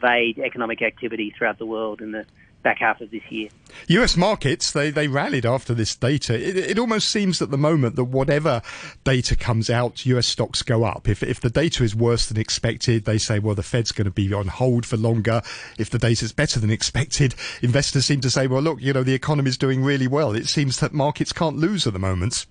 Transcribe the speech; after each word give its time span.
evade 0.00 0.38
economic 0.38 0.82
activity 0.82 1.34
throughout 1.36 1.58
the 1.58 1.66
world 1.66 2.00
in 2.00 2.12
the 2.12 2.24
back 2.62 2.78
half 2.78 3.00
of 3.00 3.10
this 3.10 3.22
year. 3.30 3.48
US 3.88 4.16
markets, 4.16 4.72
they, 4.72 4.90
they 4.90 5.08
rallied 5.08 5.46
after 5.46 5.74
this 5.74 5.96
data. 5.96 6.34
It, 6.34 6.56
it 6.56 6.78
almost 6.78 7.08
seems 7.08 7.40
at 7.40 7.50
the 7.50 7.58
moment 7.58 7.96
that 7.96 8.04
whatever 8.04 8.62
data 9.04 9.36
comes 9.36 9.70
out, 9.70 10.04
US 10.06 10.26
stocks 10.26 10.62
go 10.62 10.84
up. 10.84 11.08
If, 11.08 11.22
if 11.22 11.40
the 11.40 11.50
data 11.50 11.84
is 11.84 11.94
worse 11.94 12.26
than 12.26 12.38
expected, 12.38 13.04
they 13.04 13.18
say, 13.18 13.38
well, 13.38 13.54
the 13.54 13.62
Fed's 13.62 13.92
going 13.92 14.06
to 14.06 14.10
be 14.10 14.32
on 14.32 14.48
hold 14.48 14.84
for 14.84 14.96
longer. 14.96 15.42
If 15.78 15.90
the 15.90 15.98
data 15.98 16.24
is 16.24 16.32
better 16.32 16.60
than 16.60 16.70
expected, 16.70 17.34
investors 17.62 18.06
seem 18.06 18.20
to 18.20 18.30
say, 18.30 18.46
well, 18.46 18.62
look, 18.62 18.80
you 18.80 18.92
know, 18.92 19.02
the 19.02 19.14
economy 19.14 19.48
is 19.48 19.58
doing 19.58 19.82
really 19.82 20.06
well. 20.06 20.32
It 20.34 20.48
seems 20.48 20.80
that 20.80 20.92
markets 20.92 21.32
can't 21.32 21.56
lose 21.56 21.86
at 21.86 21.92
the 21.92 21.98
moment. 21.98 22.46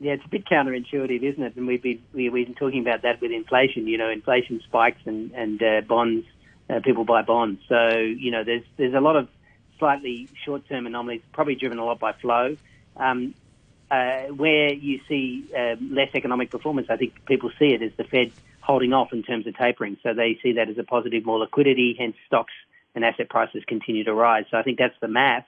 Yeah, 0.00 0.14
it's 0.14 0.24
a 0.24 0.28
bit 0.28 0.44
counterintuitive, 0.44 1.22
isn't 1.22 1.42
it? 1.42 1.56
And 1.56 1.66
we've 1.66 1.82
been, 1.82 2.02
we've 2.12 2.32
been 2.32 2.54
talking 2.54 2.80
about 2.80 3.02
that 3.02 3.20
with 3.20 3.30
inflation. 3.30 3.86
You 3.86 3.96
know, 3.96 4.10
inflation 4.10 4.60
spikes 4.64 5.00
and, 5.06 5.30
and 5.32 5.62
uh, 5.62 5.80
bonds 5.82 6.26
uh, 6.68 6.80
people 6.80 7.04
buy 7.04 7.22
bonds. 7.22 7.60
So 7.68 7.88
you 7.90 8.30
know, 8.30 8.44
there's 8.44 8.64
there's 8.76 8.94
a 8.94 9.00
lot 9.00 9.16
of 9.16 9.28
slightly 9.78 10.28
short-term 10.44 10.86
anomalies, 10.86 11.22
probably 11.32 11.56
driven 11.56 11.78
a 11.78 11.84
lot 11.84 11.98
by 11.98 12.12
flow. 12.12 12.56
Um, 12.96 13.34
uh, 13.90 14.28
where 14.28 14.72
you 14.72 15.00
see 15.08 15.44
uh, 15.56 15.76
less 15.90 16.08
economic 16.14 16.50
performance, 16.50 16.88
I 16.90 16.96
think 16.96 17.24
people 17.26 17.50
see 17.58 17.74
it 17.74 17.82
as 17.82 17.92
the 17.96 18.04
Fed 18.04 18.32
holding 18.60 18.92
off 18.92 19.12
in 19.12 19.22
terms 19.22 19.46
of 19.46 19.56
tapering. 19.56 19.98
So 20.02 20.14
they 20.14 20.38
see 20.42 20.52
that 20.52 20.68
as 20.68 20.78
a 20.78 20.84
positive, 20.84 21.24
more 21.24 21.38
liquidity, 21.38 21.94
hence 21.98 22.16
stocks 22.26 22.52
and 22.94 23.04
asset 23.04 23.28
prices 23.28 23.62
continue 23.66 24.04
to 24.04 24.14
rise. 24.14 24.46
So 24.50 24.56
I 24.56 24.62
think 24.62 24.78
that's 24.78 24.98
the 25.00 25.08
maths. 25.08 25.46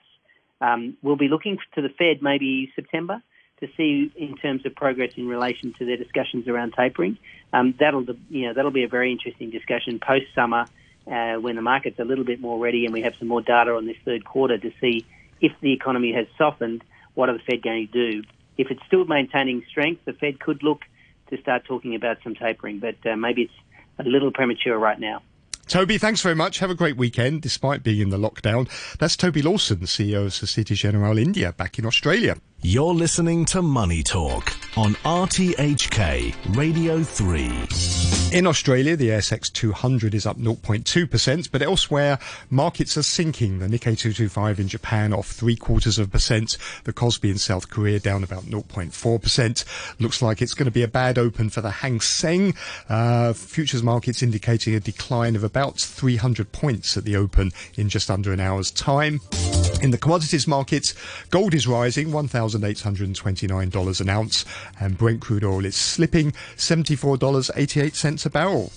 Um, 0.61 0.97
we'll 1.01 1.15
be 1.15 1.27
looking 1.27 1.57
to 1.75 1.81
the 1.81 1.89
Fed 1.89 2.21
maybe 2.21 2.71
September 2.75 3.21
to 3.59 3.67
see 3.75 4.11
in 4.15 4.37
terms 4.37 4.65
of 4.65 4.75
progress 4.75 5.11
in 5.17 5.27
relation 5.27 5.73
to 5.79 5.85
their 5.85 5.97
discussions 5.97 6.47
around 6.47 6.73
tapering. 6.73 7.17
Um, 7.53 7.73
that'll 7.79 8.05
you 8.29 8.47
know 8.47 8.53
that'll 8.53 8.71
be 8.71 8.83
a 8.83 8.87
very 8.87 9.11
interesting 9.11 9.49
discussion 9.49 9.99
post 9.99 10.25
summer 10.35 10.65
uh, 11.11 11.35
when 11.35 11.55
the 11.55 11.61
market's 11.61 11.99
a 11.99 12.03
little 12.03 12.25
bit 12.25 12.41
more 12.41 12.59
ready 12.59 12.85
and 12.85 12.93
we 12.93 13.01
have 13.01 13.13
some 13.19 13.27
more 13.27 13.41
data 13.41 13.71
on 13.75 13.85
this 13.85 13.97
third 14.03 14.25
quarter 14.25 14.57
to 14.57 14.71
see 14.81 15.05
if 15.41 15.51
the 15.61 15.73
economy 15.73 16.13
has 16.13 16.27
softened, 16.37 16.83
what 17.13 17.29
are 17.29 17.33
the 17.33 17.43
Fed 17.43 17.61
going 17.61 17.87
to 17.87 17.93
do? 17.93 18.23
If 18.57 18.71
it's 18.71 18.81
still 18.87 19.05
maintaining 19.05 19.63
strength, 19.69 20.05
the 20.05 20.13
Fed 20.13 20.39
could 20.39 20.63
look 20.63 20.81
to 21.29 21.39
start 21.41 21.65
talking 21.65 21.95
about 21.95 22.17
some 22.23 22.35
tapering, 22.35 22.79
but 22.79 22.95
uh, 23.05 23.15
maybe 23.15 23.43
it's 23.43 23.53
a 23.99 24.03
little 24.03 24.31
premature 24.31 24.77
right 24.77 24.99
now. 24.99 25.21
Toby, 25.67 25.97
thanks 25.97 26.21
very 26.21 26.35
much. 26.35 26.59
Have 26.59 26.69
a 26.69 26.75
great 26.75 26.95
weekend, 26.95 27.41
despite 27.41 27.83
being 27.83 27.99
in 27.99 28.09
the 28.09 28.17
lockdown. 28.17 28.69
That's 28.99 29.17
Toby 29.17 29.41
Lawson, 29.41 29.79
CEO 29.79 30.25
of 30.25 30.33
Societe 30.33 30.75
Generale 30.75 31.17
India, 31.17 31.51
back 31.51 31.77
in 31.77 31.85
Australia. 31.85 32.37
You're 32.63 32.95
listening 32.95 33.45
to 33.45 33.61
Money 33.61 34.01
Talk 34.01 34.51
on 34.75 34.95
RTHK 35.05 36.55
Radio 36.57 37.03
3. 37.03 38.37
In 38.37 38.47
Australia, 38.47 38.95
the 38.95 39.09
ASX 39.09 39.53
200 39.53 40.15
is 40.15 40.25
up 40.25 40.39
0.2%, 40.39 41.51
but 41.51 41.61
elsewhere, 41.61 42.17
markets 42.49 42.97
are 42.97 43.03
sinking. 43.03 43.59
The 43.59 43.67
Nikkei 43.67 43.95
225 43.95 44.59
in 44.59 44.67
Japan 44.67 45.13
off 45.13 45.27
three 45.27 45.55
quarters 45.55 45.99
of 45.99 46.07
a 46.07 46.09
percent. 46.09 46.57
The 46.83 46.93
Kospi 46.93 47.29
in 47.29 47.37
South 47.37 47.69
Korea 47.69 47.99
down 47.99 48.23
about 48.23 48.43
0.4%. 48.45 49.99
Looks 49.99 50.23
like 50.23 50.41
it's 50.41 50.55
going 50.55 50.65
to 50.65 50.71
be 50.71 50.83
a 50.83 50.87
bad 50.87 51.19
open 51.19 51.51
for 51.51 51.61
the 51.61 51.71
Hang 51.71 52.01
Seng. 52.01 52.55
Uh, 52.89 53.33
futures 53.33 53.83
markets 53.83 54.23
indicating 54.23 54.73
a 54.73 54.79
decline 54.79 55.35
of 55.35 55.43
about 55.43 55.79
300 55.79 56.51
points 56.51 56.97
at 56.97 57.05
the 57.05 57.15
open 57.15 57.51
in 57.75 57.87
just 57.87 58.09
under 58.09 58.33
an 58.33 58.39
hour's 58.39 58.71
time. 58.71 59.21
In 59.81 59.91
the 59.91 59.97
commodities 59.97 60.47
markets, 60.47 60.95
gold 61.29 61.53
is 61.53 61.67
rising 61.67 62.07
$1,829 62.07 64.01
an 64.01 64.09
ounce, 64.09 64.45
and 64.79 64.97
Brent 64.97 65.21
crude 65.21 65.43
oil 65.43 65.65
is 65.65 65.75
slipping 65.75 66.31
$74.88 66.55 68.25
a 68.25 68.29
barrel. 68.29 68.71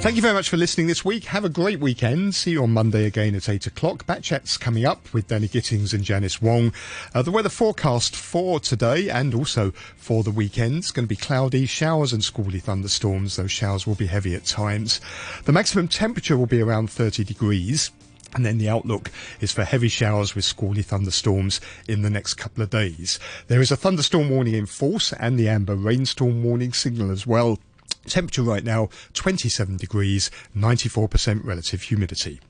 Thank 0.00 0.16
you 0.16 0.22
very 0.22 0.34
much 0.34 0.48
for 0.48 0.56
listening 0.56 0.86
this 0.86 1.04
week. 1.04 1.24
Have 1.24 1.44
a 1.44 1.48
great 1.48 1.80
weekend. 1.80 2.34
See 2.34 2.52
you 2.52 2.62
on 2.62 2.70
Monday 2.70 3.06
again 3.06 3.34
at 3.34 3.48
8 3.48 3.66
o'clock. 3.66 4.06
Backchat's 4.06 4.56
coming 4.56 4.86
up 4.86 5.12
with 5.12 5.28
Danny 5.28 5.48
Gittings 5.48 5.92
and 5.92 6.04
Janice 6.04 6.40
Wong. 6.40 6.72
Uh, 7.12 7.22
the 7.22 7.30
weather 7.30 7.48
forecast 7.48 8.14
for 8.14 8.60
today 8.60 9.10
and 9.10 9.34
also 9.34 9.72
for 9.96 10.22
the 10.22 10.30
weekend 10.30 10.84
is 10.84 10.90
going 10.92 11.06
to 11.06 11.08
be 11.08 11.16
cloudy, 11.16 11.66
showers 11.66 12.12
and 12.12 12.22
squally 12.22 12.60
thunderstorms. 12.60 13.36
Those 13.36 13.50
showers 13.50 13.86
will 13.86 13.94
be 13.94 14.06
heavy 14.06 14.34
at 14.34 14.44
times. 14.46 15.00
The 15.44 15.52
maximum 15.52 15.88
temperature 15.88 16.36
will 16.36 16.46
be 16.46 16.62
around 16.62 16.88
30 16.88 17.24
degrees. 17.24 17.90
And 18.34 18.44
then 18.44 18.58
the 18.58 18.68
outlook 18.68 19.10
is 19.40 19.52
for 19.52 19.64
heavy 19.64 19.88
showers 19.88 20.34
with 20.34 20.44
squally 20.44 20.82
thunderstorms 20.82 21.60
in 21.88 22.02
the 22.02 22.10
next 22.10 22.34
couple 22.34 22.62
of 22.62 22.70
days. 22.70 23.18
There 23.46 23.60
is 23.60 23.70
a 23.70 23.76
thunderstorm 23.76 24.28
warning 24.28 24.54
in 24.54 24.66
force 24.66 25.12
and 25.14 25.38
the 25.38 25.48
amber 25.48 25.74
rainstorm 25.74 26.42
warning 26.42 26.72
signal 26.72 27.10
as 27.10 27.26
well. 27.26 27.58
Temperature 28.06 28.42
right 28.42 28.64
now 28.64 28.88
27 29.14 29.76
degrees, 29.76 30.30
94% 30.56 31.44
relative 31.44 31.82
humidity. 31.82 32.40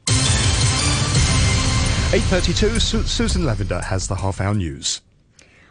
8:32 2.12 2.80
Su- 2.80 3.02
Susan 3.02 3.44
Lavender 3.44 3.80
has 3.82 4.06
the 4.08 4.14
half 4.16 4.40
hour 4.40 4.54
news. 4.54 5.02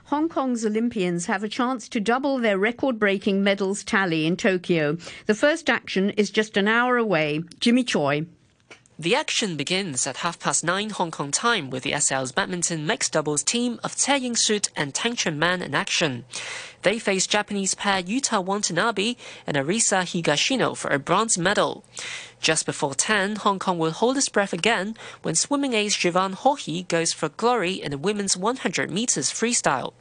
Hong 0.06 0.30
Kong's 0.30 0.64
Olympians 0.64 1.26
have 1.26 1.44
a 1.44 1.50
chance 1.50 1.90
to 1.90 2.00
double 2.00 2.38
their 2.38 2.60
record 2.60 3.00
breaking 3.00 3.44
medals 3.44 3.84
tally 3.84 4.28
in 4.28 4.38
Tokyo. 4.38 4.98
The 5.26 5.34
first 5.34 5.68
action 5.70 6.12
is 6.12 6.30
just 6.30 6.58
an 6.58 6.68
hour 6.68 6.98
away. 6.98 7.42
Jimmy 7.60 7.84
Choi. 7.84 8.28
The 8.98 9.14
action 9.14 9.58
begins 9.58 10.08
at 10.08 10.18
half 10.18 10.40
past 10.40 10.64
nine 10.64 10.90
Hong 10.90 11.12
Kong 11.12 11.30
time 11.30 11.70
with 11.70 11.84
the 11.84 11.92
SL's 11.92 12.32
badminton 12.32 12.88
mixed 12.88 13.12
doubles 13.12 13.44
team 13.44 13.78
of 13.84 13.94
Tse 13.94 14.20
Ying 14.20 14.38
Suet 14.38 14.70
and 14.74 14.96
Tang 14.96 15.18
Chun 15.18 15.38
Man 15.38 15.62
in 15.62 15.76
action. 15.76 16.24
They 16.84 16.98
face 16.98 17.28
Japanese 17.28 17.76
pair 17.76 18.02
Yuta 18.02 18.42
Watanabe 18.42 19.16
and 19.46 19.58
Arisa 19.58 20.04
Higashino 20.04 20.78
for 20.78 20.92
a 20.92 20.98
bronze 20.98 21.38
medal. 21.38 21.84
Just 22.40 22.66
before 22.66 22.96
10, 22.96 23.36
Hong 23.38 23.60
Kong 23.60 23.78
will 23.78 23.92
hold 23.92 24.16
its 24.16 24.30
breath 24.30 24.54
again 24.54 24.96
when 25.24 25.36
swimming 25.36 25.74
ace 25.74 25.98
Siobhan 25.98 26.34
Haughey 26.34 26.88
goes 26.88 27.12
for 27.12 27.28
glory 27.28 27.74
in 27.74 27.92
the 27.92 27.98
women's 27.98 28.38
100 28.38 28.90
meters 28.90 29.30
freestyle. 29.30 29.92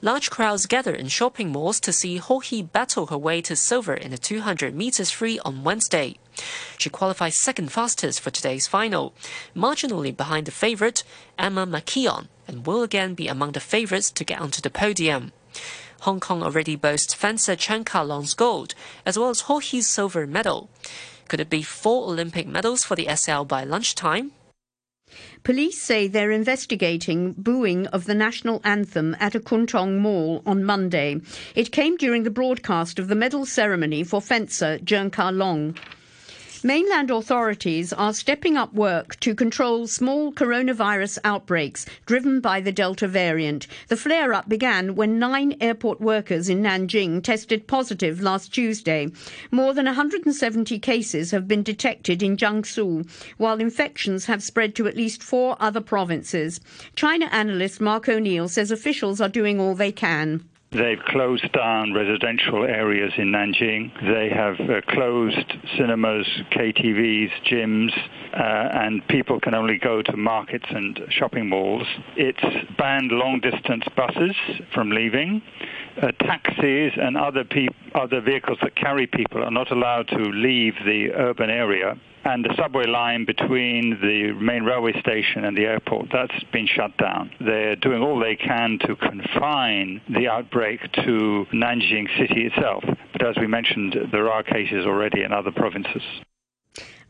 Large 0.00 0.30
crowds 0.30 0.66
gather 0.66 0.94
in 0.94 1.08
shopping 1.08 1.50
malls 1.50 1.80
to 1.80 1.92
see 1.92 2.20
Haughey 2.20 2.70
battle 2.70 3.06
her 3.06 3.18
way 3.18 3.42
to 3.42 3.56
silver 3.56 3.94
in 3.94 4.12
the 4.12 4.18
200 4.18 4.76
meters 4.76 5.10
free 5.10 5.40
on 5.40 5.64
Wednesday. 5.64 6.18
She 6.78 6.90
qualified 6.90 7.34
second 7.34 7.72
fastest 7.72 8.20
for 8.20 8.30
today's 8.30 8.66
final, 8.66 9.14
marginally 9.54 10.16
behind 10.16 10.46
the 10.46 10.52
favorite, 10.52 11.04
Emma 11.38 11.66
McKeon, 11.66 12.28
and 12.46 12.66
will 12.66 12.82
again 12.82 13.14
be 13.14 13.28
among 13.28 13.52
the 13.52 13.60
favorites 13.60 14.10
to 14.12 14.24
get 14.24 14.40
onto 14.40 14.60
the 14.60 14.70
podium. 14.70 15.32
Hong 16.02 16.20
Kong 16.20 16.42
already 16.42 16.76
boasts 16.76 17.14
fencer 17.14 17.56
Cheung 17.56 17.84
Ka-long's 17.84 18.34
gold, 18.34 18.74
as 19.04 19.18
well 19.18 19.30
as 19.30 19.42
Haughey's 19.42 19.88
silver 19.88 20.26
medal. 20.26 20.70
Could 21.26 21.40
it 21.40 21.50
be 21.50 21.62
four 21.62 22.08
Olympic 22.08 22.46
medals 22.46 22.84
for 22.84 22.94
the 22.94 23.08
SL 23.14 23.42
by 23.42 23.64
lunchtime? 23.64 24.32
Police 25.42 25.80
say 25.80 26.06
they're 26.06 26.30
investigating 26.30 27.32
booing 27.32 27.86
of 27.88 28.04
the 28.04 28.14
national 28.14 28.60
anthem 28.64 29.16
at 29.18 29.34
a 29.34 29.40
Kwun 29.40 29.66
Tong 29.66 29.98
mall 29.98 30.42
on 30.44 30.64
Monday. 30.64 31.20
It 31.54 31.72
came 31.72 31.96
during 31.96 32.22
the 32.22 32.30
broadcast 32.30 32.98
of 32.98 33.08
the 33.08 33.14
medal 33.14 33.46
ceremony 33.46 34.04
for 34.04 34.20
fencer 34.20 34.78
Cheung 34.78 35.10
Ka-long. 35.10 35.76
Mainland 36.64 37.08
authorities 37.08 37.92
are 37.92 38.12
stepping 38.12 38.56
up 38.56 38.74
work 38.74 39.20
to 39.20 39.32
control 39.32 39.86
small 39.86 40.32
coronavirus 40.32 41.18
outbreaks 41.22 41.86
driven 42.04 42.40
by 42.40 42.60
the 42.60 42.72
Delta 42.72 43.06
variant. 43.06 43.68
The 43.86 43.96
flare 43.96 44.34
up 44.34 44.48
began 44.48 44.96
when 44.96 45.20
nine 45.20 45.54
airport 45.60 46.00
workers 46.00 46.48
in 46.48 46.62
Nanjing 46.62 47.22
tested 47.22 47.68
positive 47.68 48.20
last 48.20 48.52
Tuesday. 48.52 49.06
More 49.52 49.72
than 49.72 49.86
170 49.86 50.80
cases 50.80 51.30
have 51.30 51.46
been 51.46 51.62
detected 51.62 52.24
in 52.24 52.36
Jiangsu, 52.36 53.08
while 53.36 53.60
infections 53.60 54.26
have 54.26 54.42
spread 54.42 54.74
to 54.74 54.88
at 54.88 54.96
least 54.96 55.22
four 55.22 55.56
other 55.60 55.80
provinces. 55.80 56.60
China 56.96 57.26
analyst 57.30 57.80
Mark 57.80 58.08
O'Neill 58.08 58.48
says 58.48 58.72
officials 58.72 59.20
are 59.20 59.28
doing 59.28 59.60
all 59.60 59.76
they 59.76 59.92
can. 59.92 60.44
They've 60.70 61.00
closed 61.06 61.50
down 61.52 61.94
residential 61.94 62.64
areas 62.64 63.12
in 63.16 63.32
Nanjing. 63.32 63.90
They 64.02 64.28
have 64.28 64.60
uh, 64.60 64.82
closed 64.86 65.50
cinemas, 65.78 66.26
KTVs, 66.52 67.30
gyms, 67.50 67.90
uh, 68.34 68.78
and 68.78 69.06
people 69.08 69.40
can 69.40 69.54
only 69.54 69.78
go 69.78 70.02
to 70.02 70.14
markets 70.14 70.66
and 70.68 71.00
shopping 71.08 71.48
malls. 71.48 71.86
It's 72.16 72.44
banned 72.76 73.12
long 73.12 73.40
distance 73.40 73.84
buses 73.96 74.36
from 74.74 74.90
leaving. 74.90 75.40
Uh, 76.02 76.12
taxis 76.20 76.92
and 77.00 77.16
other, 77.16 77.44
pe- 77.44 77.68
other 77.94 78.20
vehicles 78.20 78.58
that 78.60 78.76
carry 78.76 79.06
people 79.06 79.42
are 79.42 79.50
not 79.50 79.72
allowed 79.72 80.08
to 80.08 80.18
leave 80.18 80.74
the 80.84 81.10
urban 81.14 81.48
area 81.48 81.98
and 82.28 82.44
the 82.44 82.54
subway 82.56 82.86
line 82.86 83.24
between 83.24 83.98
the 84.00 84.32
main 84.40 84.62
railway 84.62 84.92
station 85.00 85.44
and 85.44 85.56
the 85.56 85.64
airport, 85.64 86.08
that's 86.12 86.44
been 86.52 86.66
shut 86.66 86.96
down. 86.98 87.30
They're 87.40 87.76
doing 87.76 88.02
all 88.02 88.18
they 88.20 88.36
can 88.36 88.78
to 88.86 88.96
confine 88.96 90.00
the 90.08 90.28
outbreak 90.28 90.80
to 91.04 91.46
Nanjing 91.52 92.06
city 92.18 92.46
itself. 92.46 92.84
But 93.12 93.26
as 93.26 93.36
we 93.40 93.46
mentioned, 93.46 93.96
there 94.12 94.30
are 94.30 94.42
cases 94.42 94.84
already 94.84 95.22
in 95.22 95.32
other 95.32 95.50
provinces. 95.50 96.02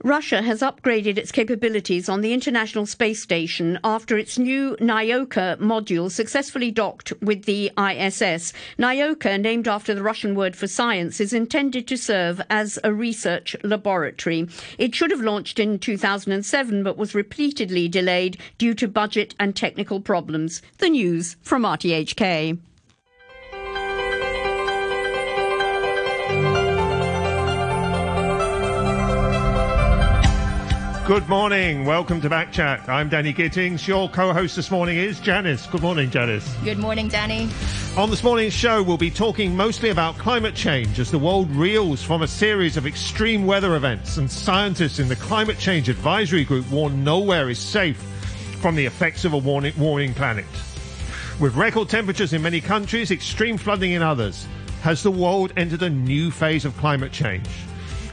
Russia 0.05 0.43
has 0.43 0.61
upgraded 0.61 1.19
its 1.19 1.33
capabilities 1.33 2.09
on 2.09 2.21
the 2.21 2.33
International 2.33 2.87
Space 2.87 3.21
Station 3.21 3.81
after 3.83 4.17
its 4.17 4.39
new 4.39 4.77
Nauka 4.77 5.57
module 5.59 6.09
successfully 6.09 6.71
docked 6.71 7.13
with 7.21 7.47
the 7.47 7.73
ISS. 7.77 8.53
Nauka, 8.79 9.41
named 9.41 9.67
after 9.67 9.95
the 9.95 10.03
Russian 10.05 10.37
word 10.37 10.55
for 10.55 10.69
science, 10.69 11.21
is 11.21 11.33
intended 11.33 11.89
to 11.89 11.97
serve 11.97 12.41
as 12.49 12.79
a 12.85 12.93
research 12.93 13.57
laboratory. 13.65 14.49
It 14.79 14.95
should 14.95 15.11
have 15.11 15.21
launched 15.21 15.59
in 15.59 15.81
2007 15.81 16.85
but 16.85 16.97
was 16.97 17.17
repeatedly 17.17 17.89
delayed 17.89 18.39
due 18.57 18.75
to 18.75 18.87
budget 18.87 19.35
and 19.41 19.57
technical 19.57 20.01
problems. 20.01 20.63
The 20.79 20.91
news 20.91 21.35
from 21.43 21.63
RTHK. 21.65 22.59
Good 31.09 31.27
morning. 31.27 31.87
Welcome 31.87 32.21
to 32.21 32.29
Backchat. 32.29 32.87
I'm 32.87 33.09
Danny 33.09 33.33
Gittings. 33.33 33.89
Your 33.89 34.11
co-host 34.11 34.57
this 34.57 34.71
morning 34.71 34.99
is 34.99 35.19
Janice. 35.21 35.67
Good 35.67 35.81
morning, 35.81 36.11
Janice. 36.11 36.55
Good 36.63 36.77
morning, 36.77 37.09
Danny. 37.09 37.49
On 37.97 38.11
this 38.11 38.23
morning's 38.23 38.53
show, 38.53 38.83
we'll 38.83 38.99
be 38.99 39.11
talking 39.11 39.57
mostly 39.57 39.89
about 39.89 40.19
climate 40.19 40.55
change 40.55 41.01
as 41.01 41.11
the 41.11 41.19
world 41.19 41.51
reels 41.53 42.03
from 42.03 42.21
a 42.21 42.29
series 42.29 42.77
of 42.77 42.87
extreme 42.87 43.47
weather 43.47 43.75
events 43.75 44.19
and 44.19 44.31
scientists 44.31 44.99
in 44.99 45.09
the 45.09 45.17
Climate 45.17 45.59
Change 45.59 45.89
Advisory 45.89 46.45
Group 46.45 46.71
warn 46.71 47.03
nowhere 47.05 47.49
is 47.49 47.59
safe 47.59 47.97
from 48.61 48.75
the 48.75 48.85
effects 48.85 49.25
of 49.25 49.33
a 49.33 49.39
warming 49.39 50.13
planet. 50.13 50.45
With 51.41 51.57
record 51.57 51.89
temperatures 51.89 52.35
in 52.35 52.43
many 52.43 52.61
countries, 52.61 53.11
extreme 53.11 53.57
flooding 53.57 53.93
in 53.93 54.03
others, 54.03 54.47
has 54.83 55.03
the 55.03 55.11
world 55.11 55.55
entered 55.57 55.83
a 55.85 55.89
new 55.89 56.31
phase 56.31 56.67
of 56.67 56.77
climate 56.77 57.13
change? 57.13 57.49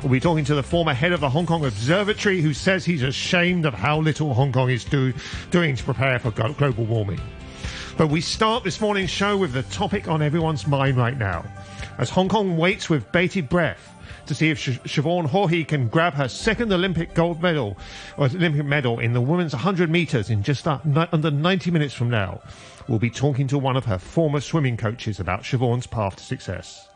We'll 0.02 0.12
be 0.12 0.20
talking 0.20 0.46
to 0.46 0.56
the 0.56 0.64
former 0.64 0.94
head 0.94 1.14
of 1.14 1.20
the 1.20 1.30
Hong 1.30 1.46
Kong 1.46 1.66
Observatory 1.66 2.42
who 2.42 2.54
says 2.54 2.86
he's 2.86 3.02
ashamed 3.02 3.66
of 3.66 3.74
how 3.74 4.00
little 4.00 4.34
Hong 4.34 4.52
Kong 4.52 4.70
is 4.70 4.84
do, 4.84 5.14
doing 5.50 5.76
to 5.76 5.84
prepare 5.84 6.20
for 6.20 6.32
global 6.32 6.86
warming. 6.86 7.20
But 7.98 8.08
we 8.08 8.22
start 8.22 8.64
this 8.64 8.82
morning's 8.82 9.10
show 9.10 9.38
with 9.38 9.54
the 9.54 9.64
topic 9.64 10.08
on 10.08 10.22
everyone's 10.22 10.68
mind 10.68 10.98
right 10.98 11.18
now. 11.18 11.46
As 11.98 12.10
Hong 12.10 12.30
Kong 12.30 12.58
waits 12.58 12.90
with 12.90 13.12
bated 13.12 13.50
breath 13.50 13.94
to 14.28 14.36
see 14.36 14.50
if 14.50 14.60
Sh- 14.60 14.80
Siobhan 14.84 15.28
Haughey 15.28 15.68
can 15.68 15.88
grab 15.88 16.14
her 16.16 16.28
second 16.28 16.74
Olympic 16.74 17.14
gold 17.14 17.42
medal 17.42 17.78
or 18.18 18.26
Olympic 18.26 18.66
medal 18.66 19.00
in 19.00 19.14
the 19.14 19.22
women's 19.22 19.54
100 19.54 19.90
meters 19.90 20.30
in 20.30 20.44
just 20.44 20.68
under 20.68 21.32
90 21.32 21.72
minutes 21.72 21.94
from 21.94 22.10
now. 22.10 22.42
We'll 22.88 23.00
be 23.00 23.10
talking 23.10 23.48
to 23.48 23.58
one 23.58 23.78
of 23.78 23.86
her 23.86 23.98
former 23.98 24.42
swimming 24.42 24.78
coaches 24.78 25.20
about 25.20 25.44
Siobhan's 25.44 25.88
path 25.88 26.18
to 26.18 26.24
success. 26.24 26.90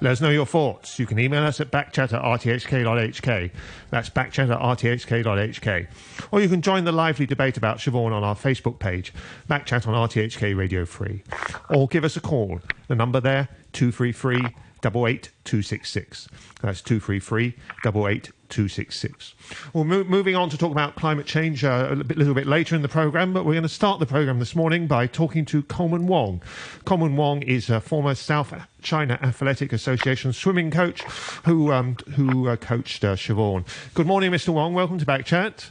Let 0.00 0.12
us 0.12 0.20
know 0.20 0.28
your 0.28 0.44
thoughts. 0.44 0.98
You 0.98 1.06
can 1.06 1.18
email 1.18 1.42
us 1.42 1.60
at 1.60 1.70
backchat 1.70 2.12
at 2.12 2.22
rthk.hk. 2.22 3.50
That's 3.90 4.10
backchat 4.10 4.50
at 4.50 4.60
rthk.hk. 4.60 5.86
Or 6.30 6.40
you 6.40 6.48
can 6.48 6.60
join 6.60 6.84
the 6.84 6.92
lively 6.92 7.24
debate 7.24 7.56
about 7.56 7.78
Siobhan 7.78 8.12
on 8.12 8.22
our 8.22 8.34
Facebook 8.34 8.78
page, 8.78 9.14
Backchat 9.48 9.86
on 9.86 9.94
RTHK 10.08 10.56
Radio 10.56 10.84
3. 10.84 11.22
Or 11.70 11.88
give 11.88 12.04
us 12.04 12.16
a 12.16 12.20
call. 12.20 12.60
The 12.88 12.94
number 12.94 13.20
there, 13.20 13.48
233 13.72 14.54
88266. 14.84 16.28
That's 16.62 16.80
233 16.82 17.54
88266. 17.84 19.34
Well, 19.72 19.84
mo- 19.84 20.04
moving 20.04 20.36
on 20.36 20.50
to 20.50 20.58
talk 20.58 20.72
about 20.72 20.96
climate 20.96 21.26
change 21.26 21.64
uh, 21.64 21.88
a 21.90 21.96
bit, 21.96 22.16
little 22.16 22.34
bit 22.34 22.46
later 22.46 22.76
in 22.76 22.82
the 22.82 22.88
programme, 22.88 23.32
but 23.32 23.44
we're 23.44 23.54
going 23.54 23.62
to 23.62 23.68
start 23.68 24.00
the 24.00 24.06
programme 24.06 24.38
this 24.38 24.54
morning 24.54 24.86
by 24.86 25.06
talking 25.06 25.44
to 25.46 25.62
Colman 25.62 26.06
Wong. 26.06 26.42
Colman 26.84 27.16
Wong 27.16 27.42
is 27.42 27.68
a 27.70 27.80
former 27.80 28.14
South 28.14 28.54
China 28.82 29.18
Athletic 29.22 29.72
Association 29.72 30.32
swimming 30.32 30.70
coach 30.70 31.02
who, 31.44 31.72
um, 31.72 31.96
who 32.14 32.48
uh, 32.48 32.56
coached 32.56 33.04
uh, 33.04 33.16
Siobhan. 33.16 33.66
Good 33.94 34.06
morning, 34.06 34.30
Mr. 34.30 34.50
Wong. 34.50 34.74
Welcome 34.74 34.98
to 34.98 35.06
Back 35.06 35.26
Backchat. 35.26 35.70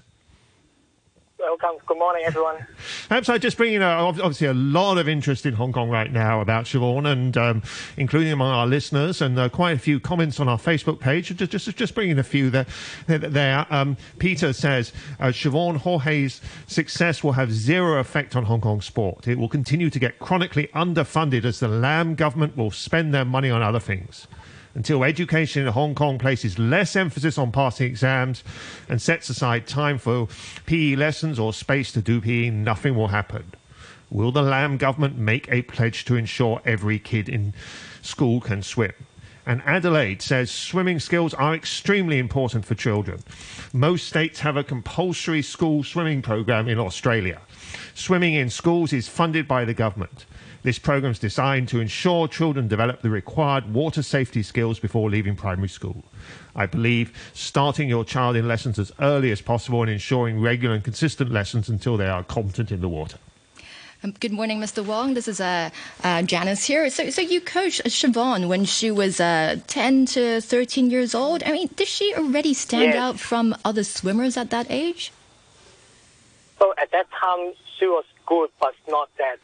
Welcome. 1.45 1.77
Good 1.86 2.00
morning, 2.00 2.24
everyone. 2.25 2.65
I 3.12 3.38
just 3.38 3.56
bring 3.56 3.74
in 3.74 3.83
a, 3.83 3.86
obviously 3.86 4.47
a 4.47 4.53
lot 4.56 4.97
of 4.97 5.07
interest 5.07 5.45
in 5.45 5.53
Hong 5.53 5.71
Kong 5.71 5.92
right 5.92 6.12
now 6.12 6.42
about 6.42 6.65
Siobhan, 6.65 7.06
and 7.06 7.38
um, 7.38 7.63
including 7.97 8.33
among 8.33 8.50
our 8.50 8.65
listeners, 8.65 9.21
and 9.21 9.38
uh, 9.38 9.47
quite 9.47 9.74
a 9.74 9.77
few 9.77 10.00
comments 10.00 10.39
on 10.39 10.50
our 10.50 10.57
Facebook 10.57 11.00
page. 11.00 11.36
Just 11.38 11.51
just, 11.51 11.77
just 11.77 11.94
bringing 11.94 12.18
a 12.18 12.24
few 12.24 12.50
there. 12.50 12.65
there. 13.06 13.68
Um, 13.69 13.95
Peter 14.18 14.53
says 14.53 14.92
uh, 15.19 15.25
Siobhan 15.25 15.77
Haughey's 15.77 16.42
success 16.65 17.24
will 17.24 17.33
have 17.33 17.51
zero 17.51 18.00
effect 18.00 18.36
on 18.36 18.45
Hong 18.45 18.62
Kong 18.62 18.81
sport. 18.81 19.27
It 19.27 19.38
will 19.38 19.50
continue 19.50 19.91
to 19.91 20.00
get 20.00 20.18
chronically 20.18 20.68
underfunded 20.74 21.45
as 21.45 21.59
the 21.59 21.68
Lam 21.68 22.15
government 22.15 22.57
will 22.57 22.71
spend 22.71 23.13
their 23.13 23.25
money 23.25 23.51
on 23.51 23.62
other 23.62 23.80
things 23.80 24.27
until 24.75 25.04
education 25.04 25.66
in 25.66 25.74
Hong 25.74 25.95
Kong 25.95 26.19
places 26.19 26.60
less 26.60 26.95
emphasis 26.95 27.38
on 27.38 27.51
passing 27.51 27.88
exams 27.88 28.44
and 28.88 29.01
sets 29.01 29.30
aside 29.30 29.66
time 29.66 29.98
for 29.98 30.27
PE 30.66 30.95
lessons 30.95 31.39
or 31.39 31.54
space 31.54 31.92
to 31.94 32.01
do 32.01 32.22
PE, 32.22 32.50
nothing 32.50 32.95
will 32.95 33.07
happen. 33.07 33.54
Will 34.12 34.31
the 34.31 34.44
Lam 34.44 34.77
government 34.77 35.18
make 35.18 35.50
a 35.50 35.63
pledge 35.63 36.06
to 36.06 36.16
ensure 36.16 36.62
every 36.66 37.00
kid 37.00 37.27
in 37.27 37.54
school 38.01 38.39
can 38.39 38.62
swim? 38.62 38.94
And 39.48 39.62
Adelaide 39.66 40.22
says 40.22 40.50
swimming 40.50 41.00
skills 41.00 41.33
are 41.33 41.54
extremely 41.54 42.18
important 42.18 42.66
for 42.66 42.75
children. 42.75 43.24
Most 43.74 44.07
states 44.07 44.39
have 44.39 44.57
a 44.57 44.63
compulsory 44.63 45.44
school 45.44 45.83
swimming 45.83 46.22
program 46.22 46.68
in 46.68 46.80
Australia. 46.80 47.42
Swimming 47.94 48.33
in 48.33 48.50
schools 48.50 48.92
is 48.92 49.07
funded 49.07 49.48
by 49.48 49.63
the 49.63 49.74
government. 49.74 50.25
This 50.65 50.79
program 50.79 51.12
is 51.12 51.19
designed 51.19 51.67
to 51.67 51.79
ensure 51.79 52.27
children 52.27 52.67
develop 52.67 53.03
the 53.03 53.12
required 53.12 53.71
water 53.71 54.01
safety 54.01 54.41
skills 54.41 54.79
before 54.79 55.12
leaving 55.12 55.35
primary 55.35 55.67
school. 55.67 56.03
I 56.56 56.65
believe 56.65 57.13
starting 57.35 57.88
your 57.88 58.03
child 58.03 58.35
in 58.35 58.47
lessons 58.47 58.79
as 58.79 58.91
early 59.00 59.29
as 59.29 59.41
possible 59.41 59.83
and 59.83 59.91
ensuring 59.91 60.41
regular 60.41 60.73
and 60.73 60.83
consistent 60.83 61.31
lessons 61.31 61.69
until 61.69 61.97
they 61.97 62.07
are 62.07 62.23
competent 62.23 62.71
in 62.71 62.81
the 62.81 62.89
water. 62.89 63.19
Um, 64.03 64.13
good 64.19 64.31
morning, 64.31 64.59
Mr. 64.59 64.83
Wong. 64.83 65.13
This 65.13 65.27
is 65.27 65.39
uh, 65.39 65.69
uh, 66.03 66.23
Janice 66.23 66.65
here. 66.65 66.89
So, 66.89 67.12
so 67.12 67.21
you 67.21 67.41
coached 67.41 67.83
Siobhan 67.83 68.47
when 68.47 68.65
she 68.65 68.89
was 68.89 69.19
uh, 69.19 69.57
10 69.67 70.07
to 70.07 70.41
13 70.41 70.89
years 70.89 71.13
old. 71.13 71.44
I 71.44 71.51
mean, 71.51 71.69
did 71.75 71.88
she 71.88 72.12
already 72.15 72.56
stand 72.56 72.85
yes. 72.85 72.95
out 72.95 73.19
from 73.19 73.56
other 73.63 73.83
swimmers 73.83 74.35
at 74.35 74.50
that 74.50 74.65
age? 74.71 75.12
So 76.57 76.73
at 76.81 76.89
that 76.91 77.06
time, 77.12 77.53
she 77.77 77.85
was 77.85 78.06
good, 78.25 78.50
but 78.59 78.73
not 78.88 79.09
that 79.19 79.38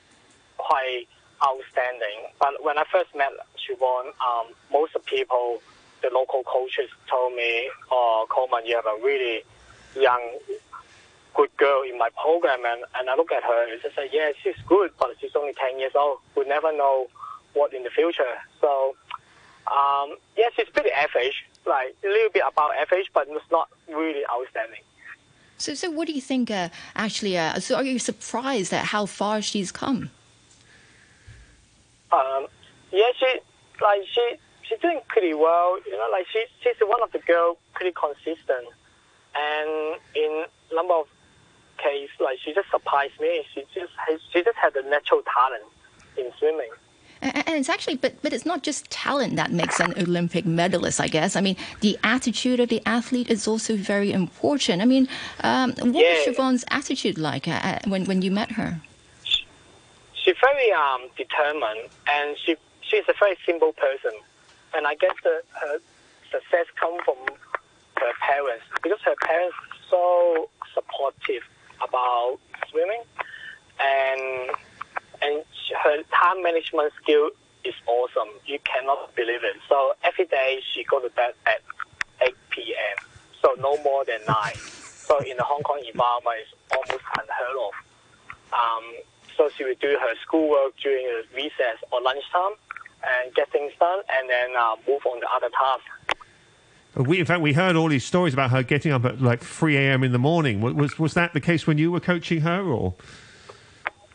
quite 0.58 1.08
outstanding. 1.44 2.30
But 2.40 2.64
when 2.64 2.78
I 2.78 2.84
first 2.92 3.14
met 3.16 3.32
Siobhan, 3.58 4.08
um, 4.22 4.48
most 4.72 4.96
of 4.96 5.06
people, 5.06 5.62
the 6.02 6.10
local 6.10 6.44
coaches 6.44 6.90
told 7.10 7.36
me, 7.36 7.70
"Oh, 7.92 8.26
Colman, 8.30 8.66
you 8.66 8.76
have 8.76 8.86
a 8.86 8.98
really 9.04 9.44
young, 9.96 10.22
good 11.36 11.56
girl 11.58 11.84
in 11.84 11.98
my 11.98 12.10
program." 12.22 12.66
And, 12.66 12.84
and 12.96 13.10
I 13.10 13.16
look 13.16 13.32
at 13.32 13.44
her 13.44 13.72
and 13.72 13.82
just 13.82 13.96
say, 13.96 14.10
"Yeah, 14.12 14.32
she's 14.42 14.56
good, 14.68 14.92
but 15.00 15.16
she's 15.20 15.36
only 15.36 15.54
ten 15.54 15.80
years 15.80 15.94
old. 15.96 16.20
We 16.36 16.46
never 16.46 16.72
know 16.72 17.08
what 17.54 17.74
in 17.74 17.84
the 17.84 17.90
future." 17.90 18.34
So, 18.60 18.96
um, 19.72 20.16
she's 20.56 20.70
pretty 20.70 20.92
average, 20.92 21.46
like 21.66 21.96
a 22.04 22.08
little 22.08 22.32
bit 22.32 22.44
above 22.48 22.72
average, 22.80 23.10
but 23.14 23.28
it's 23.30 23.52
not 23.52 23.70
really 23.88 24.24
outstanding. 24.28 24.82
So, 25.58 25.76
so 25.76 25.92
what 25.92 26.08
do 26.08 26.14
you 26.14 26.22
think? 26.22 26.50
Uh, 26.50 26.70
actually, 26.96 27.38
uh, 27.38 27.60
so 27.60 27.76
are 27.76 27.84
you 27.84 28.00
surprised 28.00 28.74
at 28.74 28.86
how 28.86 29.06
far 29.06 29.42
she's 29.42 29.72
come? 29.72 30.10
Um, 32.12 32.48
yeah, 32.92 33.06
she 33.18 33.40
like 33.82 34.02
she 34.12 34.36
she's 34.64 34.80
doing 34.80 35.02
pretty 35.08 35.34
well. 35.34 35.80
You 35.86 35.94
know, 35.94 36.08
like 36.12 36.26
she 36.32 36.46
she's 36.64 36.76
one 36.82 37.02
of 37.02 37.12
the 37.12 37.20
girl 37.20 37.58
pretty 37.74 37.94
consistent, 37.94 38.68
and 39.36 40.00
in 40.16 40.46
number 40.74 40.94
of 40.94 41.08
case, 41.78 42.10
like 42.20 42.40
she 42.44 42.54
just 42.54 42.70
surprised 42.70 43.20
me. 43.20 43.44
She 43.54 43.62
just 43.74 43.94
has, 44.08 44.20
she 44.32 44.44
just 44.44 44.58
had 44.58 44.76
a 44.76 44.88
natural 44.90 45.22
talent 45.34 45.64
in 46.18 46.32
swimming. 46.38 46.70
And 47.24 47.50
it's 47.50 47.70
actually, 47.70 47.98
but 47.98 48.20
but 48.24 48.34
it's 48.34 48.48
not 48.48 48.64
just 48.64 48.90
talent 48.90 49.36
that 49.36 49.52
makes 49.52 49.80
an 49.80 49.94
Olympic 49.96 50.44
medalist. 50.44 51.00
I 51.00 51.08
guess. 51.08 51.36
I 51.36 51.42
mean, 51.42 51.56
the 51.82 51.98
attitude 52.04 52.60
of 52.60 52.70
the 52.70 52.82
athlete 52.86 53.30
is 53.30 53.48
also 53.48 53.76
very 53.76 54.12
important. 54.12 54.82
I 54.82 54.86
mean, 54.86 55.08
um, 55.42 55.74
what 55.78 56.04
yeah. 56.04 56.26
was 56.26 56.36
Siobhan's 56.36 56.66
attitude 56.72 57.20
like 57.20 57.48
uh, 57.48 57.78
when 57.86 58.06
when 58.06 58.24
you 58.24 58.32
met 58.32 58.54
her? 58.54 58.82
She's 60.24 60.36
very 60.40 60.72
um, 60.72 61.10
determined, 61.18 61.90
and 62.08 62.38
she 62.46 62.56
she's 62.82 63.04
a 63.10 63.14
very 63.20 63.38
simple 63.46 63.74
person. 63.74 64.12
And 64.74 64.88
I 64.88 64.96
guess 64.96 65.14
the, 65.24 65.42
her 65.60 65.80
success 66.32 66.66
comes 66.80 67.02
from 67.04 67.18
her 67.98 68.14
parents 68.22 68.64
because 68.82 69.00
her 69.04 69.16
parents 69.22 69.56
are 69.70 69.78
so 69.90 70.50
supportive 70.74 71.44
about 71.84 72.38
swimming, 72.70 73.04
and 73.80 74.52
and 75.22 75.44
her 75.84 76.04
time 76.14 76.42
management 76.42 76.94
skill 77.02 77.30
is 77.64 77.76
awesome. 77.88 78.30
You 78.46 78.60
cannot 78.64 79.16
believe 79.16 79.44
it. 79.44 79.58
So 79.70 79.94
every 80.04 80.26
day 80.26 80.62
she 80.74 80.84
goes 80.84 81.04
to 81.04 81.10
bed 81.10 81.34
at 81.46 81.62
8 82.22 82.34
p.m. 82.50 83.06
So 83.42 83.54
no 83.60 83.78
more 83.84 84.04
than 84.06 84.20
nine. 84.28 84.56
So 84.56 85.20
in 85.20 85.38
the 85.38 85.44
Hong 85.44 85.62
Kong 85.62 85.82
environment, 85.86 86.38
it's 86.42 86.54
almost 86.72 87.04
unheard 87.20 87.58
of. 87.58 87.74
Um, 88.54 88.84
so 89.42 89.50
she 89.58 89.64
would 89.64 89.80
do 89.80 89.98
her 90.00 90.14
schoolwork 90.22 90.74
during 90.84 91.08
recess 91.34 91.78
or 91.92 92.00
lunchtime 92.02 92.54
and 93.04 93.34
get 93.34 93.52
things 93.52 93.72
done 93.80 94.00
and 94.14 94.30
then 94.30 94.50
uh, 94.56 94.76
move 94.88 95.02
on 95.06 95.20
to 95.20 95.28
other 95.36 95.50
tasks. 95.50 96.16
We, 96.96 97.20
in 97.20 97.26
fact, 97.26 97.42
we 97.42 97.54
heard 97.54 97.76
all 97.76 97.88
these 97.88 98.06
stories 98.06 98.34
about 98.36 98.52
her 98.52 98.62
getting 98.62 98.92
up 98.92 99.06
at 99.06 99.20
like 99.20 99.42
3 99.42 99.78
a.m. 99.78 100.04
in 100.04 100.12
the 100.12 100.20
morning. 100.20 100.62
Was 100.62 101.00
was 101.00 101.14
that 101.16 101.34
the 101.34 101.40
case 101.40 101.66
when 101.66 101.78
you 101.78 101.92
were 101.92 102.02
coaching 102.02 102.42
her, 102.42 102.62
or? 102.62 102.94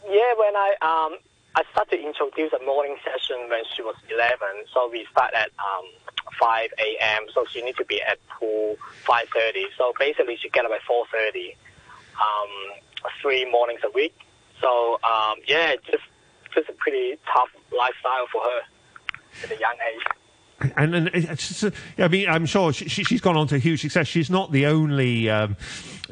Yeah, 0.04 0.32
when 0.38 0.54
I 0.54 0.74
um 0.82 1.18
I 1.56 1.62
started 1.72 1.96
to 1.96 2.06
introduce 2.06 2.52
a 2.52 2.62
morning 2.64 2.96
session 3.02 3.48
when 3.48 3.64
she 3.74 3.82
was 3.82 3.96
11. 4.12 4.38
So 4.74 4.90
we 4.92 5.06
start 5.10 5.32
at 5.34 5.48
um 5.58 5.86
5 6.38 6.70
a.m. 6.78 7.22
So 7.34 7.46
she 7.50 7.62
needs 7.62 7.78
to 7.78 7.84
be 7.86 8.00
at 8.02 8.18
pool 8.28 8.76
5:30. 9.08 9.64
So 9.78 9.94
basically, 9.98 10.36
she 10.36 10.50
get 10.50 10.66
up 10.66 10.70
at 10.70 10.82
4:30, 10.82 11.56
um, 12.20 12.78
three 13.22 13.50
mornings 13.50 13.80
a 13.84 13.90
week. 13.90 14.25
So 14.66 14.98
um, 15.04 15.36
yeah, 15.46 15.74
just 15.88 16.02
just 16.54 16.68
a 16.68 16.72
pretty 16.72 17.18
tough 17.32 17.48
lifestyle 17.76 18.26
for 18.32 18.42
her 18.42 19.44
at 19.44 19.50
a 19.56 19.60
young 19.60 19.76
age. 19.94 20.72
And, 20.74 20.94
and 20.94 21.10
it's 21.12 21.60
just, 21.60 21.76
I 21.98 22.08
mean, 22.08 22.30
I'm 22.30 22.46
sure 22.46 22.72
she, 22.72 22.88
she's 22.88 23.20
gone 23.20 23.36
on 23.36 23.46
to 23.48 23.58
huge 23.58 23.82
success. 23.82 24.06
She's 24.06 24.30
not 24.30 24.52
the 24.52 24.64
only 24.64 25.28
um, 25.28 25.54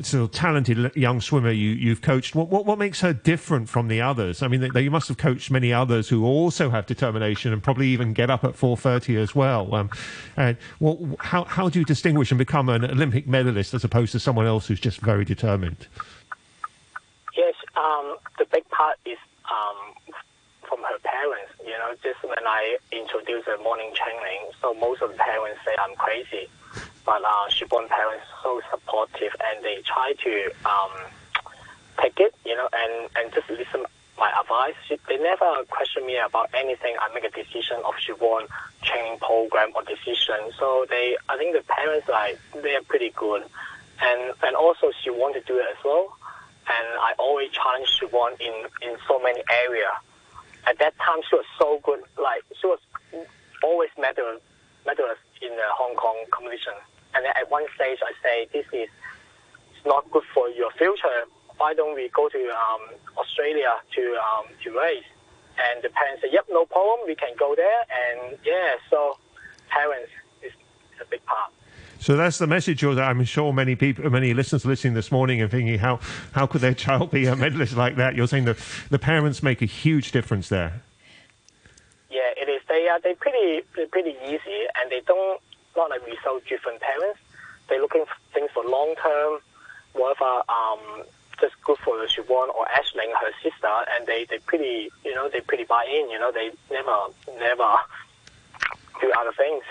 sort 0.03 0.25
of 0.25 0.33
talented 0.33 0.95
young 0.95 1.23
swimmer 1.23 1.51
you, 1.51 1.89
have 1.89 2.03
coached. 2.03 2.35
What, 2.35 2.51
what, 2.51 2.67
what 2.67 2.79
makes 2.79 3.01
her 3.01 3.15
different 3.15 3.71
from 3.71 3.89
the 3.89 4.03
others? 4.03 4.43
I 4.43 4.49
mean, 4.49 4.69
they, 4.75 4.83
you 4.83 4.91
must 4.91 5.09
have 5.09 5.17
coached 5.17 5.51
many 5.51 5.73
others 5.73 6.11
who 6.11 6.27
also 6.27 6.69
have 6.69 6.85
determination 6.85 7.55
and 7.55 7.63
probably 7.63 7.89
even 7.89 8.13
get 8.13 8.29
up 8.29 8.45
at 8.45 8.53
4:30 8.53 9.17
as 9.17 9.35
well. 9.35 9.75
Um, 9.75 9.89
and 10.37 10.59
what, 10.79 10.99
how 11.21 11.45
how 11.45 11.71
do 11.71 11.79
you 11.79 11.87
distinguish 11.87 12.31
and 12.31 12.39
become 12.39 12.69
an 12.69 12.85
Olympic 12.85 13.27
medalist 13.27 13.73
as 13.73 13.83
opposed 13.83 14.13
to 14.13 14.21
someone 14.21 14.47
else 14.47 14.67
who's 14.67 14.81
just 14.81 15.01
very 15.01 15.25
determined? 15.25 15.89
Um, 17.85 18.17
the 18.39 18.47
big 18.51 18.67
part 18.71 18.97
is 19.05 19.19
um, 19.45 19.79
from 20.67 20.81
her 20.81 20.99
parents. 21.05 21.53
You 21.61 21.77
know, 21.77 21.93
just 22.03 22.23
when 22.25 22.47
I 22.47 22.79
introduce 22.93 23.45
the 23.45 23.59
morning 23.63 23.93
training, 23.93 24.49
so 24.61 24.73
most 24.73 25.03
of 25.03 25.13
the 25.13 25.19
parents 25.19 25.61
say 25.67 25.77
I'm 25.77 25.95
crazy, 25.97 26.49
but 27.05 27.21
uh, 27.21 27.47
Siobhan 27.53 27.89
parents 27.89 28.25
so 28.43 28.61
supportive 28.71 29.37
and 29.37 29.65
they 29.65 29.83
try 29.85 30.15
to 30.25 30.35
um, 30.65 30.93
take 32.01 32.19
it, 32.21 32.35
you 32.47 32.57
know, 32.57 32.69
and, 32.73 33.11
and 33.17 33.35
just 33.35 33.49
listen 33.51 33.85
my 34.19 34.31
advice. 34.41 34.75
They 35.09 35.19
never 35.19 35.65
question 35.69 36.07
me 36.07 36.17
about 36.17 36.51
anything. 36.55 36.95
I 37.01 37.13
make 37.13 37.25
a 37.25 37.31
decision 37.31 37.79
of 37.85 37.95
Siobhan 38.01 38.47
training 38.83 39.19
program 39.19 39.73
or 39.75 39.83
decision. 39.83 40.53
So 40.59 40.87
they, 40.89 41.17
I 41.29 41.37
think 41.37 41.55
the 41.55 41.65
parents 41.67 42.09
like 42.09 42.39
they're 42.63 42.83
pretty 42.83 43.11
good, 43.11 43.43
and 44.01 44.33
and 44.43 44.57
also 44.57 44.93
she 45.03 45.11
want 45.11 45.35
to 45.35 45.41
do 45.43 45.59
it 45.59 45.67
as 45.71 45.85
well. 45.85 46.17
And 46.67 46.87
I 47.01 47.13
always 47.19 47.51
challenged 47.51 48.01
Siobhan 48.01 48.41
in 48.41 48.55
in 48.83 48.97
so 49.07 49.21
many 49.21 49.43
areas 49.51 49.93
at 50.67 50.79
that 50.79 50.95
time 50.99 51.21
she 51.29 51.37
was 51.37 51.45
so 51.59 51.81
good. 51.83 52.01
Like 52.21 52.43
she 52.61 52.67
was 52.67 52.79
always 53.63 53.91
medal 53.99 54.39
medalist 54.87 55.21
in 55.41 55.51
the 55.51 55.69
Hong 55.73 55.95
Kong 55.97 56.25
competition. 56.31 56.75
And 57.15 57.27
at 57.27 57.51
one 57.51 57.65
stage 57.75 57.99
I 58.03 58.13
say 58.23 58.49
this 58.53 58.67
is 58.73 58.89
it's 59.73 59.87
not 59.87 60.11
good 60.11 60.25
for 60.35 60.49
your 60.51 60.71
future. 60.73 61.29
Why 61.57 61.75
don't 61.75 61.95
we 61.95 62.11
go 62.15 62.29
to 62.29 62.43
um, 62.51 62.83
Australia 63.17 63.77
to 63.95 64.03
um, 64.19 64.47
to 64.65 64.71
race? 64.77 65.09
And 65.55 65.85
the 65.85 65.91
parents 65.91 66.23
say, 66.23 66.31
"Yep, 66.33 66.47
no 66.51 66.67
problem. 66.67 67.07
We 67.07 67.15
can 67.15 67.37
go 67.39 67.55
there." 67.55 67.81
And 67.87 68.39
yeah, 68.45 68.75
so 68.91 69.17
parents 69.69 70.11
is 70.43 70.53
a 71.01 71.05
big 71.05 71.25
part. 71.27 71.53
So 72.05 72.17
that's 72.17 72.37
the 72.37 72.47
message. 72.47 72.83
That 72.83 72.99
I'm 72.99 73.25
sure 73.25 73.51
many 73.51 73.77
people, 73.77 74.11
many 74.11 74.35
listeners 74.35 74.67
listening 74.67 74.93
this 74.93 75.11
morning 75.11 75.41
and 75.41 75.51
thinking, 75.51 75.79
how 75.79 76.01
how 76.33 76.47
could 76.47 76.61
their 76.61 76.75
child 76.75 77.11
be 77.11 77.25
a 77.25 77.35
medalist 77.35 77.79
like 77.79 77.97
that? 77.97 78.15
You're 78.15 78.27
saying 78.27 78.45
that 78.45 78.59
the 78.91 78.99
parents 78.99 79.43
make 79.43 79.63
a 79.63 79.65
huge 79.65 80.13
difference 80.13 80.51
there. 80.51 80.83
Yeah, 82.11 82.29
it 82.37 82.51
is. 82.51 82.61
They 82.69 82.89
are 82.89 83.01
they 83.01 83.15
pretty 83.15 83.63
they're 83.75 83.87
pretty 83.87 84.17
easy, 84.27 84.61
and 84.77 84.91
they 84.91 85.01
don't 85.07 85.41
not 85.75 85.89
like 85.89 86.05
result 86.07 86.45
driven 86.45 86.79
parents. 86.79 87.21
They're 87.71 87.81
looking 87.81 88.05
for 88.05 88.35
things 88.35 88.51
for 88.53 88.63
long 88.65 88.95
term, 89.03 89.41
whatever 89.95 90.43
um, 90.51 91.05
just 91.41 91.55
good 91.65 91.79
for 91.79 91.97
Siobhan 92.05 92.55
or 92.55 92.67
Ashling, 92.67 93.17
her 93.19 93.33
sister, 93.43 93.77
and 93.97 94.07
they 94.07 94.27
they 94.29 94.41
pretty 94.41 94.91
you 95.07 95.15
know 95.15 95.31
they 95.31 95.41
pretty 95.41 95.65
buy 95.65 95.87
in. 95.89 96.11
You 96.11 96.19
know 96.19 96.31
they 96.31 96.51
never 96.71 96.97
never 97.39 97.79
do 99.01 99.11
other 99.19 99.33
things. 99.33 99.65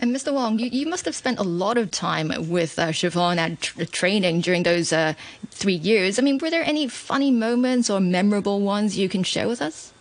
And 0.00 0.16
Mr. 0.16 0.32
Wong, 0.32 0.58
you, 0.58 0.70
you 0.72 0.86
must 0.86 1.04
have 1.04 1.14
spent 1.14 1.38
a 1.38 1.42
lot 1.42 1.76
of 1.76 1.90
time 1.90 2.32
with 2.48 2.78
uh, 2.78 2.86
Siobhan 2.88 3.36
at 3.36 3.60
tr- 3.60 3.84
training 3.84 4.40
during 4.40 4.62
those 4.62 4.94
uh, 4.94 5.12
three 5.50 5.74
years. 5.74 6.18
I 6.18 6.22
mean, 6.22 6.38
were 6.38 6.48
there 6.48 6.64
any 6.64 6.88
funny 6.88 7.30
moments 7.30 7.90
or 7.90 8.00
memorable 8.00 8.62
ones 8.62 8.96
you 8.96 9.10
can 9.10 9.22
share 9.22 9.46
with 9.46 9.60
us? 9.60 9.92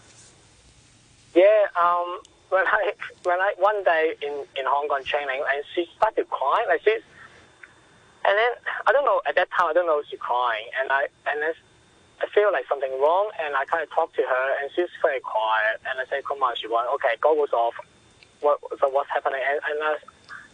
Yeah, 1.35 1.67
um, 1.75 2.21
when 2.47 2.65
I 2.65 2.93
when 3.23 3.41
I 3.41 3.53
one 3.57 3.83
day 3.83 4.15
in, 4.21 4.31
in 4.55 4.65
Hong 4.65 4.87
Kong 4.87 5.03
training, 5.03 5.43
and 5.53 5.63
she 5.75 5.85
started 5.97 6.29
crying, 6.29 6.65
like 6.69 6.81
she's, 6.81 7.03
and 8.23 8.37
then 8.39 8.51
I 8.87 8.93
don't 8.93 9.03
know 9.03 9.21
at 9.27 9.35
that 9.35 9.49
time 9.51 9.67
I 9.67 9.73
don't 9.73 9.85
know 9.85 10.01
she's 10.09 10.19
crying, 10.19 10.65
and 10.79 10.93
I 10.93 11.07
and 11.27 11.41
then 11.41 11.53
I 12.21 12.27
feel 12.33 12.53
like 12.53 12.65
something 12.69 12.91
wrong, 13.01 13.31
and 13.43 13.53
I 13.53 13.65
kind 13.65 13.83
of 13.83 13.91
talk 13.91 14.13
to 14.13 14.21
her, 14.23 14.45
and 14.61 14.71
she's 14.75 14.87
very 15.01 15.19
quiet, 15.19 15.81
and 15.91 15.99
I 15.99 16.05
say, 16.09 16.23
"Come 16.25 16.41
on, 16.41 16.55
Siobhan, 16.55 16.87
okay, 16.95 17.15
goggles 17.19 17.51
off." 17.51 17.75
What 18.41 18.59
so 18.79 18.89
what's 18.89 19.09
happening? 19.09 19.41
And, 19.41 19.59
and 19.69 19.77
I 19.83 19.95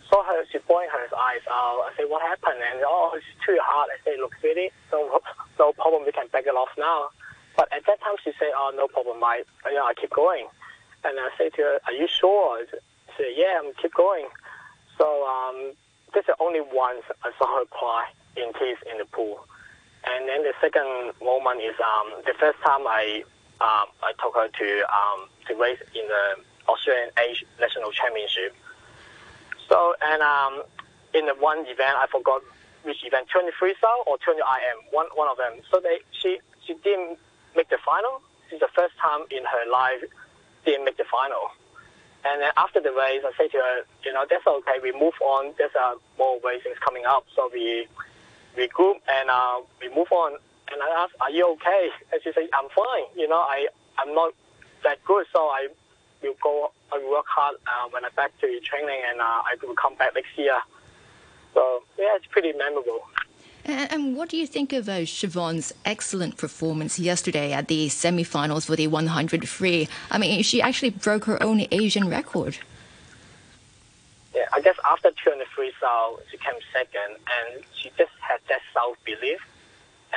saw 0.10 0.24
her, 0.24 0.46
she 0.52 0.60
pointed 0.60 0.92
her 0.92 1.06
eyes 1.18 1.46
out. 1.50 1.90
I 1.90 1.92
said, 1.98 2.06
what 2.10 2.22
happened? 2.22 2.62
And 2.62 2.84
oh, 2.86 3.14
it's 3.16 3.26
too 3.46 3.58
hard. 3.62 3.90
I 3.90 3.98
said, 4.04 4.20
look, 4.20 4.34
sweetie, 4.40 4.70
no, 4.92 5.20
no 5.60 5.74
problem. 5.74 6.06
We 6.06 6.12
can 6.12 6.28
back 6.30 6.46
it 6.46 6.56
off 6.56 6.70
now. 6.78 7.10
But 7.58 7.72
at 7.72 7.86
that 7.88 8.02
time, 8.02 8.16
she 8.24 8.32
said, 8.38 8.52
oh, 8.56 8.72
no 8.76 8.88
problem. 8.88 9.24
I, 9.24 9.44
you 9.66 9.76
know, 9.76 9.86
I 9.86 9.94
keep 9.94 10.12
going. 10.12 10.48
And 11.04 11.20
I 11.20 11.30
said 11.38 11.54
to 11.56 11.62
her, 11.62 11.80
are 11.86 11.94
you 11.94 12.08
sure? 12.08 12.66
She 12.70 12.78
said, 13.18 13.34
yeah, 13.36 13.62
I'm 13.64 13.74
keep 13.82 13.94
going. 13.94 14.28
So 14.98 15.06
um, 15.26 15.74
this 16.14 16.26
is 16.28 16.36
only 16.40 16.62
once 16.62 17.04
I 17.24 17.32
saw 17.38 17.60
her 17.60 17.66
cry 17.66 18.08
in 18.36 18.52
tears 18.54 18.80
in 18.92 18.98
the 18.98 19.06
pool. 19.06 19.46
And 20.06 20.30
then 20.30 20.44
the 20.44 20.54
second 20.62 21.14
moment 21.24 21.62
is 21.62 21.76
um, 21.82 22.22
the 22.26 22.34
first 22.40 22.60
time 22.62 22.86
I 22.86 23.24
um, 23.62 23.88
I 24.04 24.12
took 24.22 24.36
her 24.36 24.48
to 24.48 24.70
um, 24.92 25.30
to 25.48 25.56
race 25.56 25.80
in 25.96 26.06
the 26.08 26.44
Australian 26.68 27.10
Age 27.28 27.46
National 27.60 27.92
Championship. 27.92 28.56
So, 29.70 29.96
and 30.02 30.22
um, 30.22 30.64
in 31.14 31.26
the 31.26 31.36
one 31.36 31.60
event, 31.68 31.98
I 31.98 32.08
forgot 32.12 32.42
which 32.84 33.04
event, 33.04 33.28
20 33.30 33.50
freestyle 33.60 34.06
or 34.06 34.18
20 34.18 34.40
IM, 34.40 34.78
one, 34.92 35.08
one 35.16 35.28
of 35.28 35.38
them. 35.38 35.62
So 35.72 35.80
they, 35.80 36.00
she, 36.12 36.40
she 36.66 36.76
didn't 36.84 37.18
make 37.56 37.70
the 37.70 37.80
final. 37.84 38.22
It's 38.52 38.62
the 38.62 38.70
first 38.76 38.94
time 39.02 39.26
in 39.32 39.44
her 39.44 39.72
life 39.72 40.04
didn't 40.66 40.86
make 40.86 40.98
the 40.98 41.06
final. 41.10 41.50
And 42.26 42.42
then 42.42 42.52
after 42.58 42.82
the 42.82 42.92
race, 42.92 43.22
I 43.26 43.32
said 43.38 43.52
to 43.52 43.58
her, 43.58 43.78
you 44.04 44.14
know, 44.14 44.26
that's 44.30 44.46
okay. 44.46 44.78
We 44.82 44.92
move 44.92 45.14
on. 45.22 45.54
There's 45.58 45.74
uh, 45.80 45.96
more 46.18 46.40
races 46.44 46.78
coming 46.84 47.06
up. 47.06 47.26
So 47.36 47.50
we 47.54 47.88
we 48.58 48.68
group 48.70 48.98
and 49.08 49.30
uh, 49.30 49.62
we 49.80 49.90
move 49.90 50.12
on. 50.12 50.34
And 50.72 50.82
I 50.82 51.04
asked, 51.04 51.14
are 51.22 51.30
you 51.30 51.54
okay? 51.54 51.90
And 52.12 52.22
she 52.24 52.32
said, 52.34 52.50
I'm 52.54 52.70
fine. 52.70 53.06
You 53.16 53.28
know, 53.28 53.38
I, 53.38 53.68
I'm 54.00 54.14
not 54.16 54.34
that 54.84 55.04
good. 55.06 55.26
So 55.32 55.40
I 55.40 55.68
will 56.28 56.38
go, 56.42 56.72
I 56.92 56.98
will 56.98 57.12
work 57.12 57.26
hard 57.28 57.56
uh, 57.68 57.90
when 57.92 58.06
I 58.06 58.10
back 58.10 58.38
to 58.42 58.60
training, 58.62 59.02
and 59.10 59.20
uh, 59.20 59.24
I 59.24 59.56
will 59.62 59.76
come 59.76 59.96
back 59.96 60.14
next 60.16 60.38
year. 60.38 60.58
So 61.54 61.84
yeah, 61.98 62.16
it's 62.16 62.28
pretty 62.28 62.54
memorable. 62.54 63.08
And, 63.66 63.92
and 63.92 64.16
what 64.16 64.30
do 64.30 64.38
you 64.38 64.46
think 64.46 64.74
of 64.74 64.88
uh, 64.88 65.00
Siobhan's 65.00 65.74
excellent 65.86 66.38
performance 66.38 67.00
yesterday 67.00 67.52
at 67.52 67.68
the 67.68 67.90
semi-finals 67.90 68.66
for 68.66 68.76
the 68.76 68.88
100 68.88 69.50
free? 69.50 69.88
I 70.12 70.18
mean, 70.18 70.44
she 70.44 70.62
actually 70.62 70.92
broke 70.92 71.26
her 71.26 71.42
own 71.42 71.66
Asian 71.72 72.10
record. 72.10 72.58
Yeah, 74.36 74.46
I 74.54 74.62
guess 74.62 74.76
after 74.90 75.12
200 75.12 75.48
freestyle, 75.48 76.20
she 76.30 76.38
came 76.38 76.56
second, 76.72 77.16
and 77.16 77.64
she 77.74 77.90
just 77.98 78.12
had 78.20 78.40
that 78.50 78.62
self-belief. 78.74 79.40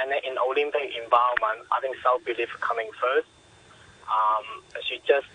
And 0.01 0.11
then 0.11 0.19
in 0.29 0.37
Olympic 0.39 0.93
environment, 1.03 1.67
I 1.73 1.81
think 1.81 1.97
self-belief 2.03 2.51
coming 2.61 2.91
first. 3.01 3.29
Um, 4.09 4.63
she 4.83 5.01
just 5.07 5.27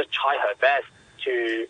just 0.00 0.12
try 0.12 0.36
her 0.40 0.54
best 0.60 0.86
to 1.24 1.66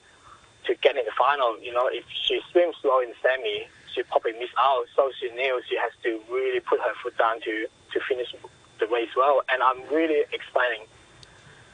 to 0.66 0.74
get 0.82 0.96
in 0.96 1.04
the 1.04 1.12
final. 1.16 1.58
You 1.60 1.72
know, 1.72 1.88
if 1.90 2.04
she 2.26 2.40
swims 2.52 2.76
slow 2.82 3.00
in 3.00 3.12
semi, 3.22 3.66
she 3.94 4.02
probably 4.04 4.32
miss 4.32 4.50
out. 4.58 4.84
So 4.94 5.10
she 5.18 5.30
knew 5.30 5.60
she 5.68 5.76
has 5.76 5.92
to 6.04 6.20
really 6.30 6.60
put 6.60 6.80
her 6.80 6.94
foot 7.02 7.16
down 7.18 7.40
to 7.40 7.66
to 7.92 8.00
finish 8.08 8.34
the 8.78 8.86
race 8.86 9.10
well. 9.16 9.42
And 9.50 9.62
I'm 9.62 9.82
really 9.92 10.24
explaining 10.32 10.86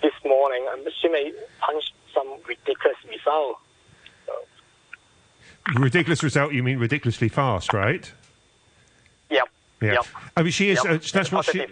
this 0.02 0.14
morning. 0.24 0.66
She 1.00 1.08
may 1.08 1.32
punch 1.60 1.92
some 2.14 2.28
ridiculous 2.46 2.96
result. 3.08 3.58
So. 4.26 4.32
Ridiculous 5.80 6.22
result? 6.22 6.52
You 6.52 6.62
mean 6.62 6.78
ridiculously 6.78 7.28
fast, 7.28 7.72
right? 7.72 8.10
Yep. 9.30 9.48
Yeah, 9.82 9.92
yep. 9.92 10.06
I 10.36 10.42
mean, 10.42 10.52
she 10.52 10.70
is. 10.70 10.80
Yep. 10.84 10.94
Uh, 10.94 11.06
that's 11.12 11.32
what 11.32 11.44
she. 11.44 11.66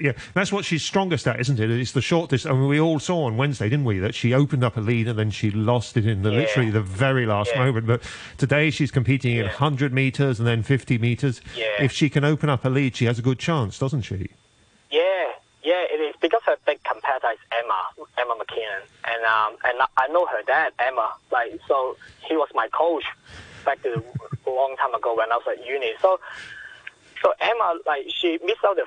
Yeah, 0.00 0.12
that's 0.34 0.50
what 0.52 0.64
she's 0.64 0.82
strongest 0.82 1.26
at, 1.26 1.40
isn't 1.40 1.58
it? 1.60 1.70
It's 1.70 1.92
the 1.92 2.00
short 2.02 2.30
distance. 2.30 2.50
I 2.50 2.56
mean, 2.56 2.68
we 2.68 2.80
all 2.80 2.98
saw 2.98 3.24
on 3.24 3.36
Wednesday, 3.36 3.68
didn't 3.68 3.84
we, 3.84 3.98
that 3.98 4.14
she 4.14 4.32
opened 4.34 4.64
up 4.64 4.76
a 4.76 4.80
lead 4.80 5.08
and 5.08 5.18
then 5.18 5.30
she 5.30 5.50
lost 5.50 5.96
it 5.96 6.06
in 6.06 6.22
the 6.22 6.30
Yeah. 6.30 6.38
literally 6.40 6.70
the 6.70 6.80
very 6.80 7.26
last 7.26 7.50
Yeah. 7.54 7.64
moment. 7.64 7.86
But 7.86 8.02
today 8.38 8.70
she's 8.70 8.90
competing 8.90 9.36
in 9.36 9.46
100 9.46 9.92
meters 9.92 10.38
and 10.38 10.46
then 10.48 10.62
50 10.62 10.98
meters. 10.98 11.40
Yeah. 11.56 11.66
If 11.82 11.92
she 11.92 12.08
can 12.10 12.24
open 12.24 12.48
up 12.48 12.64
a 12.64 12.68
lead, 12.68 12.96
she 12.96 13.04
has 13.06 13.18
a 13.18 13.22
good 13.22 13.38
chance, 13.38 13.78
doesn't 13.78 14.02
she? 14.02 14.30
Yeah, 14.90 15.00
yeah, 15.62 15.82
it 15.92 16.00
is 16.00 16.14
because 16.20 16.42
her 16.46 16.56
big 16.66 16.82
competitor 16.84 17.30
is 17.32 17.38
Emma, 17.52 18.06
Emma 18.18 18.34
McKeon, 18.36 18.82
and 19.04 19.24
um, 19.24 19.56
and 19.64 19.78
I 19.96 20.06
know 20.08 20.26
her 20.26 20.42
dad, 20.46 20.72
Emma. 20.78 21.12
Like, 21.32 21.58
so 21.66 21.96
he 22.28 22.36
was 22.36 22.48
my 22.54 22.68
coach. 22.68 23.04
back 23.64 23.78
a 23.86 24.02
long 24.50 24.76
time 24.76 24.94
ago 24.94 25.16
when 25.16 25.32
I 25.32 25.36
was 25.36 25.46
at 25.48 25.66
uni. 25.66 25.92
So, 26.02 26.20
so 27.22 27.32
Emma, 27.40 27.78
like 27.86 28.04
she 28.08 28.38
missed 28.44 28.62
out 28.62 28.76
the 28.76 28.84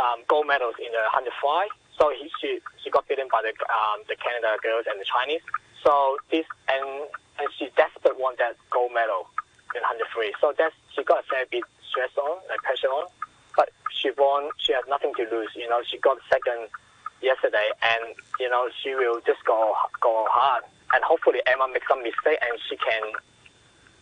um, 0.00 0.24
gold 0.28 0.48
medals 0.48 0.74
in 0.80 0.88
the 0.92 1.04
105. 1.12 1.68
So 2.00 2.08
he, 2.16 2.32
she 2.40 2.60
she 2.80 2.88
got 2.88 3.06
beaten 3.08 3.28
by 3.28 3.44
the 3.44 3.52
um, 3.68 4.00
the 4.08 4.16
Canada 4.16 4.56
girls 4.64 4.88
and 4.88 4.96
the 4.96 5.04
Chinese. 5.04 5.44
So 5.84 6.16
this 6.32 6.48
and 6.72 7.04
and 7.36 7.48
she 7.60 7.68
desperate 7.76 8.16
want 8.16 8.40
that 8.40 8.56
gold 8.72 8.96
medal 8.96 9.28
in 9.76 9.84
hundred 9.84 10.08
103. 10.16 10.32
So 10.40 10.56
that's 10.56 10.74
she 10.96 11.04
got 11.04 11.20
a 11.20 11.26
fair 11.28 11.44
bit 11.52 11.64
stress 11.84 12.10
on, 12.16 12.40
like 12.48 12.64
pressure 12.64 12.88
on. 12.88 13.06
But 13.54 13.68
she 13.92 14.10
won. 14.16 14.48
She 14.56 14.72
has 14.72 14.84
nothing 14.88 15.12
to 15.20 15.28
lose. 15.28 15.52
You 15.54 15.68
know, 15.68 15.84
she 15.84 15.98
got 16.00 16.16
second 16.32 16.72
yesterday, 17.20 17.68
and 17.84 18.16
you 18.40 18.48
know 18.48 18.72
she 18.80 18.94
will 18.96 19.20
just 19.28 19.44
go 19.44 19.76
go 20.00 20.24
hard, 20.30 20.64
and 20.94 21.04
hopefully 21.04 21.44
Emma 21.44 21.68
makes 21.68 21.86
some 21.88 22.02
mistake 22.02 22.40
and 22.40 22.56
she 22.68 22.76
can 22.80 23.04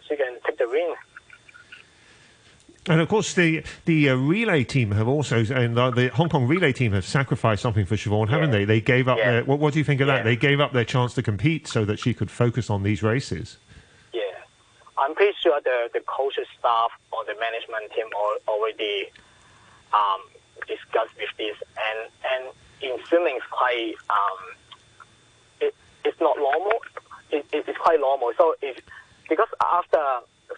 she 0.07 0.15
can 0.17 0.39
take 0.47 0.59
the 0.59 0.69
win. 0.69 0.95
And 2.89 3.01
of 3.01 3.09
course, 3.09 3.35
the 3.35 3.63
the 3.85 4.11
uh, 4.11 4.15
relay 4.17 4.65
team 4.65 4.93
have 4.93 5.09
also, 5.09 5.45
and 5.45 5.79
uh, 5.79 5.91
the 5.91 6.09
Hong 6.09 6.29
Kong 6.29 6.47
relay 6.47 6.73
team 6.73 6.93
have 6.93 7.05
sacrificed 7.05 7.63
something 7.63 7.85
for 7.87 7.97
Siobhan, 7.97 8.29
haven't 8.29 8.51
Yeah. 8.51 8.59
they? 8.59 8.65
They 8.65 8.81
gave 8.81 9.09
up. 9.09 9.19
Yeah. 9.19 9.31
Their, 9.33 9.45
what, 9.45 9.59
what 9.59 9.73
do 9.73 9.79
you 9.79 9.85
think 9.85 10.01
of 10.01 10.07
that? 10.07 10.25
They 10.25 10.37
gave 10.37 10.61
up 10.61 10.73
their 10.73 10.85
chance 10.85 11.15
to 11.15 11.23
compete 11.23 11.67
so 11.69 11.85
that 11.85 11.99
she 11.99 12.15
could 12.15 12.31
focus 12.31 12.71
on 12.71 12.83
these 12.83 13.03
races. 13.03 13.59
Yeah, 14.13 14.23
I'm 14.97 15.15
pretty 15.15 15.37
sure 15.43 15.61
the 15.63 15.91
the 15.93 16.01
coaching 16.07 16.45
staff 16.59 16.91
or 17.13 17.25
the 17.25 17.35
management 17.39 17.93
team 17.95 18.07
al- 18.15 18.55
already 18.55 19.11
um, 19.93 20.23
discussed 20.67 21.15
with 21.19 21.31
this, 21.37 21.57
and 21.77 22.11
and 22.33 22.55
in 22.81 22.97
swimming 23.07 23.37
it's 23.37 23.47
quite 23.51 23.95
um, 24.09 24.41
it, 25.61 25.75
it's 26.05 26.21
not 26.21 26.37
normal. 26.39 26.73
It, 27.31 27.45
it, 27.53 27.65
it's 27.69 27.79
quite 27.79 28.01
normal. 28.01 28.33
So 28.39 28.55
if 28.63 28.79
because 29.29 29.49
after 29.61 29.99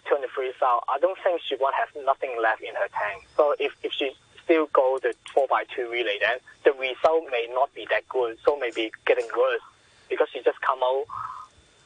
23 0.07 0.53
out, 0.63 0.83
I 0.89 0.99
don't 0.99 1.17
think 1.23 1.41
she 1.41 1.55
won't 1.59 1.75
have 1.75 1.89
nothing 2.05 2.31
left 2.41 2.61
in 2.61 2.73
her 2.75 2.87
tank. 2.91 3.27
So 3.35 3.55
if 3.59 3.73
if 3.83 3.91
she 3.93 4.11
still 4.43 4.67
go 4.73 4.99
the 5.01 5.13
four 5.33 5.47
by 5.47 5.63
two 5.75 5.89
relay, 5.89 6.17
then 6.19 6.37
the 6.63 6.73
result 6.73 7.25
may 7.31 7.47
not 7.53 7.73
be 7.73 7.87
that 7.89 8.07
good. 8.09 8.37
So 8.45 8.57
maybe 8.57 8.91
getting 9.05 9.27
worse 9.37 9.61
because 10.09 10.27
she 10.33 10.41
just 10.43 10.59
come 10.61 10.79
out 10.83 11.05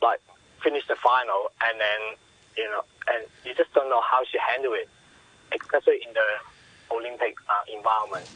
like 0.02 0.20
finish 0.64 0.88
the 0.88 0.96
final 0.96 1.52
and 1.64 1.80
then 1.80 2.02
you 2.58 2.66
know 2.66 2.82
and 3.08 3.26
you 3.46 3.54
just 3.54 3.74
don't 3.74 3.90
know 3.90 4.02
how 4.02 4.24
she 4.30 4.38
handle 4.40 4.74
it, 4.74 4.90
especially 5.52 6.00
in 6.08 6.14
the 6.14 6.96
Olympic 6.96 7.36
uh, 7.50 7.64
environment. 7.76 8.28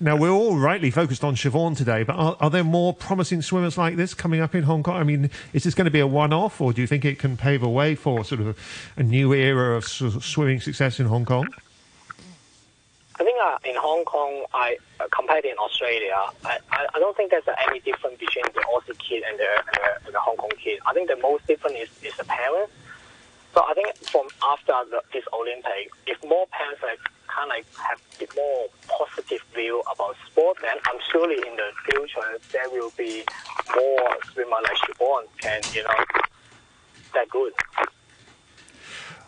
Now 0.00 0.16
we're 0.16 0.30
all 0.30 0.56
rightly 0.56 0.90
focused 0.90 1.24
on 1.24 1.34
Siobhan 1.34 1.76
today, 1.76 2.02
but 2.02 2.16
are, 2.16 2.36
are 2.40 2.50
there 2.50 2.64
more 2.64 2.92
promising 2.92 3.42
swimmers 3.42 3.78
like 3.78 3.96
this 3.96 4.14
coming 4.14 4.40
up 4.40 4.54
in 4.54 4.64
Hong 4.64 4.82
Kong? 4.82 4.96
I 4.96 5.04
mean, 5.04 5.30
is 5.52 5.64
this 5.64 5.74
going 5.74 5.86
to 5.86 5.90
be 5.90 6.00
a 6.00 6.06
one-off, 6.06 6.60
or 6.60 6.72
do 6.72 6.80
you 6.80 6.86
think 6.86 7.04
it 7.04 7.18
can 7.18 7.36
pave 7.36 7.62
a 7.62 7.68
way 7.68 7.94
for 7.94 8.24
sort 8.24 8.40
of 8.40 8.58
a 8.96 9.02
new 9.02 9.32
era 9.32 9.76
of 9.76 9.84
swimming 9.84 10.60
success 10.60 11.00
in 11.00 11.06
Hong 11.06 11.24
Kong? 11.24 11.46
I 13.16 13.22
think 13.22 13.38
uh, 13.40 13.58
in 13.64 13.76
Hong 13.76 14.04
Kong, 14.04 14.44
I 14.52 14.76
uh, 14.98 15.06
compared 15.12 15.44
in 15.44 15.56
Australia, 15.56 16.14
I, 16.44 16.58
I, 16.72 16.86
I 16.94 16.98
don't 16.98 17.16
think 17.16 17.30
there's 17.30 17.46
uh, 17.46 17.54
any 17.68 17.78
difference 17.80 18.18
between 18.18 18.44
the 18.54 18.60
Aussie 18.74 18.98
kid 18.98 19.22
and 19.28 19.38
the, 19.38 19.46
and 19.46 20.06
the, 20.06 20.12
the 20.12 20.18
Hong 20.18 20.36
Kong 20.36 20.50
kid. 20.58 20.80
I 20.84 20.92
think 20.94 21.08
the 21.08 21.16
most 21.18 21.46
different 21.46 21.76
is, 21.76 21.88
is 22.02 22.16
the 22.16 22.24
parents. 22.24 22.72
So 23.54 23.62
I 23.62 23.72
think 23.74 23.94
from 23.98 24.26
after 24.42 24.90
the, 24.90 25.00
this 25.12 25.22
Olympic, 25.32 25.92
if 26.08 26.18
more 26.24 26.46
parents 26.48 26.82
like, 26.82 26.98
kind 27.34 27.50
of 27.50 27.56
like 27.56 27.66
have 27.76 27.98
a 27.98 28.18
bit 28.18 28.30
more 28.36 28.66
positive 28.88 29.40
view 29.54 29.82
about 29.92 30.16
sport, 30.26 30.58
then 30.62 30.76
I'm 30.88 30.98
surely 31.10 31.36
in 31.46 31.56
the 31.56 31.70
future 31.90 32.38
there 32.52 32.68
will 32.70 32.92
be 32.96 33.24
more 33.74 34.16
swimmer 34.32 34.56
like 34.62 34.76
Siobhan 34.84 35.24
can, 35.38 35.60
you 35.74 35.82
know, 35.82 36.04
that 37.14 37.28
good. 37.30 37.52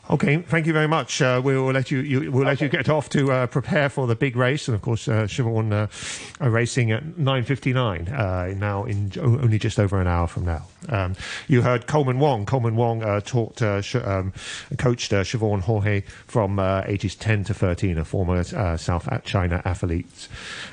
Okay, 0.08 0.36
thank 0.36 0.66
you 0.66 0.72
very 0.72 0.86
much. 0.86 1.20
Uh, 1.20 1.40
we 1.42 1.58
will 1.58 1.72
let 1.72 1.90
you, 1.90 1.98
you 1.98 2.30
we'll 2.30 2.46
let 2.46 2.60
you 2.60 2.68
get 2.68 2.88
off 2.88 3.08
to 3.08 3.32
uh, 3.32 3.46
prepare 3.48 3.88
for 3.88 4.06
the 4.06 4.14
big 4.14 4.36
race, 4.36 4.68
and 4.68 4.76
of 4.76 4.80
course, 4.80 5.08
uh, 5.08 5.26
Siobhan 5.26 5.72
uh, 5.72 6.44
are 6.44 6.50
racing 6.50 6.92
at 6.92 7.18
nine 7.18 7.42
fifty 7.42 7.72
nine 7.72 8.06
uh, 8.06 8.54
now 8.56 8.84
in 8.84 9.10
j- 9.10 9.20
only 9.20 9.58
just 9.58 9.80
over 9.80 10.00
an 10.00 10.06
hour 10.06 10.28
from 10.28 10.44
now. 10.44 10.64
Um, 10.88 11.14
you 11.48 11.62
heard 11.62 11.86
Colman 11.86 12.18
Wong. 12.18 12.46
Colman 12.46 12.76
Wong 12.76 13.02
uh, 13.02 13.20
taught 13.20 13.60
uh, 13.62 13.80
Sh- 13.80 13.96
um, 13.96 14.32
coached 14.78 15.12
uh, 15.12 15.22
Siobhan 15.22 15.62
Haughey 15.62 16.04
from 16.26 16.58
uh, 16.58 16.82
ages 16.86 17.14
ten 17.14 17.44
to 17.44 17.54
thirteen, 17.54 17.98
a 17.98 18.04
former 18.04 18.36
uh, 18.38 18.76
South 18.76 19.08
China 19.24 19.62
Athletes 19.64 20.28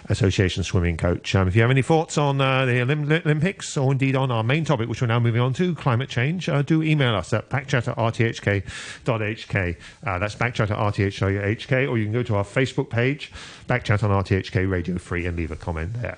Association 0.09 0.63
swimming 0.63 0.97
coach. 0.97 1.35
Um, 1.35 1.47
if 1.47 1.55
you 1.55 1.61
have 1.61 1.71
any 1.71 1.81
thoughts 1.81 2.17
on 2.17 2.41
uh, 2.41 2.65
the 2.65 2.73
Olymp- 2.73 3.25
Olympics 3.25 3.77
or 3.77 3.91
indeed 3.91 4.15
on 4.15 4.31
our 4.31 4.43
main 4.43 4.65
topic, 4.65 4.89
which 4.89 5.01
we're 5.01 5.07
now 5.07 5.19
moving 5.19 5.41
on 5.41 5.53
to, 5.53 5.75
climate 5.75 6.09
change, 6.09 6.49
do 6.65 6.83
email 6.83 7.15
us 7.15 7.33
at 7.33 7.49
backchat 7.49 7.87
at 7.87 7.97
rthk.hk. 7.97 9.75
That's 10.03 10.35
backchat 10.35 10.71
at 10.71 10.77
rthk, 10.77 11.89
or 11.89 11.97
you 11.97 12.05
can 12.05 12.13
go 12.13 12.23
to 12.23 12.35
our 12.35 12.43
Facebook 12.43 12.89
page, 12.89 13.31
backchat 13.67 14.03
on 14.03 14.23
RTHK 14.23 14.69
Radio 14.69 14.97
3, 14.97 15.25
and 15.25 15.37
leave 15.37 15.51
a 15.51 15.55
comment 15.55 15.93
there. 16.01 16.17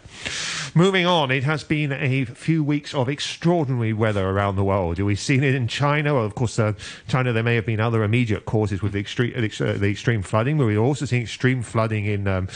Moving 0.73 1.05
on, 1.05 1.31
it 1.31 1.43
has 1.43 1.63
been 1.63 1.91
a 1.91 2.25
few 2.25 2.63
weeks 2.63 2.93
of 2.93 3.09
extraordinary 3.09 3.84
weather 3.93 4.29
around 4.29 4.55
the 4.55 4.63
world. 4.63 4.99
We've 4.99 5.19
seen 5.19 5.43
it 5.43 5.55
in 5.55 5.67
China. 5.67 6.15
Well, 6.15 6.25
of 6.25 6.35
course, 6.35 6.59
uh, 6.59 6.73
China, 7.07 7.33
there 7.33 7.43
may 7.43 7.55
have 7.55 7.65
been 7.65 7.79
other 7.79 8.03
immediate 8.03 8.45
causes 8.45 8.81
with 8.81 8.93
the 8.93 8.99
extreme, 8.99 9.33
uh, 9.35 9.73
the 9.73 9.89
extreme 9.89 10.21
flooding, 10.21 10.57
but 10.57 10.65
we're 10.65 10.77
also 10.77 11.05
seeing 11.05 11.23
extreme 11.23 11.61
flooding 11.61 12.05
in 12.05 12.27
um, 12.27 12.47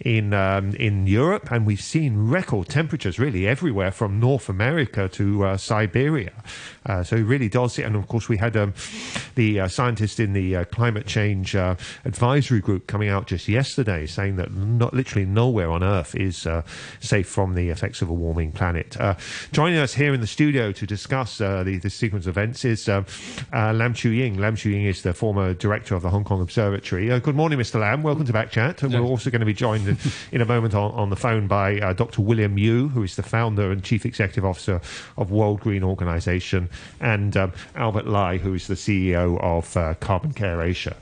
in 0.00 0.32
um, 0.32 0.74
in 0.76 1.06
Europe, 1.06 1.50
and 1.50 1.66
we've 1.66 1.82
seen 1.82 2.28
record 2.28 2.68
temperatures 2.68 3.18
really 3.18 3.46
everywhere 3.46 3.90
from 3.90 4.20
North 4.20 4.48
America 4.48 5.08
to 5.10 5.44
uh, 5.44 5.56
Siberia. 5.56 6.32
Uh, 6.84 7.02
so 7.02 7.16
it 7.16 7.22
really 7.22 7.48
does. 7.48 7.78
And 7.78 7.96
of 7.96 8.08
course, 8.08 8.28
we 8.28 8.36
had 8.36 8.56
um, 8.56 8.74
the 9.34 9.60
uh, 9.60 9.68
scientist 9.68 10.18
in 10.18 10.32
the 10.32 10.56
uh, 10.56 10.64
climate 10.64 11.06
change 11.06 11.54
advisory 11.54 12.60
group 12.60 12.86
coming 12.86 13.08
out 13.08 13.26
just 13.26 13.48
yesterday 13.48 14.06
saying 14.06 14.36
that 14.36 14.52
not 14.52 14.94
literally 14.94 15.24
nowhere 15.24 15.70
on 15.70 15.82
Earth 15.82 16.14
is 16.14 16.46
safe 17.00 17.28
from 17.28 17.54
the 17.54 17.68
effects 17.68 18.02
of 18.02 18.08
a 18.08 18.12
warming 18.12 18.52
planet. 18.52 18.96
Joining 19.52 19.78
us 19.78 19.94
here 19.94 20.14
in 20.14 20.20
the 20.20 20.26
studio 20.26 20.61
to 20.70 20.86
discuss 20.86 21.40
uh, 21.40 21.64
the, 21.64 21.78
the 21.78 21.90
sequence 21.90 22.26
of 22.26 22.36
events 22.36 22.64
is 22.64 22.88
um, 22.88 23.06
uh, 23.52 23.72
Lam 23.72 23.94
Chiu-ying. 23.94 24.38
Lam 24.38 24.54
Chiu-ying 24.54 24.84
is 24.84 25.02
the 25.02 25.14
former 25.14 25.54
director 25.54 25.94
of 25.94 26.02
the 26.02 26.10
Hong 26.10 26.22
Kong 26.24 26.40
Observatory. 26.40 27.10
Uh, 27.10 27.18
good 27.18 27.34
morning, 27.34 27.58
Mr. 27.58 27.80
Lam. 27.80 28.02
Welcome 28.02 28.26
to 28.26 28.32
Backchat. 28.32 28.82
And 28.82 28.92
We're 28.92 29.00
also 29.00 29.30
going 29.30 29.40
to 29.40 29.46
be 29.46 29.54
joined 29.54 29.88
in, 29.88 29.96
in 30.32 30.40
a 30.40 30.44
moment 30.44 30.74
on, 30.74 30.92
on 30.92 31.10
the 31.10 31.16
phone 31.16 31.48
by 31.48 31.80
uh, 31.80 31.92
Dr. 31.94 32.20
William 32.20 32.58
Yu, 32.58 32.88
who 32.88 33.02
is 33.02 33.16
the 33.16 33.22
founder 33.22 33.72
and 33.72 33.82
chief 33.82 34.06
executive 34.06 34.44
officer 34.44 34.80
of 35.16 35.30
World 35.32 35.60
Green 35.60 35.82
Organization, 35.82 36.68
and 37.00 37.36
um, 37.36 37.52
Albert 37.74 38.06
Lai, 38.06 38.36
who 38.36 38.54
is 38.54 38.66
the 38.66 38.74
CEO 38.74 39.40
of 39.40 39.76
uh, 39.76 39.94
Carbon 39.94 40.32
Care 40.32 40.60
Asia. 40.60 40.94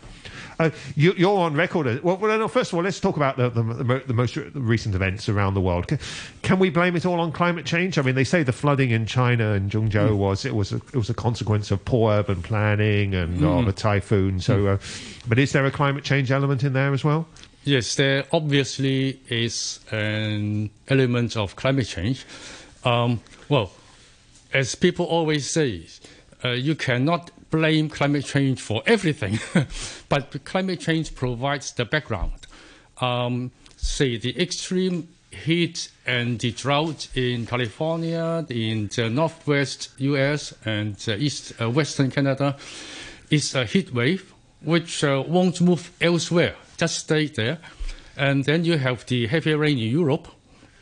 Uh, 0.60 0.70
you, 0.94 1.14
you're 1.16 1.38
on 1.38 1.54
record. 1.54 2.02
Well, 2.04 2.18
well, 2.18 2.38
no, 2.38 2.46
first 2.46 2.70
of 2.70 2.76
all, 2.76 2.84
let's 2.84 3.00
talk 3.00 3.16
about 3.16 3.38
the, 3.38 3.48
the, 3.48 3.62
the, 3.62 3.84
mo- 3.84 4.02
the 4.06 4.12
most 4.12 4.36
recent 4.36 4.94
events 4.94 5.26
around 5.26 5.54
the 5.54 5.60
world. 5.60 5.88
Can, 5.88 5.98
can 6.42 6.58
we 6.58 6.68
blame 6.68 6.96
it 6.96 7.06
all 7.06 7.18
on 7.18 7.32
climate 7.32 7.64
change? 7.64 7.98
I 7.98 8.02
mean, 8.02 8.14
they 8.14 8.24
say 8.24 8.42
the 8.42 8.52
flooding 8.52 8.90
in 8.90 9.06
China 9.06 9.52
and 9.52 9.70
Zhengzhou 9.70 10.14
was 10.16 10.44
it 10.44 10.54
was 10.54 10.72
a, 10.72 10.76
it 10.76 10.96
was 10.96 11.08
a 11.08 11.14
consequence 11.14 11.70
of 11.70 11.82
poor 11.86 12.12
urban 12.12 12.42
planning 12.42 13.14
and 13.14 13.42
of 13.42 13.68
a 13.68 13.72
typhoon. 13.72 14.38
So, 14.38 14.66
uh, 14.66 14.78
but 15.26 15.38
is 15.38 15.52
there 15.52 15.64
a 15.64 15.70
climate 15.70 16.04
change 16.04 16.30
element 16.30 16.62
in 16.62 16.74
there 16.74 16.92
as 16.92 17.02
well? 17.04 17.26
Yes, 17.64 17.94
there 17.94 18.26
obviously 18.30 19.18
is 19.30 19.80
an 19.90 20.68
element 20.88 21.38
of 21.38 21.56
climate 21.56 21.86
change. 21.86 22.26
Um, 22.84 23.20
well, 23.48 23.72
as 24.52 24.74
people 24.74 25.06
always 25.06 25.48
say, 25.48 25.86
uh, 26.44 26.50
you 26.50 26.74
cannot 26.74 27.30
blame 27.50 27.88
climate 27.88 28.24
change 28.24 28.60
for 28.60 28.82
everything, 28.86 29.38
but 30.08 30.44
climate 30.44 30.80
change 30.80 31.14
provides 31.14 31.72
the 31.72 31.84
background. 31.84 32.46
Um, 33.00 33.50
say 33.76 34.16
the 34.16 34.40
extreme 34.40 35.08
heat 35.30 35.90
and 36.06 36.38
the 36.40 36.52
drought 36.52 37.08
in 37.14 37.46
California, 37.46 38.44
in 38.48 38.88
the 38.94 39.08
northwest 39.08 39.90
U.S. 39.98 40.54
and 40.64 40.96
east 41.08 41.52
uh, 41.60 41.70
western 41.70 42.10
Canada, 42.10 42.56
is 43.30 43.54
a 43.54 43.64
heat 43.64 43.94
wave 43.94 44.34
which 44.62 45.02
uh, 45.04 45.22
won't 45.26 45.60
move 45.60 45.90
elsewhere, 46.00 46.54
just 46.76 46.98
stay 46.98 47.26
there. 47.26 47.58
And 48.16 48.44
then 48.44 48.64
you 48.64 48.76
have 48.76 49.06
the 49.06 49.26
heavy 49.26 49.54
rain 49.54 49.78
in 49.78 49.88
Europe. 49.88 50.28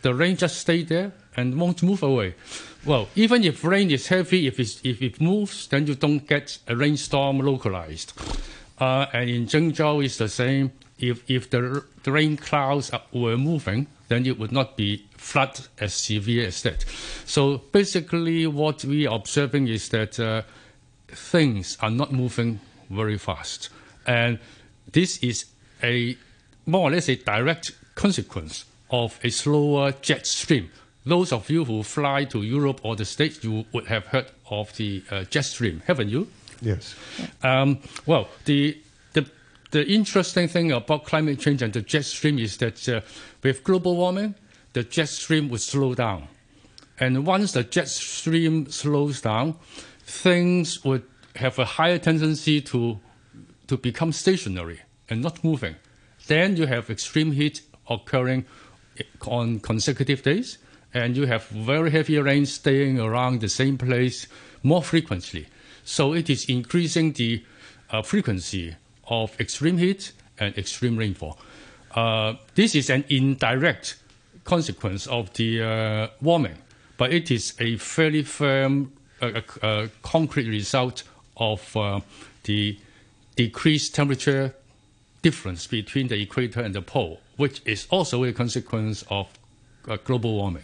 The 0.03 0.15
rain 0.15 0.37
just 0.37 0.59
stay 0.59 0.83
there 0.83 1.13
and 1.37 1.61
won't 1.61 1.83
move 1.83 2.03
away. 2.03 2.35
Well, 2.85 3.09
even 3.17 3.45
if 3.45 3.65
rain 3.65 3.91
is 3.91 4.07
heavy, 4.07 4.47
if, 4.47 4.61
it's, 4.61 4.81
if 4.85 5.03
it 5.03 5.21
moves, 5.21 5.67
then 5.69 5.87
you 5.87 5.95
don't 5.95 6.27
get 6.27 6.59
a 6.69 6.77
rainstorm 6.77 7.41
localized. 7.41 8.13
Uh, 8.79 9.07
and 9.13 9.29
in 9.29 9.47
Zhengzhou, 9.47 10.05
it's 10.05 10.19
the 10.19 10.29
same. 10.29 10.73
If, 10.99 11.29
if 11.31 11.51
the, 11.51 11.85
the 12.03 12.13
rain 12.13 12.37
clouds 12.37 12.91
were 13.13 13.37
moving, 13.37 13.87
then 14.09 14.27
it 14.27 14.39
would 14.39 14.53
not 14.53 14.77
be 14.77 15.05
flood 15.17 15.61
as 15.79 15.95
severe 15.95 16.47
as 16.47 16.63
that. 16.63 16.85
So 17.25 17.59
basically, 17.73 18.47
what 18.47 18.85
we 18.85 19.07
are 19.07 19.17
observing 19.17 19.69
is 19.69 19.89
that 19.91 20.19
uh, 20.19 20.43
things 21.09 21.77
are 21.81 21.91
not 21.91 22.13
moving 22.13 22.61
very 22.91 23.19
fast. 23.19 23.69
And 24.07 24.39
this 24.91 25.19
is 25.19 25.47
a 25.83 26.17
more 26.67 26.89
or 26.89 26.93
less 26.93 27.09
a 27.09 27.17
direct 27.17 27.73
consequence 27.95 28.65
of 28.91 29.19
a 29.23 29.31
slower 29.31 29.93
jet 30.01 30.27
stream. 30.27 30.71
Those 31.09 31.33
of 31.33 31.49
you 31.49 31.65
who 31.65 31.83
fly 31.83 32.25
to 32.25 32.43
Europe 32.43 32.81
or 32.83 32.95
the 32.95 33.05
States, 33.05 33.43
you 33.43 33.65
would 33.73 33.87
have 33.87 34.05
heard 34.07 34.27
of 34.51 34.77
the 34.77 35.03
uh, 35.11 35.25
jet 35.25 35.45
stream, 35.45 35.83
haven't 35.87 36.11
you? 36.11 36.29
Yes. 36.61 36.95
Um, 37.43 37.79
well, 38.05 38.29
the, 38.45 38.77
the 39.15 39.25
the 39.71 39.87
interesting 39.87 40.49
thing 40.49 40.73
about 40.73 41.05
climate 41.05 41.39
change 41.39 41.63
and 41.63 41.73
the 41.73 41.83
jet 41.83 42.05
stream 42.05 42.39
is 42.39 42.57
that 42.59 42.89
uh, 42.89 43.01
with 43.43 43.65
global 43.65 43.97
warming, 43.97 44.35
the 44.73 44.83
jet 44.83 45.09
stream 45.09 45.49
would 45.49 45.61
slow 45.61 45.95
down. 45.95 46.29
And 47.01 47.27
once 47.27 47.53
the 47.53 47.65
jet 47.65 47.89
stream 47.89 48.69
slows 48.71 49.21
down, 49.21 49.57
things 50.05 50.85
would 50.85 51.05
have 51.37 51.59
a 51.59 51.65
higher 51.65 51.99
tendency 51.99 52.61
to, 52.63 52.99
to 53.69 53.77
become 53.77 54.13
stationary 54.13 54.81
and 55.09 55.23
not 55.23 55.45
moving. 55.45 55.77
Then 56.27 56.57
you 56.57 56.67
have 56.67 56.91
extreme 56.91 57.33
heat 57.33 57.63
occurring 57.89 58.45
on 59.27 59.61
consecutive 59.61 60.23
days, 60.23 60.59
and 60.95 61.17
you 61.17 61.27
have 61.27 61.47
very 61.49 61.91
heavy 61.91 62.19
rain 62.19 62.47
staying 62.47 62.99
around 62.99 63.41
the 63.41 63.49
same 63.49 63.77
place 63.79 64.27
more 64.63 64.83
frequently. 64.83 65.47
So 65.85 66.13
it 66.13 66.29
is 66.31 66.45
increasing 66.47 67.13
the 67.13 67.45
uh, 67.91 68.03
frequency 68.03 68.77
of 69.09 69.39
extreme 69.41 69.79
heat 69.79 70.13
and 70.39 70.57
extreme 70.57 70.97
rainfall. 70.97 71.39
Uh, 71.95 72.35
this 72.55 72.75
is 72.75 72.91
an 72.91 73.05
indirect 73.09 73.97
consequence 74.45 75.07
of 75.07 75.33
the 75.35 75.63
uh, 75.63 76.09
warming, 76.21 76.59
but 76.97 77.13
it 77.13 77.31
is 77.31 77.55
a 77.59 77.77
fairly 77.77 78.23
firm, 78.23 78.93
uh, 79.21 79.41
uh, 79.63 79.89
concrete 80.03 80.49
result 80.49 81.03
of 81.37 81.77
uh, 81.77 82.01
the 82.45 82.79
decreased 83.37 83.95
temperature 83.95 84.55
difference 85.23 85.67
between 85.67 86.09
the 86.09 86.21
equator 86.21 86.61
and 86.61 86.75
the 86.75 86.83
pole, 86.83 87.21
which 87.37 87.61
is 87.65 87.87
also 87.91 88.25
a 88.25 88.33
consequence 88.33 89.05
of 89.11 89.27
uh, 89.87 89.97
global 90.05 90.35
warming. 90.35 90.63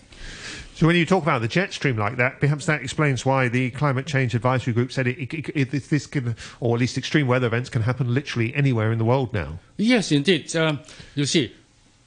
So 0.74 0.88
when 0.88 0.96
you 0.96 1.06
talk 1.06 1.22
about 1.22 1.40
the 1.40 1.48
jet 1.48 1.72
stream 1.72 1.96
like 1.96 2.16
that, 2.16 2.40
perhaps 2.40 2.66
that 2.66 2.82
explains 2.82 3.24
why 3.24 3.46
the 3.48 3.70
climate 3.70 4.06
change 4.06 4.34
advisory 4.34 4.72
group 4.72 4.90
said 4.90 5.06
it, 5.06 5.32
it, 5.32 5.74
it, 5.74 5.88
this 5.88 6.06
can, 6.06 6.34
or 6.58 6.74
at 6.74 6.80
least 6.80 6.98
extreme 6.98 7.28
weather 7.28 7.46
events, 7.46 7.70
can 7.70 7.82
happen 7.82 8.12
literally 8.12 8.52
anywhere 8.56 8.90
in 8.90 8.98
the 8.98 9.04
world 9.04 9.32
now. 9.32 9.60
Yes, 9.76 10.10
indeed. 10.10 10.54
Um, 10.56 10.80
you 11.14 11.26
see, 11.26 11.54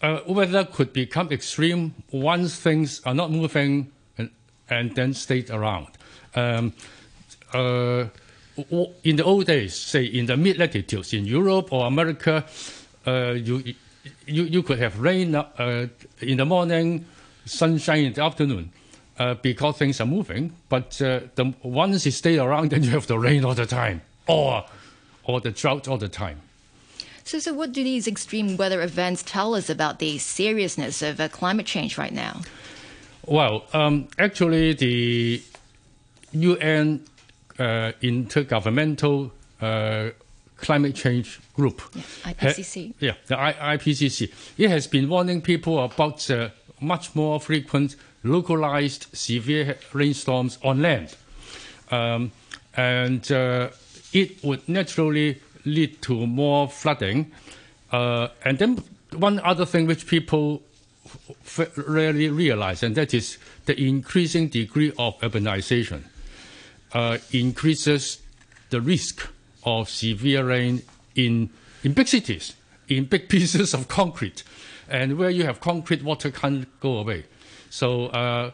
uh, 0.01 0.19
weather 0.27 0.65
could 0.65 0.91
become 0.91 1.31
extreme 1.31 1.93
once 2.11 2.59
things 2.59 3.01
are 3.05 3.13
not 3.13 3.31
moving 3.31 3.89
and, 4.17 4.29
and 4.69 4.93
then 4.95 5.13
stay 5.13 5.45
around. 5.49 5.87
Um, 6.35 6.73
uh, 7.53 8.05
in 9.03 9.15
the 9.15 9.23
old 9.23 9.45
days, 9.45 9.75
say 9.75 10.03
in 10.03 10.25
the 10.25 10.35
mid 10.35 10.57
latitudes 10.57 11.13
in 11.13 11.25
Europe 11.25 11.71
or 11.71 11.85
America, 11.85 12.45
uh, 13.05 13.31
you, 13.31 13.63
you 14.25 14.43
you 14.43 14.63
could 14.63 14.79
have 14.79 14.99
rain 14.99 15.35
uh, 15.35 15.87
in 16.21 16.37
the 16.37 16.45
morning, 16.45 17.05
sunshine 17.47 18.05
in 18.05 18.13
the 18.13 18.23
afternoon. 18.23 18.71
Uh, 19.19 19.33
because 19.41 19.75
things 19.79 19.99
are 19.99 20.05
moving, 20.05 20.53
but 20.69 21.01
uh, 21.01 21.21
the 21.33 21.51
once 21.63 22.05
you 22.05 22.11
stay 22.11 22.37
around, 22.37 22.69
then 22.73 22.83
you 22.83 22.91
have 22.91 23.07
the 23.07 23.17
rain 23.17 23.43
all 23.43 23.55
the 23.55 23.65
time, 23.65 23.99
or 24.27 24.63
or 25.23 25.41
the 25.41 25.49
drought 25.49 25.87
all 25.87 25.97
the 25.97 26.07
time. 26.07 26.39
So, 27.23 27.39
so 27.39 27.51
what 27.51 27.73
do 27.73 27.83
these 27.83 28.07
extreme 28.07 28.57
weather 28.57 28.81
events 28.83 29.23
tell 29.23 29.55
us 29.55 29.71
about 29.71 29.97
the 29.97 30.19
seriousness 30.19 31.01
of 31.01 31.19
uh, 31.19 31.29
climate 31.29 31.65
change 31.65 31.97
right 31.97 32.13
now? 32.13 32.41
Well, 33.25 33.65
um, 33.73 34.07
actually, 34.17 34.73
the 34.73 35.41
UN 36.31 37.01
uh, 37.59 37.91
Intergovernmental 38.01 39.31
uh, 39.59 40.11
Climate 40.57 40.95
Change 40.95 41.39
Group, 41.53 41.81
yeah, 41.93 42.01
IPCC. 42.33 42.87
Ha- 42.87 42.93
yeah, 42.99 43.13
the 43.27 43.39
I- 43.39 43.77
IPCC. 43.77 44.31
It 44.57 44.69
has 44.69 44.87
been 44.87 45.09
warning 45.09 45.41
people 45.41 45.83
about 45.83 46.29
much 46.79 47.15
more 47.15 47.39
frequent 47.39 47.95
localized 48.23 49.07
severe 49.13 49.77
rainstorms 49.93 50.57
on 50.63 50.81
land. 50.81 51.15
Um, 51.91 52.31
and 52.75 53.31
uh, 53.31 53.69
it 54.13 54.43
would 54.43 54.67
naturally 54.67 55.41
lead 55.65 56.01
to 56.03 56.27
more 56.27 56.69
flooding. 56.69 57.31
Uh, 57.91 58.27
and 58.43 58.59
then 58.59 58.83
one 59.15 59.39
other 59.39 59.65
thing 59.65 59.87
which 59.87 60.07
people 60.07 60.61
rarely 61.87 62.29
realize, 62.29 62.83
and 62.83 62.95
that 62.95 63.13
is 63.13 63.37
the 63.65 63.79
increasing 63.81 64.49
degree 64.49 64.91
of 64.97 65.17
urbanization 65.19 66.03
uh, 66.93 67.17
increases 67.31 68.21
the 68.69 68.81
risk 68.81 69.27
of 69.63 69.89
severe 69.89 70.45
rain 70.45 70.81
in, 71.15 71.49
in 71.83 71.93
big 71.93 72.07
cities, 72.07 72.55
in 72.87 73.05
big 73.05 73.29
pieces 73.29 73.73
of 73.73 73.87
concrete. 73.87 74.43
And 74.89 75.17
where 75.17 75.29
you 75.29 75.43
have 75.43 75.59
concrete, 75.59 76.03
water 76.03 76.31
can't 76.31 76.67
go 76.79 76.97
away. 76.97 77.25
So 77.69 78.05
uh, 78.07 78.51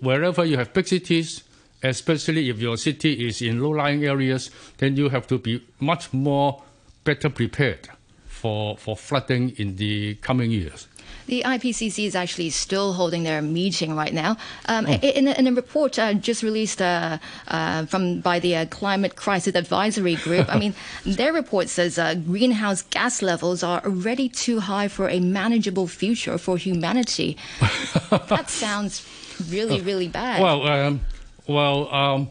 wherever 0.00 0.44
you 0.44 0.56
have 0.58 0.72
big 0.72 0.86
cities, 0.86 1.42
especially 1.82 2.50
if 2.50 2.58
your 2.58 2.76
city 2.76 3.26
is 3.26 3.40
in 3.40 3.60
low-lying 3.62 4.04
areas, 4.04 4.50
then 4.78 4.96
you 4.96 5.08
have 5.08 5.26
to 5.28 5.38
be 5.38 5.64
much 5.78 6.12
more 6.12 6.62
better 7.04 7.30
prepared 7.30 7.88
for, 8.26 8.76
for 8.76 8.96
flooding 8.96 9.50
in 9.50 9.76
the 9.76 10.16
coming 10.16 10.50
years. 10.50 10.88
The 11.26 11.42
IPCC 11.44 12.06
is 12.06 12.14
actually 12.14 12.50
still 12.50 12.94
holding 12.94 13.22
their 13.22 13.40
meeting 13.42 13.94
right 13.94 14.12
now. 14.12 14.36
Um, 14.66 14.86
oh. 14.86 14.92
in, 14.92 15.28
in, 15.28 15.46
a 15.46 15.52
report 15.52 15.98
uh, 15.98 16.14
just 16.14 16.42
released 16.42 16.82
uh, 16.82 17.18
uh, 17.48 17.86
from 17.86 18.20
by 18.20 18.38
the 18.40 18.56
uh, 18.56 18.66
Climate 18.66 19.16
Crisis 19.16 19.54
Advisory 19.54 20.16
Group, 20.16 20.52
I 20.52 20.58
mean, 20.62 20.74
their 21.04 21.32
report 21.32 21.68
says 21.68 21.98
uh, 21.98 22.14
greenhouse 22.14 22.82
gas 22.82 23.22
levels 23.22 23.62
are 23.62 23.80
already 23.84 24.28
too 24.28 24.60
high 24.60 24.88
for 24.88 25.08
a 25.08 25.20
manageable 25.20 25.86
future 25.86 26.38
for 26.38 26.56
humanity. 26.56 27.36
that 28.10 28.50
sounds 28.50 29.06
really, 29.48 29.80
really 29.80 30.08
bad. 30.08 30.42
Well, 30.42 30.66
um, 30.66 31.00
well, 31.46 31.94
um, 31.94 32.30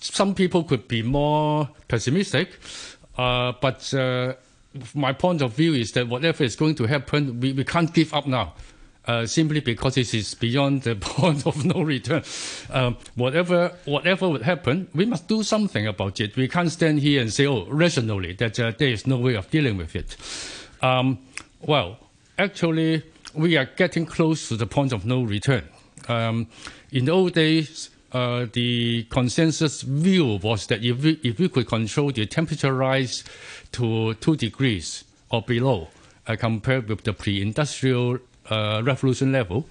some 0.00 0.34
people 0.34 0.64
could 0.64 0.88
be 0.88 1.02
more 1.02 1.68
pessimistic, 1.88 2.50
uh, 3.16 3.52
but 3.60 3.92
my 4.94 5.12
point 5.12 5.42
of 5.42 5.54
view 5.54 5.74
is 5.74 5.92
that 5.92 6.08
whatever 6.08 6.44
is 6.44 6.56
going 6.56 6.74
to 6.76 6.86
happen, 6.86 7.40
we, 7.40 7.52
we 7.52 7.64
can't 7.64 7.92
give 7.92 8.12
up 8.14 8.26
now. 8.26 8.54
Uh, 9.06 9.24
simply 9.24 9.60
because 9.60 9.96
it 9.96 10.12
is 10.12 10.34
beyond 10.34 10.82
the 10.82 10.94
point 11.00 11.46
of 11.46 11.64
no 11.64 11.80
return. 11.80 12.22
Um, 12.68 12.98
whatever 13.14 13.72
whatever 13.86 14.28
would 14.28 14.42
happen, 14.42 14.86
we 14.94 15.06
must 15.06 15.26
do 15.26 15.42
something 15.42 15.86
about 15.86 16.20
it. 16.20 16.36
We 16.36 16.46
can't 16.46 16.70
stand 16.70 16.98
here 16.98 17.22
and 17.22 17.32
say, 17.32 17.46
oh, 17.46 17.64
rationally, 17.70 18.34
that 18.34 18.60
uh, 18.60 18.72
there 18.76 18.90
is 18.90 19.06
no 19.06 19.16
way 19.16 19.34
of 19.34 19.50
dealing 19.50 19.78
with 19.78 19.96
it. 19.96 20.14
Um, 20.82 21.20
well, 21.62 21.96
actually, 22.38 23.02
we 23.34 23.56
are 23.56 23.64
getting 23.64 24.04
close 24.04 24.46
to 24.48 24.56
the 24.56 24.66
point 24.66 24.92
of 24.92 25.06
no 25.06 25.22
return. 25.22 25.66
Um, 26.06 26.46
in 26.92 27.06
the 27.06 27.12
old 27.12 27.32
days, 27.32 27.88
uh, 28.12 28.46
the 28.52 29.04
consensus 29.10 29.82
view 29.82 30.38
was 30.42 30.66
that 30.68 30.84
if 30.84 31.02
we, 31.02 31.20
if 31.22 31.38
we 31.38 31.48
could 31.48 31.66
control 31.66 32.10
the 32.10 32.26
temperature 32.26 32.74
rise 32.74 33.24
to 33.72 34.14
2 34.14 34.36
degrees 34.36 35.04
or 35.30 35.42
below, 35.42 35.88
uh, 36.26 36.36
compared 36.36 36.88
with 36.88 37.04
the 37.04 37.12
pre-industrial 37.12 38.18
uh, 38.50 38.82
revolution 38.84 39.32
level, 39.32 39.66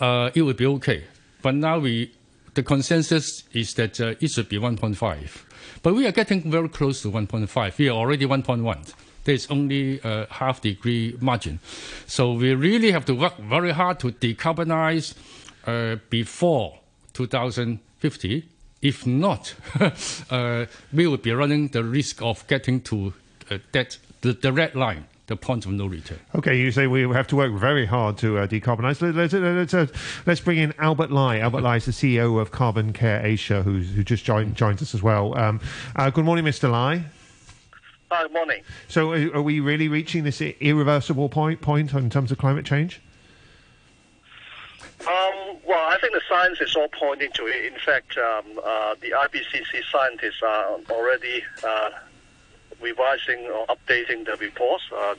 uh, 0.00 0.30
it 0.34 0.42
would 0.42 0.56
be 0.56 0.66
okay. 0.66 1.04
But 1.42 1.54
now 1.54 1.78
we, 1.78 2.12
the 2.54 2.62
consensus 2.62 3.44
is 3.52 3.74
that 3.74 4.00
uh, 4.00 4.14
it 4.20 4.30
should 4.30 4.48
be 4.48 4.58
1.5. 4.58 5.44
But 5.82 5.94
we 5.94 6.06
are 6.06 6.12
getting 6.12 6.50
very 6.50 6.68
close 6.68 7.02
to 7.02 7.10
1.5. 7.10 7.78
We 7.78 7.88
are 7.88 7.96
already 7.96 8.26
1.1. 8.26 8.94
There's 9.24 9.50
only 9.50 10.00
a 10.02 10.26
half 10.30 10.60
degree 10.60 11.16
margin. 11.20 11.60
So 12.06 12.32
we 12.32 12.54
really 12.54 12.90
have 12.90 13.04
to 13.06 13.14
work 13.14 13.36
very 13.38 13.70
hard 13.70 14.00
to 14.00 14.12
decarbonize 14.12 15.14
uh, 15.66 15.96
before 16.08 16.79
2050. 17.26 18.44
If 18.82 19.06
not, 19.06 19.54
uh, 20.30 20.66
we 20.92 21.06
would 21.06 21.22
be 21.22 21.32
running 21.32 21.68
the 21.68 21.84
risk 21.84 22.22
of 22.22 22.46
getting 22.46 22.80
to 22.82 23.12
uh, 23.50 23.58
that 23.72 23.98
the, 24.22 24.32
the 24.32 24.52
red 24.52 24.74
line 24.74 25.04
the 25.26 25.36
point 25.36 25.64
of 25.64 25.70
no 25.70 25.86
return. 25.86 26.18
Okay, 26.34 26.58
you 26.58 26.72
say 26.72 26.88
we 26.88 27.02
have 27.02 27.28
to 27.28 27.36
work 27.36 27.52
very 27.52 27.86
hard 27.86 28.18
to 28.18 28.38
uh, 28.38 28.46
decarbonise. 28.48 29.00
Let, 29.00 29.16
us 29.16 29.32
let's, 29.32 29.74
uh, 29.74 29.86
let's 30.26 30.40
bring 30.40 30.58
in 30.58 30.74
Albert 30.78 31.12
Lai. 31.12 31.38
Albert 31.38 31.60
Lai 31.60 31.76
is 31.76 31.84
the 31.84 31.92
CEO 31.92 32.40
of 32.40 32.50
Carbon 32.50 32.92
Care 32.92 33.24
Asia, 33.24 33.62
who's, 33.62 33.92
who 33.92 34.02
just 34.02 34.24
joined, 34.24 34.56
joined 34.56 34.82
us 34.82 34.92
as 34.92 35.04
well. 35.04 35.38
Um, 35.38 35.60
uh, 35.94 36.10
good 36.10 36.24
morning, 36.24 36.44
Mr. 36.44 36.68
Lai. 36.68 37.04
Hi, 38.10 38.22
good 38.24 38.32
morning. 38.32 38.64
So, 38.88 39.12
are, 39.12 39.36
are, 39.36 39.42
we 39.42 39.60
really 39.60 39.86
reaching 39.86 40.24
this 40.24 40.40
irreversible 40.40 41.28
point, 41.28 41.60
point 41.60 41.92
in 41.92 42.10
terms 42.10 42.32
of 42.32 42.38
climate 42.38 42.66
change? 42.66 43.00
Um, 45.00 45.56
well, 45.66 45.88
I 45.88 45.96
think 46.00 46.12
the 46.12 46.20
science 46.28 46.60
is 46.60 46.76
all 46.76 46.88
pointing 46.88 47.30
to 47.32 47.46
it. 47.46 47.72
In 47.72 47.78
fact, 47.78 48.18
um, 48.18 48.60
uh, 48.62 48.94
the 49.00 49.12
IPCC 49.12 49.82
scientists 49.90 50.42
are 50.42 50.78
already 50.90 51.42
uh, 51.66 51.90
revising 52.82 53.46
or 53.46 53.66
updating 53.66 54.26
the 54.26 54.36
reports. 54.36 54.84
Uh, 54.94 55.14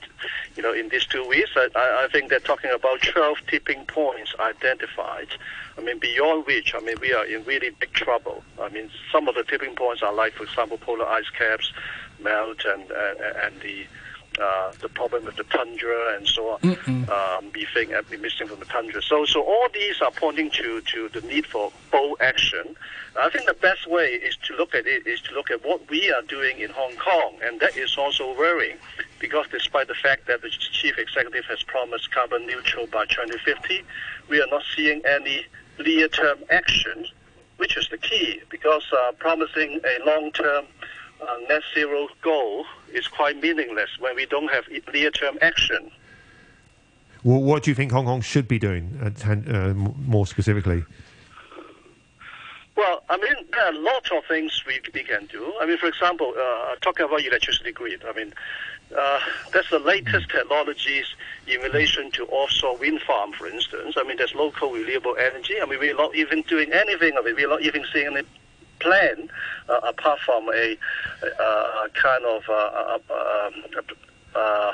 you 0.55 0.61
know, 0.61 0.71
in 0.71 0.89
these 0.89 1.05
two 1.05 1.27
weeks, 1.27 1.49
I, 1.55 1.69
I, 1.75 2.07
think 2.11 2.29
they're 2.29 2.39
talking 2.39 2.69
about 2.69 3.01
12 3.01 3.37
tipping 3.47 3.85
points 3.85 4.35
identified. 4.39 5.29
I 5.77 5.81
mean, 5.81 5.97
beyond 5.97 6.45
which, 6.45 6.75
I 6.75 6.79
mean, 6.79 6.97
we 7.01 7.13
are 7.13 7.25
in 7.25 7.43
really 7.45 7.71
big 7.71 7.93
trouble. 7.93 8.43
I 8.61 8.69
mean, 8.69 8.91
some 9.11 9.27
of 9.27 9.33
the 9.33 9.43
tipping 9.43 9.75
points 9.75 10.03
are 10.03 10.13
like, 10.13 10.33
for 10.33 10.43
example, 10.43 10.77
polar 10.77 11.07
ice 11.07 11.29
caps 11.35 11.73
melt 12.19 12.63
and 12.65 12.83
and, 12.91 13.19
and 13.19 13.61
the 13.61 13.85
uh, 14.39 14.71
the 14.81 14.89
problem 14.89 15.25
with 15.25 15.35
the 15.35 15.43
tundra 15.45 16.15
and 16.15 16.27
so 16.27 16.51
on, 16.51 16.77
um, 17.09 17.51
methane 17.53 17.93
emission 18.11 18.47
from 18.47 18.59
the 18.59 18.65
tundra. 18.65 19.01
So, 19.01 19.25
so 19.25 19.43
all 19.43 19.67
these 19.73 20.01
are 20.01 20.11
pointing 20.11 20.49
to, 20.51 20.81
to 20.81 21.09
the 21.09 21.21
need 21.27 21.45
for 21.45 21.71
bold 21.91 22.17
action. 22.21 22.75
I 23.19 23.29
think 23.29 23.45
the 23.45 23.53
best 23.53 23.87
way 23.87 24.13
is 24.13 24.37
to 24.47 24.55
look 24.55 24.73
at 24.73 24.87
it 24.87 25.05
is 25.05 25.19
to 25.21 25.33
look 25.33 25.51
at 25.51 25.65
what 25.65 25.89
we 25.89 26.11
are 26.11 26.21
doing 26.23 26.59
in 26.59 26.69
Hong 26.69 26.95
Kong, 26.95 27.39
and 27.43 27.59
that 27.59 27.75
is 27.75 27.97
also 27.97 28.35
worrying 28.37 28.77
because 29.19 29.45
despite 29.51 29.87
the 29.87 29.95
fact 29.95 30.27
that 30.27 30.41
the 30.41 30.49
chief 30.49 30.97
executive 30.97 31.45
has 31.45 31.61
promised 31.63 32.11
carbon 32.11 32.45
neutral 32.47 32.87
by 32.87 33.05
2050, 33.05 33.83
we 34.29 34.41
are 34.41 34.47
not 34.47 34.63
seeing 34.75 35.01
any 35.05 35.45
near-term 35.77 36.39
action, 36.49 37.05
which 37.57 37.75
is 37.75 37.89
the 37.89 37.97
key 37.97 38.41
because 38.49 38.83
uh, 38.93 39.11
promising 39.19 39.81
a 39.83 40.05
long-term 40.05 40.65
uh, 41.21 41.37
net 41.47 41.61
zero 41.73 42.07
goal 42.21 42.65
is 42.93 43.07
quite 43.07 43.41
meaningless 43.41 43.89
when 43.99 44.15
we 44.15 44.25
don't 44.25 44.51
have 44.51 44.65
near-term 44.93 45.37
action. 45.41 45.91
Well, 47.23 47.41
what 47.41 47.63
do 47.63 47.71
you 47.71 47.75
think 47.75 47.91
Hong 47.91 48.05
Kong 48.05 48.21
should 48.21 48.47
be 48.47 48.57
doing, 48.57 48.97
uh, 49.01 49.31
uh, 49.31 49.73
more 49.73 50.25
specifically? 50.25 50.83
Well, 52.75 53.03
I 53.09 53.17
mean, 53.17 53.35
there 53.51 53.65
are 53.65 53.73
lots 53.73 54.09
of 54.11 54.23
things 54.25 54.63
we, 54.65 54.79
we 54.93 55.03
can 55.03 55.27
do. 55.27 55.53
I 55.61 55.67
mean, 55.67 55.77
for 55.77 55.87
example, 55.87 56.33
uh, 56.35 56.75
talking 56.81 57.05
about 57.05 57.23
electricity 57.23 57.71
grid, 57.71 58.01
I 58.07 58.13
mean, 58.13 58.33
uh, 58.97 59.19
that's 59.53 59.69
the 59.69 59.79
latest 59.79 60.29
technologies 60.29 61.05
in 61.47 61.61
relation 61.61 62.11
to 62.11 62.25
offshore 62.27 62.77
wind 62.77 63.01
farm, 63.01 63.33
for 63.33 63.47
instance. 63.47 63.95
I 63.97 64.03
mean, 64.03 64.17
there's 64.17 64.33
local 64.33 64.71
renewable 64.71 65.15
energy. 65.17 65.61
I 65.61 65.65
mean, 65.65 65.79
we're 65.79 65.95
not 65.95 66.15
even 66.15 66.41
doing 66.43 66.71
anything 66.71 67.15
of 67.17 67.27
it. 67.27 67.35
We're 67.35 67.49
not 67.49 67.61
even 67.61 67.85
seeing 67.93 68.07
any 68.07 68.23
plan 68.81 69.29
uh, 69.69 69.79
apart 69.83 70.19
from 70.19 70.49
a, 70.49 70.77
a 71.23 71.89
kind 71.93 72.25
of 72.25 72.43
uh, 72.49 72.99
uh, 74.35 74.73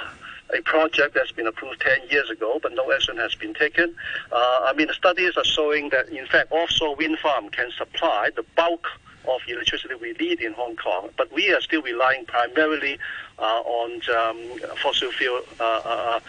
a 0.58 0.62
project 0.63 1.13
that's 1.13 1.32
been 1.34 1.48
approved 1.48 1.82
10 1.82 2.10
years 2.10 2.30
ago, 2.30 2.60
but 2.63 2.74
no 2.74 2.91
action 2.91 3.17
has 3.17 3.36
been 3.36 3.54
taken. 3.54 3.93
I 4.32 4.74
mean, 4.76 4.88
studies 4.93 5.36
are 5.38 5.43
showing 5.43 5.89
that, 5.89 6.10
in 6.10 6.26
fact, 6.26 6.52
offshore 6.52 6.96
wind 6.96 7.20
farm 7.20 7.50
can 7.50 7.70
supply 7.78 8.30
the 8.36 8.43
bulk 8.56 8.88
of 9.27 9.41
electricity 9.47 9.95
we 9.95 10.13
need 10.13 10.41
in 10.41 10.53
Hong 10.53 10.75
Kong, 10.75 11.09
but 11.17 11.31
we 11.33 11.51
are 11.53 11.61
still 11.61 11.81
relying 11.81 12.25
primarily 12.25 12.97
uh, 13.39 13.61
on 13.65 14.01
um, 14.17 14.59
fossil 14.77 15.11
fuel 15.11 15.41
uh, 15.59 15.81
uh, 15.85 16.19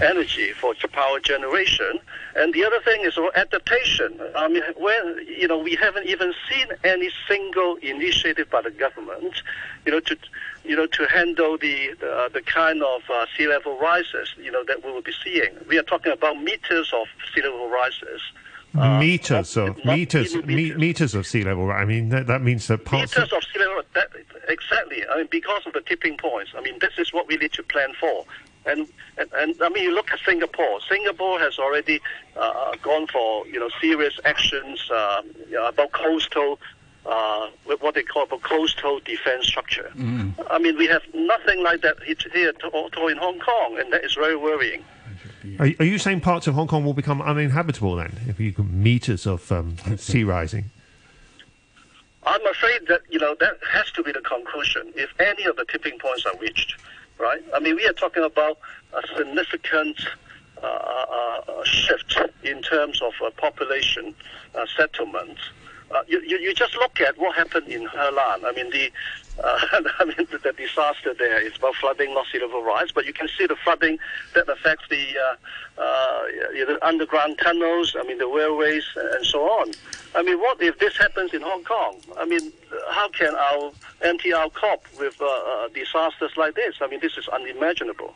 energy 0.00 0.52
for 0.52 0.74
power 0.92 1.20
generation. 1.20 1.98
And 2.34 2.54
the 2.54 2.64
other 2.64 2.80
thing 2.80 3.02
is 3.02 3.18
adaptation. 3.34 4.20
I 4.36 4.48
mean, 4.48 4.62
when 4.76 5.26
you 5.26 5.48
know 5.48 5.58
we 5.58 5.74
haven't 5.74 6.06
even 6.06 6.32
seen 6.48 6.66
any 6.84 7.10
single 7.28 7.76
initiative 7.76 8.48
by 8.50 8.62
the 8.62 8.70
government, 8.70 9.42
you 9.84 9.92
know, 9.92 10.00
to 10.00 10.16
you 10.64 10.76
know 10.76 10.86
to 10.86 11.06
handle 11.06 11.58
the 11.58 11.90
uh, 12.02 12.28
the 12.28 12.42
kind 12.42 12.82
of 12.82 13.02
uh, 13.10 13.26
sea 13.36 13.48
level 13.48 13.78
rises, 13.78 14.34
you 14.38 14.50
know, 14.50 14.64
that 14.64 14.84
we 14.84 14.92
will 14.92 15.02
be 15.02 15.14
seeing. 15.24 15.50
We 15.68 15.78
are 15.78 15.82
talking 15.82 16.12
about 16.12 16.40
meters 16.40 16.92
of 16.94 17.06
sea 17.34 17.42
level 17.42 17.68
rises. 17.68 18.22
Uh, 18.76 18.98
meters 18.98 19.56
of 19.56 19.76
not 19.84 19.96
meters, 19.96 20.34
meters. 20.34 20.78
meters 20.78 21.14
of 21.14 21.26
sea 21.26 21.44
level. 21.44 21.70
I 21.70 21.84
mean, 21.84 22.08
that, 22.08 22.26
that 22.26 22.40
means 22.40 22.68
that 22.68 22.84
parts 22.86 23.14
meters 23.14 23.30
of, 23.32 23.38
of 23.38 23.44
sea 23.44 23.58
level. 23.58 23.82
That, 23.94 24.08
exactly. 24.48 25.04
I 25.08 25.18
mean, 25.18 25.28
because 25.30 25.66
of 25.66 25.74
the 25.74 25.82
tipping 25.82 26.16
points. 26.16 26.52
I 26.56 26.62
mean, 26.62 26.78
this 26.80 26.94
is 26.98 27.12
what 27.12 27.28
we 27.28 27.36
need 27.36 27.52
to 27.52 27.62
plan 27.62 27.92
for. 28.00 28.24
And, 28.64 28.86
and, 29.18 29.30
and 29.34 29.60
I 29.62 29.68
mean, 29.68 29.84
you 29.84 29.94
look 29.94 30.10
at 30.12 30.20
Singapore. 30.20 30.80
Singapore 30.88 31.38
has 31.40 31.58
already 31.58 32.00
uh, 32.36 32.72
gone 32.82 33.06
for 33.08 33.46
you 33.46 33.58
know 33.58 33.68
serious 33.80 34.18
actions 34.24 34.90
uh, 34.90 35.22
about 35.66 35.92
coastal, 35.92 36.58
uh, 37.04 37.48
what 37.80 37.94
they 37.94 38.04
call 38.04 38.24
a 38.24 38.38
coastal 38.38 39.00
defense 39.00 39.48
structure. 39.48 39.90
Mm. 39.96 40.32
I 40.50 40.58
mean, 40.58 40.78
we 40.78 40.86
have 40.86 41.02
nothing 41.12 41.62
like 41.62 41.82
that 41.82 41.96
here 42.04 42.52
to, 42.52 42.88
to 42.92 43.06
in 43.08 43.16
Hong 43.18 43.40
Kong, 43.40 43.78
and 43.78 43.92
that 43.92 44.04
is 44.04 44.14
very 44.14 44.36
worrying. 44.36 44.84
Are, 45.58 45.68
are, 45.80 45.84
you 45.84 45.98
saying 45.98 46.20
parts 46.20 46.46
of 46.46 46.54
Hong 46.54 46.68
Kong 46.68 46.84
will 46.84 46.94
become 46.94 47.20
uninhabitable 47.20 47.96
then, 47.96 48.20
if 48.28 48.38
you 48.38 48.52
can 48.52 48.82
meters 48.82 49.26
of 49.26 49.50
um, 49.50 49.76
sea 49.96 50.24
rising? 50.24 50.70
I'm 52.24 52.46
afraid 52.46 52.86
that 52.88 53.02
you 53.10 53.18
know 53.18 53.34
that 53.40 53.58
has 53.72 53.90
to 53.92 54.02
be 54.02 54.12
the 54.12 54.20
conclusion 54.20 54.92
if 54.94 55.10
any 55.18 55.44
of 55.44 55.56
the 55.56 55.64
tipping 55.64 55.98
points 55.98 56.24
are 56.24 56.38
reached, 56.38 56.76
right? 57.18 57.42
I 57.54 57.58
mean, 57.58 57.76
we 57.76 57.86
are 57.86 57.92
talking 57.92 58.22
about 58.22 58.58
a 58.92 59.16
significant 59.16 59.98
uh, 60.62 60.66
uh, 60.66 61.64
shift 61.64 62.16
in 62.44 62.62
terms 62.62 63.02
of 63.02 63.12
uh, 63.24 63.30
population 63.30 64.14
uh, 64.54 64.64
settlement. 64.76 65.38
Uh, 65.90 66.02
you, 66.06 66.20
you, 66.20 66.38
you 66.38 66.54
just 66.54 66.74
look 66.76 67.00
at 67.00 67.18
what 67.18 67.34
happened 67.34 67.68
in 67.68 67.86
Henan. 67.88 68.44
I 68.44 68.52
mean, 68.54 68.70
the 68.70 68.90
uh, 69.42 69.58
I 69.98 70.04
mean, 70.04 70.26
the, 70.30 70.38
the, 70.38 70.52
disaster 70.52 71.14
there 71.14 71.40
is 71.40 71.56
about 71.56 71.74
flooding, 71.76 72.14
not 72.14 72.26
sea 72.30 72.40
level 72.40 72.62
rise, 72.62 72.92
but 72.92 73.06
you 73.06 73.12
can 73.12 73.28
see 73.28 73.46
the 73.46 73.56
flooding 73.56 73.98
that 74.34 74.48
affects 74.48 74.84
the, 74.88 75.06
uh, 75.18 75.82
uh, 75.82 76.22
know, 76.66 76.78
underground 76.82 77.38
tunnels, 77.38 77.96
I 77.98 78.04
mean, 78.04 78.18
the 78.18 78.26
railways, 78.26 78.84
and 78.96 79.24
so 79.24 79.42
on. 79.42 79.72
I 80.14 80.22
mean, 80.22 80.38
what 80.38 80.60
if 80.60 80.78
this 80.78 80.96
happens 80.98 81.32
in 81.32 81.40
Hong 81.40 81.64
Kong? 81.64 81.98
I 82.18 82.26
mean, 82.26 82.52
how 82.90 83.08
can 83.08 83.34
our 83.34 83.72
MTR 84.02 84.52
cope 84.52 84.86
with 84.98 85.20
uh, 85.20 85.24
uh, 85.24 85.68
disasters 85.68 86.36
like 86.36 86.54
this? 86.54 86.76
I 86.80 86.86
mean, 86.86 87.00
this 87.00 87.16
is 87.16 87.28
unimaginable. 87.28 88.14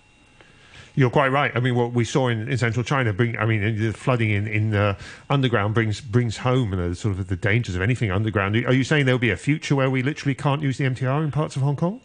You're 0.97 1.11
quite 1.11 1.29
right. 1.29 1.53
I 1.55 1.61
mean, 1.61 1.75
what 1.75 1.93
we 1.93 2.05
saw 2.05 2.29
in, 2.29 2.49
in 2.49 2.57
central 2.57 2.83
China, 2.83 3.13
bring, 3.13 3.37
I 3.37 3.45
mean, 3.45 3.79
the 3.79 3.93
flooding 3.93 4.31
in 4.31 4.49
in 4.49 4.71
the 4.71 4.97
underground 5.29 5.75
brings 5.75 6.01
brings 6.01 6.39
home 6.39 6.71
the 6.71 6.95
sort 6.95 7.19
of 7.19 7.29
the 7.29 7.37
dangers 7.37 7.75
of 7.75 7.83
anything 7.83 8.11
underground. 8.11 8.57
Are 8.57 8.73
you 8.73 8.83
saying 8.83 9.05
there'll 9.05 9.19
be 9.19 9.31
a 9.31 9.37
future 9.37 9.77
where 9.77 9.91
we 9.91 10.03
literally 10.03 10.35
can't 10.35 10.63
use 10.63 10.79
the 10.79 10.85
MTR 10.85 11.23
in 11.23 11.31
parts 11.31 11.55
of 11.55 11.61
Hong 11.61 11.77
Kong? 11.77 12.01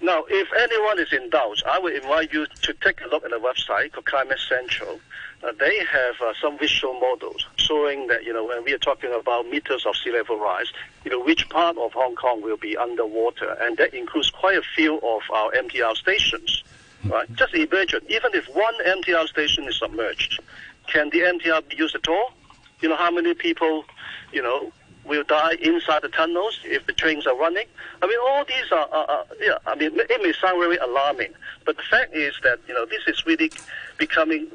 Now, 0.00 0.24
if 0.28 0.48
anyone 0.58 0.98
is 0.98 1.12
in 1.12 1.30
doubt, 1.30 1.62
I 1.64 1.78
would 1.78 1.94
invite 1.94 2.32
you 2.32 2.46
to 2.46 2.72
take 2.74 3.00
a 3.02 3.08
look 3.08 3.24
at 3.24 3.30
the 3.30 3.38
website 3.38 3.92
called 3.92 4.06
Climate 4.06 4.38
Central. 4.48 5.00
Uh, 5.44 5.52
they 5.58 5.78
have 5.84 6.20
uh, 6.20 6.32
some 6.40 6.58
visual 6.58 6.94
models 6.94 7.46
showing 7.56 8.08
that, 8.08 8.24
you 8.24 8.32
know, 8.32 8.44
when 8.44 8.64
we 8.64 8.72
are 8.72 8.78
talking 8.78 9.12
about 9.12 9.48
meters 9.48 9.86
of 9.86 9.94
sea 9.96 10.10
level 10.10 10.38
rise, 10.38 10.72
you 11.04 11.10
know, 11.12 11.20
which 11.22 11.48
part 11.48 11.76
of 11.78 11.92
Hong 11.92 12.16
Kong 12.16 12.42
will 12.42 12.56
be 12.56 12.76
underwater. 12.76 13.56
And 13.60 13.76
that 13.76 13.94
includes 13.94 14.30
quite 14.30 14.56
a 14.56 14.62
few 14.74 14.96
of 14.96 15.22
our 15.32 15.52
MTR 15.52 15.96
stations 15.96 16.64
right? 17.04 17.32
Just 17.34 17.54
imagine, 17.54 18.00
even 18.08 18.34
if 18.34 18.46
one 18.54 18.74
MTR 18.84 19.28
station 19.28 19.64
is 19.64 19.78
submerged, 19.78 20.40
can 20.86 21.10
the 21.10 21.20
MTR 21.20 21.68
be 21.68 21.76
used 21.76 21.94
at 21.94 22.08
all? 22.08 22.32
You 22.80 22.88
know, 22.88 22.96
how 22.96 23.10
many 23.10 23.34
people, 23.34 23.84
you 24.32 24.42
know, 24.42 24.72
will 25.04 25.24
die 25.24 25.54
inside 25.60 26.02
the 26.02 26.08
tunnels 26.08 26.60
if 26.64 26.86
the 26.86 26.92
trains 26.92 27.26
are 27.26 27.36
running? 27.36 27.66
I 28.02 28.06
mean, 28.06 28.18
all 28.28 28.44
these 28.44 28.70
are, 28.72 28.88
are, 28.92 29.06
are 29.06 29.24
yeah, 29.40 29.58
I 29.66 29.74
mean, 29.74 29.92
it 29.94 30.22
may 30.22 30.32
sound 30.32 30.60
very 30.60 30.76
alarming, 30.76 31.32
but 31.64 31.76
the 31.76 31.82
fact 31.82 32.14
is 32.14 32.34
that, 32.42 32.60
you 32.68 32.74
know, 32.74 32.86
this 32.86 33.02
is 33.06 33.26
really 33.26 33.50
becoming 33.98 34.46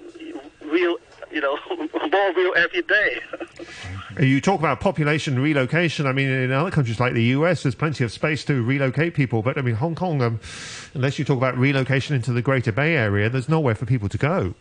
real 0.61 0.97
you 1.33 1.41
know, 1.41 1.57
more 2.11 2.33
real 2.33 2.53
every 2.55 2.83
day. 2.83 3.19
you 4.19 4.39
talk 4.39 4.59
about 4.59 4.79
population 4.79 5.39
relocation. 5.39 6.05
I 6.05 6.13
mean, 6.13 6.29
in 6.29 6.51
other 6.51 6.71
countries 6.71 6.99
like 6.99 7.13
the 7.13 7.23
US, 7.23 7.63
there's 7.63 7.75
plenty 7.75 8.03
of 8.03 8.11
space 8.11 8.45
to 8.45 8.61
relocate 8.61 9.15
people. 9.15 9.41
But 9.41 9.57
I 9.57 9.61
mean, 9.61 9.75
Hong 9.75 9.95
Kong, 9.95 10.21
um, 10.21 10.39
unless 10.93 11.19
you 11.19 11.25
talk 11.25 11.37
about 11.37 11.57
relocation 11.57 12.15
into 12.15 12.31
the 12.31 12.41
Greater 12.41 12.71
Bay 12.71 12.95
Area, 12.95 13.29
there's 13.29 13.49
nowhere 13.49 13.75
for 13.75 13.85
people 13.85 14.09
to 14.09 14.17
go. 14.17 14.53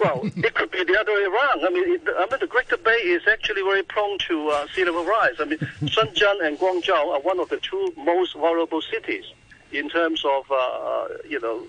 well, 0.00 0.20
it 0.24 0.54
could 0.54 0.70
be 0.70 0.84
the 0.84 0.98
other 0.98 1.12
way 1.12 1.24
around. 1.24 1.64
I 1.64 1.70
mean, 1.70 1.94
it, 1.94 2.02
I 2.16 2.26
mean, 2.30 2.40
the 2.40 2.46
Greater 2.46 2.76
Bay 2.76 2.90
is 2.90 3.22
actually 3.30 3.62
very 3.62 3.82
prone 3.82 4.18
to 4.28 4.48
uh, 4.48 4.66
sea 4.74 4.84
level 4.84 5.04
rise. 5.04 5.34
I 5.38 5.44
mean, 5.44 5.58
Shenzhen 5.82 6.44
and 6.44 6.58
Guangzhou 6.58 7.14
are 7.14 7.20
one 7.20 7.40
of 7.40 7.48
the 7.48 7.58
two 7.58 7.92
most 7.96 8.34
vulnerable 8.34 8.82
cities 8.82 9.24
in 9.72 9.88
terms 9.88 10.24
of 10.24 10.50
uh, 10.50 11.08
you 11.28 11.38
know 11.40 11.62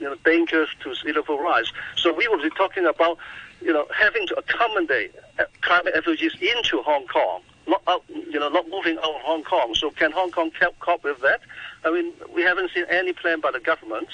you 0.00 0.06
know 0.06 0.14
dangers 0.24 0.68
to 0.82 0.94
sea 0.94 1.12
level 1.12 1.38
rise. 1.38 1.70
So 1.96 2.12
we 2.12 2.28
will 2.28 2.42
be 2.42 2.50
talking 2.50 2.86
about 2.86 3.18
you 3.60 3.72
know 3.72 3.86
having 3.94 4.26
to 4.28 4.34
accommodate 4.38 5.14
uh, 5.38 5.44
climate 5.60 5.94
refugees 5.94 6.34
into 6.40 6.82
Hong 6.82 7.06
Kong, 7.06 7.42
not 7.66 7.82
out, 7.86 8.04
you 8.08 8.38
know 8.38 8.48
not 8.48 8.68
moving 8.68 8.98
out 8.98 9.14
of 9.14 9.20
Hong 9.22 9.44
Kong. 9.44 9.74
So 9.74 9.90
can 9.90 10.12
Hong 10.12 10.30
Kong 10.30 10.50
cope 10.80 11.04
with 11.04 11.20
that? 11.20 11.40
I 11.84 11.90
mean, 11.90 12.12
we 12.34 12.42
haven't 12.42 12.70
seen 12.72 12.84
any 12.88 13.12
plan 13.12 13.40
by 13.40 13.50
the 13.50 13.60
government. 13.60 14.08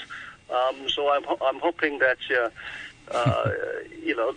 Um, 0.49 0.89
so 0.89 1.09
I'm 1.11 1.25
I'm 1.41 1.59
hoping 1.59 1.99
that. 1.99 2.17
Uh, 2.29 2.49
uh, 3.11 3.51
you 4.03 4.15
know, 4.15 4.35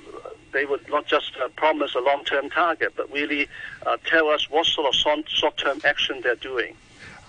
they 0.52 0.64
would 0.64 0.88
not 0.88 1.06
just 1.06 1.32
uh, 1.42 1.48
promise 1.56 1.94
a 1.94 2.00
long-term 2.00 2.50
target, 2.50 2.92
but 2.96 3.10
really 3.12 3.48
uh, 3.86 3.96
tell 4.06 4.28
us 4.28 4.48
what 4.50 4.66
sort 4.66 4.86
of 4.86 4.94
short-term 5.28 5.80
action 5.84 6.20
they're 6.22 6.34
doing. 6.36 6.74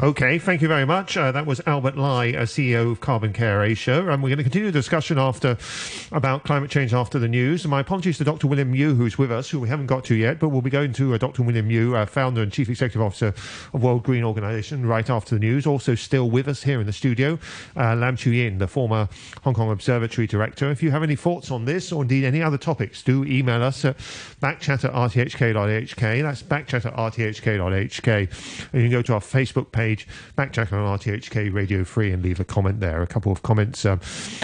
Okay, 0.04 0.38
thank 0.38 0.62
you 0.62 0.68
very 0.68 0.84
much. 0.86 1.16
Uh, 1.16 1.32
that 1.32 1.46
was 1.46 1.62
Albert 1.66 1.96
Lai, 1.96 2.32
uh, 2.32 2.42
CEO 2.42 2.92
of 2.92 3.00
Carbon 3.00 3.32
Care 3.32 3.64
Asia. 3.64 4.00
And 4.10 4.22
we're 4.22 4.28
going 4.28 4.36
to 4.36 4.44
continue 4.44 4.66
the 4.66 4.74
discussion 4.74 5.18
after 5.18 5.58
about 6.12 6.44
climate 6.44 6.70
change 6.70 6.94
after 6.94 7.20
the 7.20 7.30
news. 7.30 7.66
My 7.66 7.80
apologies 7.80 8.18
to 8.18 8.26
Dr. 8.26 8.48
William 8.48 8.76
Yu, 8.76 8.96
who's 8.96 9.18
with 9.18 9.32
us, 9.32 9.50
who 9.50 9.62
we 9.62 9.70
haven't 9.70 9.86
got 9.86 10.04
to 10.04 10.16
yet, 10.16 10.40
but 10.40 10.50
we'll 10.50 10.62
be 10.62 10.70
going 10.70 10.92
to 10.92 11.14
uh, 11.14 11.18
Dr. 11.18 11.44
William 11.44 11.72
Yu, 11.72 11.96
uh, 11.96 12.06
founder 12.06 12.42
and 12.42 12.52
chief 12.52 12.68
executive 12.68 13.02
officer 13.02 13.28
of 13.74 13.82
World 13.82 14.04
Green 14.04 14.26
Organization, 14.26 14.86
right 14.86 15.10
after 15.10 15.36
the 15.36 15.40
news. 15.40 15.66
Also, 15.66 15.96
still 15.96 16.30
with 16.30 16.50
us 16.50 16.64
here 16.64 16.82
in 16.82 16.86
the 16.86 16.92
studio, 16.92 17.40
uh, 17.78 17.96
Lam 17.96 18.18
Chiu-ying, 18.18 18.58
the 18.58 18.68
former 18.68 19.08
Hong 19.46 19.54
Kong 19.54 19.72
Observatory 19.72 20.28
director. 20.28 20.70
If 20.70 20.84
you 20.84 20.92
have 20.92 21.04
any 21.04 21.16
thoughts 21.16 21.50
on 21.50 21.64
this 21.64 21.94
or 21.94 22.02
indeed 22.02 22.26
any 22.26 22.42
other 22.42 22.58
topics, 22.58 23.04
do 23.04 23.24
email 23.24 23.64
us 23.64 23.86
at 23.86 23.98
backchat 24.42 24.84
at 24.84 24.92
rthk.hk. 24.92 26.22
That's 26.22 26.44
backchat 26.44 26.86
at 26.86 26.94
rthk.hk. 26.94 28.70
And 28.74 28.82
you 28.82 28.90
can 28.90 28.92
go 28.92 29.02
to 29.02 29.14
our 29.14 29.22
Facebook 29.22 29.72
page 29.72 29.93
page, 29.94 30.08
backchat 30.38 30.74
on 30.74 30.98
RTHK 31.00 31.54
Radio 31.54 31.84
3, 31.84 32.12
and 32.12 32.24
leave 32.24 32.40
a 32.40 32.44
comment 32.44 32.80
there. 32.80 33.02
A 33.02 33.08
couple 33.08 33.32
of 33.32 33.44
comments 33.44 33.86
um, 33.86 34.00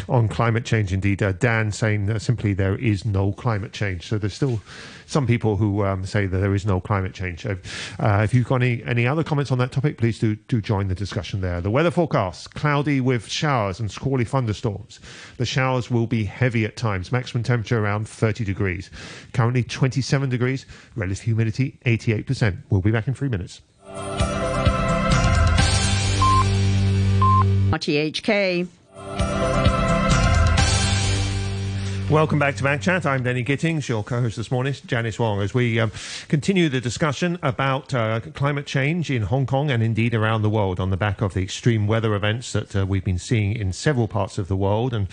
on 0.07 0.27
climate 0.27 0.65
change. 0.65 0.93
Indeed, 0.93 1.23
uh, 1.23 1.31
Dan 1.33 1.71
saying 1.71 2.09
uh, 2.09 2.19
simply 2.19 2.53
there 2.53 2.75
is 2.75 3.05
no 3.05 3.31
climate 3.33 3.73
change. 3.73 4.07
So 4.07 4.17
there's 4.17 4.33
still 4.33 4.62
some 5.07 5.25
people 5.25 5.57
who 5.57 5.83
um, 5.83 6.05
say 6.05 6.27
that 6.27 6.38
there 6.38 6.53
is 6.53 6.65
no 6.65 6.79
climate 6.79 7.13
change. 7.13 7.45
Uh, 7.45 7.55
if 7.99 8.33
you've 8.33 8.47
got 8.47 8.62
any, 8.62 8.83
any 8.83 9.07
other 9.07 9.23
comments 9.23 9.51
on 9.51 9.57
that 9.57 9.71
topic, 9.71 9.97
please 9.97 10.19
do, 10.19 10.35
do 10.35 10.62
join 10.62 10.88
the 10.88 10.95
discussion 10.95 11.41
there. 11.41 11.62
The 11.62 11.71
weather 11.71 11.91
forecast 11.91 12.53
cloudy 12.53 13.01
with 13.01 13.27
showers 13.27 13.79
and 13.79 13.89
squally 13.89 14.25
thunderstorms. 14.25 14.99
The 15.38 15.45
showers 15.45 15.89
will 15.89 16.05
be 16.05 16.25
heavy 16.25 16.63
at 16.65 16.77
times, 16.77 17.12
maximum 17.12 17.43
temperature 17.43 17.83
around 17.83 18.07
30 18.07 18.45
degrees. 18.45 18.91
Currently 19.33 19.63
27 19.63 20.29
degrees, 20.29 20.67
relative 20.95 21.25
humidity 21.25 21.79
88%. 21.85 22.57
We'll 22.69 22.81
be 22.81 22.91
back 22.91 23.07
in 23.07 23.15
three 23.15 23.29
minutes. 23.29 23.62
RTHK. 27.71 28.67
Welcome 32.10 32.39
back 32.39 32.56
to 32.56 32.63
Backchat. 32.63 33.06
I'm 33.06 33.22
Danny 33.22 33.43
Gittings, 33.43 33.88
your 33.88 34.04
co-host 34.04 34.36
this 34.36 34.50
morning, 34.50 34.74
Janice 34.88 35.19
Wong, 35.19 35.41
as 35.41 35.54
we 35.54 35.80
um, 35.80 35.91
continue 36.28 36.67
the 36.67 36.82
discussion 36.82 37.38
about 37.43 37.93
uh, 37.93 38.19
climate 38.34 38.65
change 38.65 39.12
in 39.12 39.22
Hong 39.22 39.45
Kong 39.45 39.69
and 39.69 39.84
indeed 39.84 40.15
around 40.15 40.41
the 40.41 40.50
world 40.50 40.80
on 40.80 40.89
the 40.89 40.98
back 40.98 41.22
of 41.22 41.36
the 41.36 41.43
extreme 41.43 41.86
weather 41.86 42.15
events 42.15 42.52
that 42.54 42.76
uh, 42.76 42.84
we've 42.84 43.04
been 43.04 43.19
seeing 43.19 43.56
in 43.56 43.72
several 43.72 44.08
parts 44.08 44.39
of 44.39 44.48
the 44.48 44.56
world 44.56 44.91
and 44.91 45.08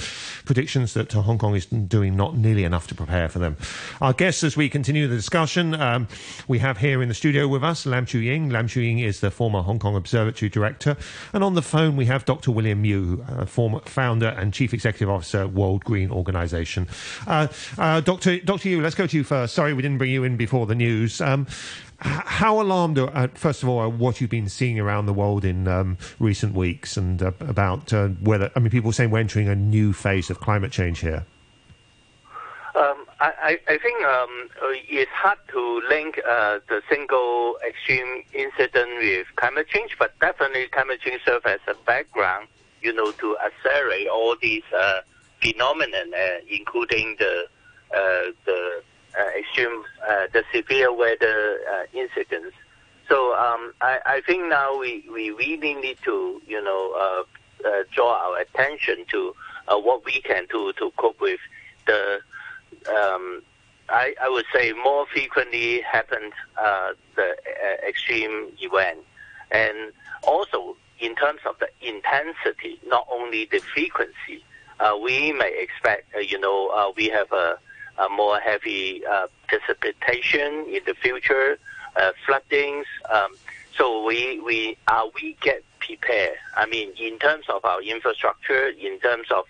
predictions 0.46 0.94
that 0.94 1.14
uh, 1.14 1.20
Hong 1.20 1.36
Kong 1.36 1.54
is 1.54 1.66
doing 1.66 2.16
not 2.16 2.34
nearly 2.34 2.64
enough 2.64 2.86
to 2.86 2.94
prepare 2.94 3.28
for 3.28 3.40
them. 3.40 3.58
Our 4.00 4.14
guests, 4.14 4.42
as 4.42 4.56
we 4.56 4.70
continue 4.70 5.06
the 5.06 5.16
discussion, 5.16 5.74
um, 5.74 6.08
we 6.48 6.60
have 6.60 6.78
here 6.78 7.02
in 7.02 7.10
the 7.10 7.14
studio 7.14 7.46
with 7.46 7.62
us 7.62 7.84
Lam 7.84 8.06
Chiu-ying. 8.06 8.48
Lam 8.48 8.68
Chiu-ying 8.68 9.00
is 9.00 9.20
the 9.20 9.30
former 9.30 9.60
Hong 9.60 9.78
Kong 9.78 9.96
Observatory 9.96 10.48
Director, 10.48 10.96
and 11.34 11.44
on 11.44 11.52
the 11.52 11.62
phone 11.62 11.94
we 11.94 12.06
have 12.06 12.24
Dr. 12.24 12.52
William 12.52 12.86
Yu, 12.86 13.22
uh, 13.28 13.44
former 13.44 13.80
founder 13.80 14.28
and 14.28 14.54
Chief 14.54 14.72
Executive 14.72 15.10
Officer, 15.10 15.46
World 15.46 15.84
Green 15.84 16.10
Organization. 16.10 16.85
Uh, 17.26 17.48
uh, 17.78 18.00
Doctor, 18.00 18.38
Doctor 18.40 18.68
Yu, 18.68 18.80
let's 18.80 18.94
go 18.94 19.06
to 19.06 19.16
you 19.16 19.24
first. 19.24 19.54
Sorry, 19.54 19.72
we 19.72 19.82
didn't 19.82 19.98
bring 19.98 20.10
you 20.10 20.24
in 20.24 20.36
before 20.36 20.66
the 20.66 20.74
news. 20.74 21.20
Um, 21.20 21.46
how 21.98 22.60
alarmed, 22.60 22.98
uh, 22.98 23.28
first 23.34 23.62
of 23.62 23.68
all, 23.68 23.78
are 23.78 23.88
what 23.88 24.20
you've 24.20 24.30
been 24.30 24.48
seeing 24.48 24.78
around 24.78 25.06
the 25.06 25.14
world 25.14 25.44
in 25.44 25.66
um, 25.66 25.96
recent 26.18 26.54
weeks 26.54 26.96
and 26.96 27.22
uh, 27.22 27.32
about 27.40 27.92
whether, 28.20 28.50
I 28.54 28.60
mean, 28.60 28.70
people 28.70 28.92
saying 28.92 29.10
we're 29.10 29.20
entering 29.20 29.48
a 29.48 29.54
new 29.54 29.92
phase 29.92 30.28
of 30.28 30.40
climate 30.40 30.72
change 30.72 31.00
here? 31.00 31.24
Um, 32.76 33.06
I, 33.20 33.58
I, 33.66 33.78
think 33.78 34.04
um, 34.04 34.50
it's 34.90 35.10
hard 35.10 35.38
to 35.48 35.80
link 35.88 36.20
uh, 36.28 36.58
the 36.68 36.82
single 36.90 37.56
extreme 37.66 38.22
incident 38.34 38.90
with 38.98 39.26
climate 39.36 39.68
change, 39.68 39.96
but 39.98 40.12
definitely 40.20 40.66
climate 40.66 41.00
change 41.00 41.22
serves 41.24 41.46
as 41.46 41.60
a 41.66 41.74
background, 41.86 42.48
you 42.82 42.92
know, 42.92 43.12
to 43.12 43.38
accelerate 43.38 44.08
all 44.08 44.36
these 44.42 44.62
uh, 44.76 45.00
phenomenon, 45.40 46.12
uh, 46.14 46.38
including 46.48 47.16
the 47.18 47.44
uh, 47.94 48.32
the 48.44 48.82
uh, 49.18 49.38
extreme, 49.38 49.84
the 50.32 50.44
severe 50.52 50.92
weather 50.92 51.58
incidents. 51.92 52.54
So 53.08 53.34
um, 53.36 53.72
I, 53.80 54.00
I, 54.04 54.20
think 54.26 54.48
now 54.48 54.76
we, 54.76 55.04
we 55.10 55.30
really 55.30 55.74
need 55.74 55.96
to, 56.04 56.42
you 56.44 56.62
know, 56.62 57.24
draw 57.92 58.12
our 58.14 58.40
attention 58.40 59.04
to 59.12 59.32
what 59.68 60.04
we 60.04 60.20
can 60.20 60.46
do 60.50 60.72
to 60.74 60.90
cope 60.96 61.20
with 61.20 61.38
the 61.86 62.20
um, 62.88 63.42
I, 63.88 64.14
I, 64.20 64.28
would 64.28 64.46
say 64.52 64.72
more 64.72 65.06
frequently 65.06 65.80
happen 65.80 66.32
uh, 66.60 66.92
the 67.14 67.30
uh, 67.30 67.88
extreme 67.88 68.48
event, 68.60 68.98
and 69.50 69.92
also 70.24 70.76
in 70.98 71.14
terms 71.14 71.40
of 71.46 71.56
the 71.58 71.68
intensity, 71.80 72.80
not 72.86 73.06
only 73.12 73.46
the 73.50 73.58
frequency 73.58 74.44
we 75.00 75.32
may 75.32 75.52
expect, 75.58 76.14
uh, 76.14 76.18
you 76.18 76.38
know, 76.38 76.68
uh, 76.68 76.92
we 76.96 77.08
have 77.08 77.30
a, 77.32 77.58
a 77.98 78.08
more 78.08 78.38
heavy 78.38 79.04
uh, 79.06 79.26
precipitation 79.48 80.66
in 80.68 80.80
the 80.86 80.94
future, 81.00 81.58
uh, 81.96 82.12
floodings. 82.24 82.86
Um, 83.10 83.36
so 83.76 84.04
we 84.04 84.40
we 84.40 84.76
are 84.88 85.06
we 85.14 85.36
get 85.40 85.62
prepared. 85.80 86.36
I 86.56 86.66
mean, 86.66 86.92
in 86.98 87.18
terms 87.18 87.44
of 87.48 87.64
our 87.64 87.82
infrastructure, 87.82 88.68
in 88.68 88.98
terms 89.00 89.30
of 89.30 89.44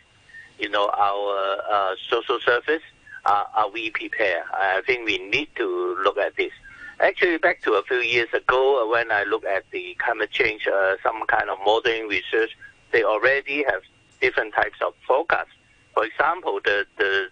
you 0.59 0.69
know 0.69 0.89
our 0.89 1.59
uh, 1.71 1.95
social 2.09 2.41
service, 2.41 2.83
are 3.25 3.71
we 3.71 3.91
prepared? 3.91 4.45
I 4.53 4.83
think 4.87 5.07
we 5.07 5.19
need 5.19 5.49
to 5.57 5.97
look 6.03 6.19
at 6.19 6.37
this. 6.37 6.53
Actually, 7.01 7.39
back 7.39 7.62
to 7.62 7.75
a 7.75 7.83
few 7.83 7.99
years 7.99 8.29
ago, 8.33 8.89
when 8.91 9.12
I 9.12 9.25
look 9.25 9.45
at 9.45 9.65
the 9.71 9.97
climate 9.99 10.31
change, 10.31 10.69
some 11.03 11.27
kind 11.27 11.51
of 11.51 11.59
modeling 11.65 12.09
research, 12.09 12.57
they 12.93 13.03
already 13.03 13.65
have 13.65 13.83
different 14.20 14.55
types 14.55 14.79
of 14.87 14.94
forecasts. 15.07 15.50
For 15.94 16.05
example, 16.05 16.61
the, 16.64 16.87
the, 16.98 17.29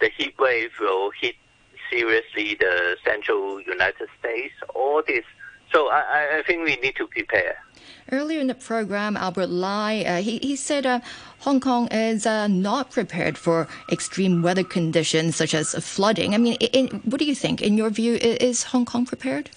the 0.00 0.10
heat 0.16 0.34
wave 0.38 0.70
will 0.80 1.10
hit 1.20 1.36
seriously 1.90 2.56
the 2.58 2.96
central 3.04 3.60
United 3.60 4.08
States, 4.18 4.54
all 4.74 5.02
this. 5.06 5.24
So 5.72 5.88
I, 5.88 6.38
I 6.38 6.42
think 6.46 6.64
we 6.64 6.76
need 6.76 6.96
to 6.96 7.06
prepare. 7.06 7.56
Earlier 8.12 8.40
in 8.40 8.48
the 8.48 8.54
program, 8.54 9.16
Albert 9.16 9.48
Lai, 9.48 10.02
uh, 10.02 10.20
he, 10.20 10.38
he 10.38 10.56
said 10.56 10.84
uh, 10.84 11.00
Hong 11.40 11.60
Kong 11.60 11.86
is 11.92 12.26
uh, 12.26 12.48
not 12.48 12.90
prepared 12.90 13.38
for 13.38 13.68
extreme 13.90 14.42
weather 14.42 14.64
conditions 14.64 15.36
such 15.36 15.54
as 15.54 15.74
flooding. 15.74 16.34
I 16.34 16.38
mean, 16.38 16.54
in, 16.54 16.88
what 17.04 17.18
do 17.18 17.24
you 17.24 17.36
think? 17.36 17.62
In 17.62 17.76
your 17.76 17.90
view, 17.90 18.14
is 18.14 18.64
Hong 18.64 18.84
Kong 18.84 19.06
prepared? 19.06 19.50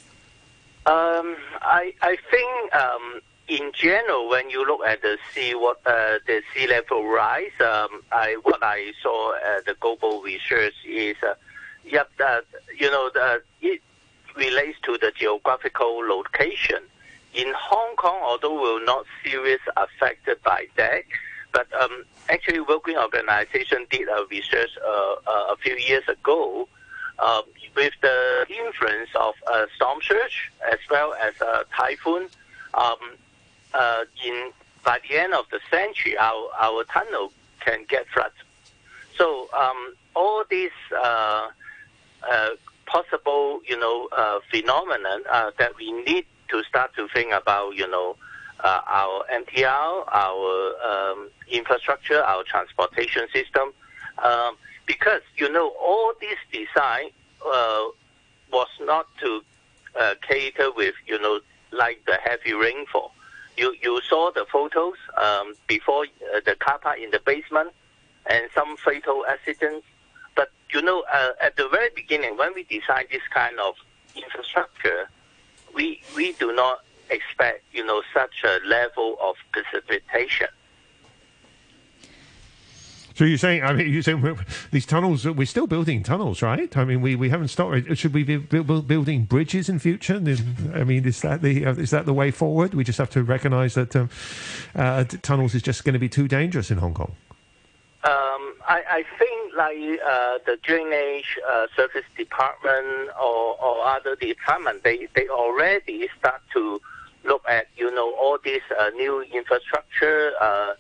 Um, 0.86 1.36
I, 1.62 1.94
I 2.02 2.18
think 2.30 2.76
um, 2.76 3.22
in 3.48 3.72
general, 3.74 4.30
when 4.30 4.50
you 4.50 4.66
look 4.66 4.86
at 4.86 5.02
the 5.02 5.18
sea, 5.34 5.54
what 5.54 5.82
uh, 5.86 6.20
the 6.26 6.42
sea 6.54 6.68
level 6.68 7.08
rise, 7.08 7.52
um, 7.60 8.02
I 8.12 8.38
what 8.44 8.64
I 8.64 8.94
saw 9.02 9.34
uh, 9.34 9.62
the 9.66 9.76
global 9.80 10.22
research 10.22 10.74
is, 10.86 11.18
uh, 11.22 11.34
yep, 11.84 12.10
uh, 12.24 12.42
you 12.78 12.90
know, 12.90 13.10
the, 13.14 13.42
it 13.62 13.82
relates 14.36 14.78
to 14.84 14.98
the 14.98 15.12
geographical 15.16 16.00
location. 16.08 16.80
In 17.34 17.52
Hong 17.58 17.96
Kong, 17.96 18.20
although 18.24 18.62
we're 18.62 18.86
not 18.86 19.06
seriously 19.24 19.74
affected 19.76 20.42
by 20.44 20.68
that, 20.78 21.04
but 21.52 21.68
um, 21.80 22.06
actually, 22.30 22.60
World 22.62 22.84
Green 22.84 22.98
Organization 22.98 23.86
did 23.90 24.08
a 24.08 24.26
research 24.30 24.70
uh, 24.84 25.16
uh, 25.28 25.54
a 25.54 25.56
few 25.58 25.76
years 25.76 26.08
ago 26.08 26.68
uh, 27.20 27.42
with 27.76 27.94
the 28.02 28.46
influence 28.50 29.10
of 29.16 29.34
uh, 29.52 29.66
storm 29.76 30.00
surge 30.02 30.52
as 30.72 30.80
well 30.90 31.14
as 31.14 31.34
uh, 31.42 31.64
typhoon. 31.76 32.28
Um, 32.74 32.98
uh, 33.74 34.06
in 34.26 34.52
by 34.84 35.00
the 35.08 35.18
end 35.18 35.34
of 35.34 35.46
the 35.52 35.60
century, 35.72 36.18
our 36.18 36.50
our 36.60 36.84
tunnel 36.86 37.32
can 37.62 37.86
get 37.88 38.06
flooded. 38.14 38.34
So 39.18 39.48
um, 39.58 39.96
all 40.16 40.44
these 40.50 40.72
uh, 40.92 41.48
uh, 42.30 42.50
possible, 42.86 43.62
you 43.68 43.80
know, 43.80 44.10
uh, 44.16 44.40
phenomenon 44.52 45.24
uh, 45.30 45.52
that 45.58 45.78
we 45.78 45.92
need 45.92 46.26
to 46.50 46.64
start 46.64 46.96
to 46.96 47.08
think 47.10 47.32
about, 47.32 47.76
you 47.76 47.88
know, 47.88 48.16
uh, 48.64 48.82
our 48.88 49.24
MTR, 49.32 50.06
our 50.12 50.74
um, 50.86 51.30
infrastructure, 51.50 52.22
our 52.22 52.44
transportation 52.44 53.28
system, 53.34 53.74
um, 54.24 54.56
because 54.86 55.22
you 55.38 55.52
know 55.52 55.70
all 55.82 56.14
this 56.20 56.38
design 56.52 57.10
uh, 57.46 57.86
was 58.52 58.70
not 58.82 59.08
to 59.22 59.42
cater 60.28 60.72
with, 60.76 60.96
you 61.06 61.20
know, 61.22 61.40
like 61.72 62.04
the 62.06 62.18
heavy 62.24 62.54
rainfall 62.54 63.13
you 63.58 63.76
you 63.82 64.02
saw 64.10 64.32
the 64.32 64.46
photos 64.52 64.96
um, 65.18 65.54
before 65.68 66.06
uh, 66.36 66.40
the 66.46 66.56
car 66.56 66.80
park 66.80 67.00
in 67.00 67.12
the 67.12 67.20
basement 67.26 67.70
and 68.30 68.46
some 68.54 68.78
fatal 68.78 69.26
accidents. 69.28 69.86
But 70.36 70.50
you 70.74 70.82
know, 70.82 71.04
uh, 71.12 71.32
at 71.42 71.58
the 71.58 71.68
very 71.70 71.90
beginning, 71.96 72.38
when 72.38 72.54
we 72.54 72.64
design 72.64 73.06
this 73.12 73.22
kind 73.34 73.60
of 73.60 73.76
infrastructure, 74.16 75.10
we 75.74 76.02
we 76.16 76.34
do 76.34 76.54
not 76.54 76.80
expect 77.10 77.64
you 77.72 77.86
know 77.86 78.02
such 78.14 78.44
a 78.44 78.60
level 78.68 79.18
of 79.22 79.36
precipitation. 79.52 80.48
So 83.16 83.26
you're 83.26 83.38
saying, 83.38 83.64
I 83.64 83.74
mean, 83.74 83.92
you're 83.92 84.02
saying 84.02 84.40
these 84.72 84.86
tunnels, 84.86 85.26
we're 85.26 85.46
still 85.46 85.68
building 85.68 86.02
tunnels, 86.02 86.42
right? 86.42 86.76
I 86.76 86.84
mean, 86.84 87.02
we, 87.02 87.16
we 87.16 87.30
haven't 87.30 87.50
stopped. 87.50 87.96
Should 87.96 88.14
we 88.14 88.24
be 88.24 88.38
building 88.38 89.26
bridges 89.26 89.70
in 89.70 89.78
future? 89.80 90.16
I 90.74 90.84
mean, 90.84 91.06
is 91.06 91.22
that 91.22 91.42
the 91.42 91.66
uh, 91.66 91.74
is 91.76 91.92
that 91.92 92.06
the 92.06 92.14
way 92.14 92.32
forward? 92.32 92.74
We 92.74 92.84
just 92.84 92.98
have 92.98 93.12
to 93.12 93.24
recognise 93.24 93.76
that 93.76 93.96
um, 93.96 94.10
uh, 94.76 95.04
tunnels 95.04 95.54
is 95.54 95.62
just 95.62 95.84
going 95.84 95.94
to 95.94 96.00
be 96.00 96.10
too 96.10 96.28
dangerous 96.28 96.72
in 96.72 96.80
Hong 96.80 96.94
Kong. 96.94 97.16
Um, 98.04 98.56
I, 98.68 98.84
I, 98.90 99.04
think 99.18 99.54
like 99.56 99.78
uh, 100.06 100.40
the 100.46 100.58
drainage 100.62 101.40
uh, 101.50 101.68
service 101.74 102.04
department 102.18 103.10
or, 103.18 103.58
or 103.64 103.86
other 103.86 104.18
department, 104.18 104.84
they, 104.84 105.08
they 105.16 105.30
already 105.30 106.10
start 106.20 106.42
to 106.52 106.82
look 107.24 107.44
at 107.48 107.68
you 107.78 107.94
know 107.96 108.14
all 108.16 108.38
this 108.44 108.62
uh, 108.78 108.90
new 108.90 109.22
infrastructure 109.22 110.34
uh, 110.42 110.74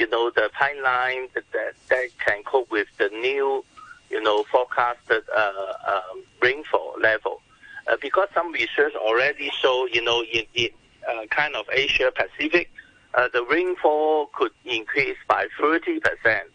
you 0.00 0.08
know, 0.08 0.30
the 0.30 0.50
pipeline 0.58 1.28
that, 1.34 1.44
that, 1.52 1.74
that 1.90 2.08
can 2.24 2.42
cope 2.44 2.70
with 2.70 2.88
the 2.98 3.10
new, 3.10 3.62
you 4.08 4.20
know, 4.22 4.44
forecasted 4.44 5.22
uh, 5.36 5.52
um, 5.86 6.22
rainfall 6.40 6.94
level. 7.00 7.42
Uh, 7.86 7.96
because 8.00 8.28
some 8.32 8.50
research 8.50 8.94
already 8.96 9.50
show, 9.60 9.86
you 9.92 10.02
know, 10.02 10.24
in, 10.32 10.44
in 10.54 10.70
uh, 11.06 11.26
kind 11.30 11.54
of 11.54 11.66
Asia 11.70 12.10
Pacific, 12.16 12.70
uh, 13.14 13.28
the 13.32 13.44
rainfall 13.44 14.30
could 14.32 14.52
increase 14.64 15.18
by 15.28 15.46
30 15.60 16.00
percent. 16.00 16.48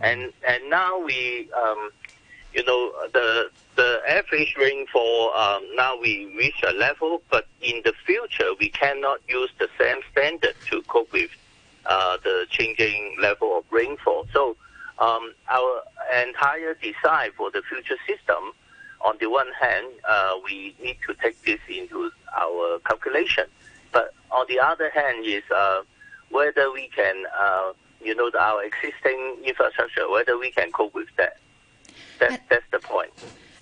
And 0.00 0.32
and 0.46 0.70
now 0.70 1.00
we, 1.00 1.50
um, 1.60 1.90
you 2.54 2.64
know, 2.64 2.92
the 3.12 3.50
the 3.74 4.00
average 4.06 4.54
rainfall 4.56 5.32
um, 5.34 5.66
now 5.74 5.98
we 6.00 6.32
reach 6.38 6.62
a 6.68 6.72
level, 6.74 7.20
but 7.32 7.48
in 7.62 7.82
the 7.84 7.92
future 8.06 8.50
we 8.60 8.68
cannot 8.68 9.18
use 9.28 9.50
the 9.58 9.68
same 9.80 9.98
standard 10.12 10.54
to 10.70 10.82
cope 10.82 11.12
with 11.12 11.30
uh, 11.86 12.16
the 12.22 12.46
changing 12.50 13.16
level 13.20 13.58
of 13.58 13.64
rainfall. 13.70 14.26
So 14.32 14.56
um, 14.98 15.34
our 15.50 15.82
entire 16.26 16.74
design 16.74 17.30
for 17.36 17.50
the 17.50 17.62
future 17.68 17.96
system, 18.06 18.52
on 19.04 19.16
the 19.20 19.28
one 19.28 19.48
hand, 19.60 19.86
uh, 20.08 20.34
we 20.44 20.76
need 20.80 20.98
to 21.06 21.14
take 21.22 21.42
this 21.44 21.58
into 21.68 22.10
our 22.36 22.78
calculation, 22.86 23.44
but 23.92 24.14
on 24.30 24.46
the 24.48 24.60
other 24.60 24.90
hand 24.90 25.24
is 25.26 25.42
uh, 25.54 25.82
whether 26.30 26.70
we 26.70 26.88
can, 26.94 27.24
uh, 27.38 27.72
you 28.00 28.14
know, 28.14 28.30
our 28.38 28.64
existing 28.64 29.38
infrastructure, 29.44 30.08
whether 30.10 30.38
we 30.38 30.50
can 30.50 30.70
cope 30.72 30.94
with 30.94 31.08
that. 31.16 31.38
That, 32.20 32.42
that's 32.48 32.64
the 32.70 32.78
point. 32.78 33.10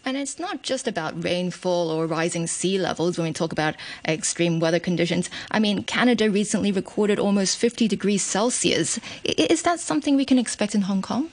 And 0.04 0.16
it's 0.16 0.38
not 0.38 0.62
just 0.62 0.88
about 0.88 1.22
rainfall 1.22 1.90
or 1.90 2.06
rising 2.06 2.46
sea 2.46 2.78
levels 2.78 3.18
when 3.18 3.26
we 3.26 3.32
talk 3.32 3.52
about 3.52 3.74
extreme 4.06 4.58
weather 4.58 4.80
conditions. 4.80 5.28
I 5.50 5.58
mean, 5.58 5.82
Canada 5.84 6.30
recently 6.30 6.72
recorded 6.72 7.18
almost 7.18 7.58
50 7.58 7.86
degrees 7.86 8.22
Celsius. 8.22 8.98
Is 9.24 9.62
that 9.62 9.78
something 9.78 10.16
we 10.16 10.24
can 10.24 10.38
expect 10.38 10.74
in 10.74 10.82
Hong 10.82 11.02
Kong? 11.02 11.30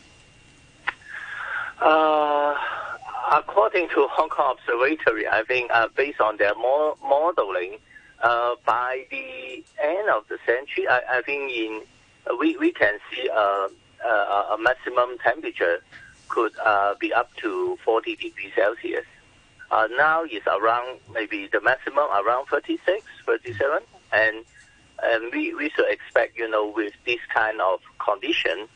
Uh, 1.80 2.56
according 3.32 3.88
to 3.90 4.08
Hong 4.10 4.30
Kong 4.30 4.58
Observatory, 4.58 5.28
I 5.28 5.44
think 5.44 5.72
uh, 5.72 5.88
based 5.96 6.20
on 6.20 6.38
their 6.38 6.56
mo- 6.56 6.98
modeling, 7.02 7.78
uh, 8.22 8.56
by 8.66 9.06
the 9.12 9.64
end 9.82 10.10
of 10.10 10.28
the 10.28 10.40
century, 10.46 10.88
I, 10.88 11.02
I 11.18 11.22
think 11.22 11.52
in 11.52 11.82
we 12.40 12.58
we 12.58 12.72
can 12.72 13.00
see 13.10 13.30
uh, 13.30 13.68
uh, 14.06 14.56
a 14.56 14.58
maximum 14.60 15.18
temperature 15.20 15.80
could 16.30 16.54
uh, 16.64 16.96
be 17.00 17.14
up 17.14 17.34
to 17.38 17.78
40 17.84 18.16
degrees 18.16 18.52
Celsius. 18.56 19.06
Uh, 19.70 19.88
now 19.98 20.24
it's 20.24 20.48
around 20.48 21.00
maybe 21.14 21.50
the 21.52 21.60
maximum 21.62 22.08
around 22.12 22.48
36, 22.48 23.06
37, 23.26 23.80
and 24.14 24.46
and 25.04 25.32
we, 25.32 25.54
we 25.54 25.70
should 25.70 25.90
expect 25.90 26.38
you 26.38 26.50
know 26.50 26.68
with 26.68 26.94
this 27.06 27.20
kind 27.34 27.60
of 27.62 27.82
condition, 28.00 28.68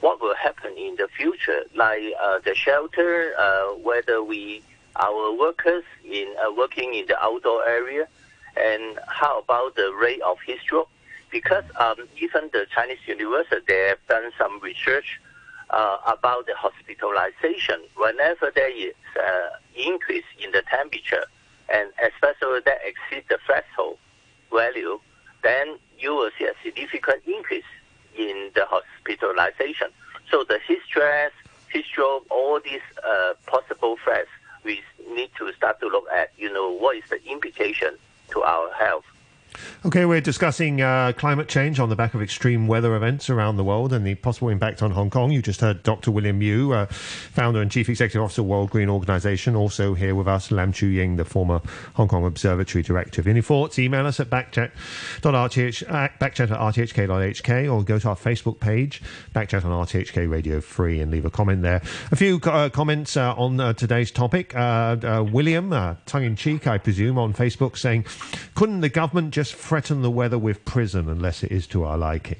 what 0.00 0.20
will 0.20 0.34
happen 0.34 0.76
in 0.76 0.96
the 0.96 1.08
future, 1.16 1.62
like 1.74 2.02
uh, 2.22 2.38
the 2.44 2.54
shelter, 2.54 3.32
uh, 3.38 3.74
whether 3.74 4.22
we 4.22 4.62
our 4.96 5.32
workers 5.32 5.84
in 6.04 6.34
uh, 6.44 6.52
working 6.52 6.94
in 6.94 7.06
the 7.06 7.18
outdoor 7.22 7.66
area, 7.68 8.08
and 8.56 8.98
how 9.06 9.40
about 9.40 9.76
the 9.76 9.92
rate 9.94 10.20
of 10.22 10.40
heat 10.40 10.58
stroke? 10.60 10.88
Because 11.30 11.64
um, 11.78 12.08
even 12.20 12.48
the 12.52 12.66
Chinese 12.74 12.98
university 13.06 13.60
they 13.68 13.88
have 13.88 13.98
done 14.08 14.32
some 14.38 14.60
research 14.60 15.20
uh, 15.70 15.98
about 16.06 16.46
the 16.46 16.54
hospitalization. 16.56 17.80
Whenever 17.96 18.50
there 18.54 18.70
is 18.70 18.94
uh, 19.16 19.50
increase 19.74 20.24
in 20.42 20.50
the 20.52 20.62
temperature, 20.62 21.24
and 21.68 21.90
especially 22.02 22.60
that 22.64 22.78
exceeds 22.84 23.28
the 23.28 23.38
threshold 23.46 23.98
value, 24.52 24.98
then 25.42 25.78
you 25.98 26.14
will 26.14 26.30
see 26.38 26.44
a 26.44 26.54
significant 26.62 27.22
increase 27.26 27.64
in 28.16 28.50
the 28.54 28.64
hospitalization. 28.66 29.88
So 30.30 30.44
the 30.44 30.58
heat 30.66 30.80
stress, 30.86 31.32
heat 31.72 31.84
stroke, 31.84 32.26
all 32.30 32.60
these 32.60 32.80
uh, 33.06 33.34
possible 33.46 33.96
threats, 34.02 34.28
we 34.64 34.82
need 35.10 35.30
to 35.38 35.52
start 35.52 35.80
to 35.80 35.86
look 35.88 36.04
at, 36.14 36.32
you 36.36 36.52
know, 36.52 36.70
what 36.72 36.96
is 36.96 37.04
the 37.10 37.22
implication 37.24 37.96
to 38.30 38.42
our 38.42 38.72
health. 38.72 39.04
Okay, 39.84 40.04
we're 40.04 40.20
discussing 40.20 40.80
uh, 40.80 41.12
climate 41.16 41.48
change 41.48 41.78
on 41.78 41.88
the 41.88 41.96
back 41.96 42.14
of 42.14 42.22
extreme 42.22 42.66
weather 42.66 42.96
events 42.96 43.30
around 43.30 43.56
the 43.56 43.64
world 43.64 43.92
and 43.92 44.06
the 44.06 44.14
possible 44.16 44.48
impact 44.48 44.82
on 44.82 44.90
Hong 44.90 45.08
Kong. 45.08 45.30
You 45.30 45.40
just 45.40 45.60
heard 45.60 45.82
Dr. 45.82 46.10
William 46.10 46.42
Yu, 46.42 46.72
uh, 46.72 46.86
founder 46.86 47.62
and 47.62 47.70
chief 47.70 47.88
executive 47.88 48.22
officer 48.22 48.42
of 48.42 48.48
World 48.48 48.70
Green 48.70 48.88
Organization. 48.88 49.54
Also 49.54 49.94
here 49.94 50.14
with 50.14 50.26
us, 50.26 50.50
Lam 50.50 50.72
Chiu-ying, 50.72 51.16
the 51.16 51.24
former 51.24 51.60
Hong 51.94 52.08
Kong 52.08 52.26
Observatory 52.26 52.82
director. 52.82 53.26
Any 53.28 53.40
thoughts? 53.40 53.78
Email 53.78 54.06
us 54.06 54.18
at 54.20 54.28
backchat.rth, 54.28 55.22
backchat 55.22 56.50
at 56.50 56.58
rthk.hk 56.58 57.72
or 57.72 57.84
go 57.84 57.98
to 57.98 58.08
our 58.08 58.16
Facebook 58.16 58.58
page, 58.60 59.00
backchat 59.34 59.64
on 59.64 59.86
RTHK 59.86 60.28
Radio 60.28 60.60
3, 60.60 61.00
and 61.00 61.10
leave 61.12 61.24
a 61.24 61.30
comment 61.30 61.62
there. 61.62 61.82
A 62.10 62.16
few 62.16 62.40
uh, 62.44 62.68
comments 62.68 63.16
uh, 63.16 63.34
on 63.34 63.60
uh, 63.60 63.72
today's 63.72 64.10
topic. 64.10 64.52
William, 64.54 65.70
tongue 66.06 66.24
in 66.24 66.36
cheek, 66.36 66.66
I 66.66 66.78
presume, 66.78 67.18
on 67.18 67.32
Facebook 67.32 67.76
saying, 67.76 68.06
couldn't 68.54 68.80
the 68.80 68.88
government 68.88 69.32
just 69.38 69.54
threaten 69.54 70.02
the 70.02 70.10
weather 70.10 70.36
with 70.36 70.64
prison 70.64 71.08
unless 71.08 71.44
it 71.44 71.52
is 71.52 71.64
to 71.68 71.84
our 71.84 71.96
liking? 71.96 72.38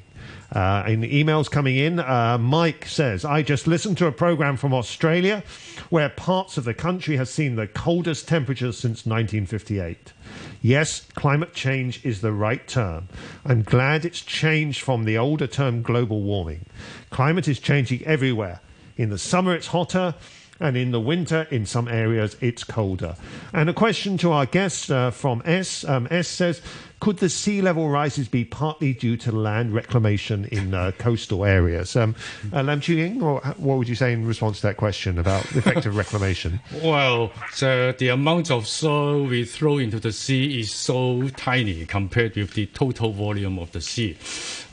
Uh, 0.51 0.83
in 0.89 1.03
emails 1.03 1.49
coming 1.49 1.77
in, 1.77 2.01
uh, 2.01 2.37
Mike 2.39 2.87
says, 2.87 3.25
I 3.25 3.41
just 3.43 3.69
listened 3.69 3.99
to 3.99 4.09
a 4.09 4.11
program 4.11 4.57
from 4.57 4.75
Australia 4.75 5.45
where 5.91 6.09
parts 6.09 6.57
of 6.57 6.65
the 6.65 6.75
country 6.75 7.17
has 7.17 7.31
seen 7.31 7.55
the 7.55 7.69
coldest 7.69 8.27
temperatures 8.27 8.79
since 8.79 9.07
1958. 9.07 10.13
Yes, 10.61 11.03
climate 11.15 11.55
change 11.55 12.05
is 12.05 12.21
the 12.21 12.33
right 12.33 12.67
term. 12.67 13.09
I'm 13.45 13.63
glad 13.63 14.05
it's 14.05 14.21
changed 14.21 14.81
from 14.81 15.05
the 15.05 15.17
older 15.17 15.47
term 15.47 15.83
global 15.83 16.23
warming. 16.23 16.67
Climate 17.11 17.47
is 17.47 17.61
changing 17.61 18.05
everywhere. 18.07 18.61
In 18.97 19.11
the 19.11 19.19
summer, 19.19 19.55
it's 19.55 19.69
hotter. 19.69 20.17
And 20.61 20.77
in 20.77 20.91
the 20.91 21.01
winter, 21.01 21.47
in 21.51 21.67
some 21.67 21.87
areas, 21.87 22.37
it's 22.41 22.65
colder. 22.65 23.15
And 23.53 23.71
a 23.71 23.73
question 23.73 24.19
to 24.19 24.33
our 24.33 24.45
guest 24.45 24.91
uh, 24.91 25.13
from 25.13 25.41
S. 25.45 25.85
Um, 25.85 26.09
S 26.11 26.27
says, 26.27 26.61
could 27.01 27.19
the 27.19 27.29
sea 27.29 27.63
level 27.63 27.89
rises 27.89 28.29
be 28.29 28.45
partly 28.45 28.93
due 28.93 29.17
to 29.19 29.33
land 29.33 29.73
reclamation 29.73 30.47
in 30.47 30.75
uh, 30.75 30.93
coastal 30.99 31.45
areas? 31.45 31.95
Um, 31.95 32.15
uh, 32.53 32.63
Lam 32.63 32.81
or 33.23 33.41
what 33.57 33.79
would 33.79 33.89
you 33.89 33.95
say 33.95 34.13
in 34.13 34.27
response 34.27 34.61
to 34.61 34.67
that 34.69 34.77
question 34.77 35.19
about 35.19 35.45
effective 35.55 35.97
reclamation? 35.97 36.61
Well, 36.83 37.33
the, 37.59 37.95
the 37.99 38.09
amount 38.09 38.51
of 38.51 38.67
soil 38.67 39.25
we 39.25 39.45
throw 39.45 39.79
into 39.79 39.99
the 39.99 40.13
sea 40.13 40.61
is 40.61 40.71
so 40.71 41.29
tiny 41.31 41.87
compared 41.87 42.37
with 42.37 42.55
the 42.55 42.67
total 42.67 43.13
volume 43.13 43.59
of 43.59 43.73
the 43.73 43.81
sea. 43.81 44.17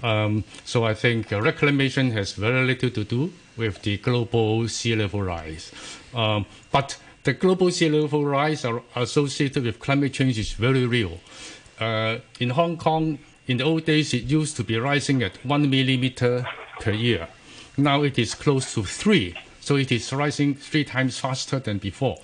Um, 0.03 0.43
so 0.63 0.85
I 0.85 0.93
think 0.93 1.33
uh, 1.33 1.41
reclamation 1.41 2.11
has 2.11 2.33
very 2.33 2.65
little 2.65 2.89
to 2.91 3.03
do 3.03 3.33
with 3.57 3.81
the 3.81 3.97
global 3.97 4.67
sea 4.67 4.95
level 4.95 5.23
rise. 5.23 5.71
Um, 6.13 6.45
but 6.71 6.97
the 7.23 7.33
global 7.33 7.71
sea 7.71 7.89
level 7.89 8.23
rise 8.23 8.63
are 8.65 8.83
associated 8.95 9.63
with 9.63 9.79
climate 9.79 10.13
change 10.13 10.37
is 10.37 10.53
very 10.53 10.85
real. 10.85 11.19
Uh, 11.79 12.17
in 12.39 12.51
Hong 12.51 12.77
Kong, 12.77 13.19
in 13.47 13.57
the 13.57 13.63
old 13.63 13.85
days, 13.85 14.13
it 14.13 14.23
used 14.23 14.55
to 14.57 14.63
be 14.63 14.77
rising 14.77 15.21
at 15.23 15.37
one 15.45 15.69
millimeter 15.69 16.47
per 16.79 16.91
year. 16.91 17.27
Now 17.77 18.03
it 18.03 18.17
is 18.17 18.33
close 18.33 18.73
to 18.75 18.83
three, 18.83 19.35
so 19.59 19.75
it 19.75 19.91
is 19.91 20.11
rising 20.13 20.55
three 20.55 20.83
times 20.83 21.19
faster 21.19 21.59
than 21.59 21.77
before. 21.77 22.17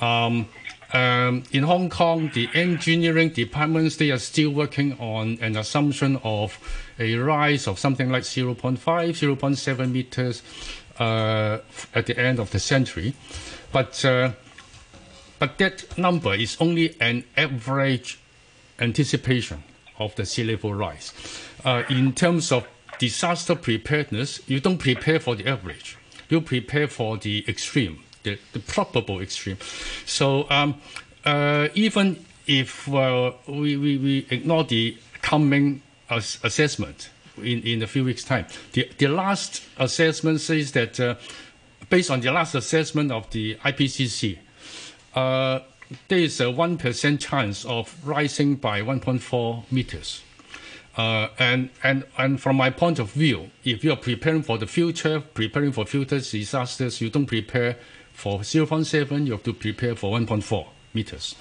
Um, 0.00 0.48
um, 0.92 1.42
in 1.50 1.64
Hong 1.64 1.90
Kong, 1.90 2.30
the 2.34 2.48
engineering 2.54 3.30
departments 3.30 3.96
they 3.96 4.10
are 4.12 4.18
still 4.18 4.50
working 4.50 4.92
on 5.00 5.38
an 5.40 5.56
assumption 5.56 6.20
of 6.22 6.56
a 6.98 7.16
rise 7.16 7.66
of 7.66 7.78
something 7.78 8.10
like 8.10 8.22
0.5, 8.22 8.78
0.7 8.78 9.90
meters 9.90 10.42
uh, 11.00 11.58
at 11.94 12.06
the 12.06 12.16
end 12.16 12.38
of 12.38 12.50
the 12.52 12.60
century, 12.60 13.14
but 13.72 14.04
uh, 14.04 14.32
but 15.40 15.58
that 15.58 15.98
number 15.98 16.32
is 16.34 16.56
only 16.60 16.94
an 17.00 17.24
average 17.36 18.20
anticipation 18.78 19.62
of 19.98 20.14
the 20.16 20.26
sea 20.26 20.44
level 20.44 20.74
rise. 20.74 21.12
Uh, 21.64 21.82
in 21.88 22.12
terms 22.12 22.52
of 22.52 22.66
disaster 22.98 23.54
preparedness, 23.54 24.40
you 24.48 24.60
don't 24.60 24.78
prepare 24.78 25.20
for 25.20 25.34
the 25.34 25.46
average. 25.46 25.96
You 26.28 26.40
prepare 26.40 26.88
for 26.88 27.16
the 27.16 27.44
extreme, 27.48 28.00
the, 28.22 28.38
the 28.52 28.60
probable 28.60 29.20
extreme. 29.20 29.58
So 30.06 30.48
um, 30.50 30.80
uh, 31.24 31.68
even 31.74 32.24
if 32.46 32.92
uh, 32.92 33.32
we, 33.46 33.76
we, 33.76 33.98
we 33.98 34.26
ignore 34.30 34.64
the 34.64 34.96
coming 35.22 35.82
as- 36.10 36.38
assessment 36.42 37.10
in, 37.38 37.62
in 37.62 37.82
a 37.82 37.86
few 37.86 38.04
weeks' 38.04 38.24
time, 38.24 38.46
the, 38.72 38.90
the 38.98 39.08
last 39.08 39.62
assessment 39.78 40.40
says 40.40 40.72
that 40.72 40.98
uh, 41.00 41.14
based 41.88 42.10
on 42.10 42.20
the 42.20 42.30
last 42.30 42.54
assessment 42.54 43.12
of 43.12 43.30
the 43.30 43.56
IPCC, 43.56 44.38
there 46.08 46.18
is 46.18 46.40
a 46.40 46.44
1% 46.44 47.20
chance 47.20 47.64
of 47.64 47.96
rising 48.04 48.56
by 48.56 48.80
1.4 48.80 49.70
meters. 49.70 50.22
Uh, 50.96 51.28
and, 51.38 51.70
and, 51.82 52.04
and 52.16 52.40
from 52.40 52.56
my 52.56 52.70
point 52.70 52.98
of 52.98 53.10
view, 53.10 53.50
if 53.64 53.82
you 53.82 53.92
are 53.92 53.96
preparing 53.96 54.42
for 54.42 54.58
the 54.58 54.66
future, 54.66 55.20
preparing 55.20 55.72
for 55.72 55.84
future 55.84 56.20
disasters, 56.20 57.00
you 57.00 57.10
don't 57.10 57.26
prepare 57.26 57.76
for 58.12 58.40
0.7, 58.40 59.26
you 59.26 59.32
have 59.32 59.42
to 59.42 59.52
prepare 59.52 59.96
for 59.96 60.16
1.4 60.18 60.66
meters. 60.94 61.34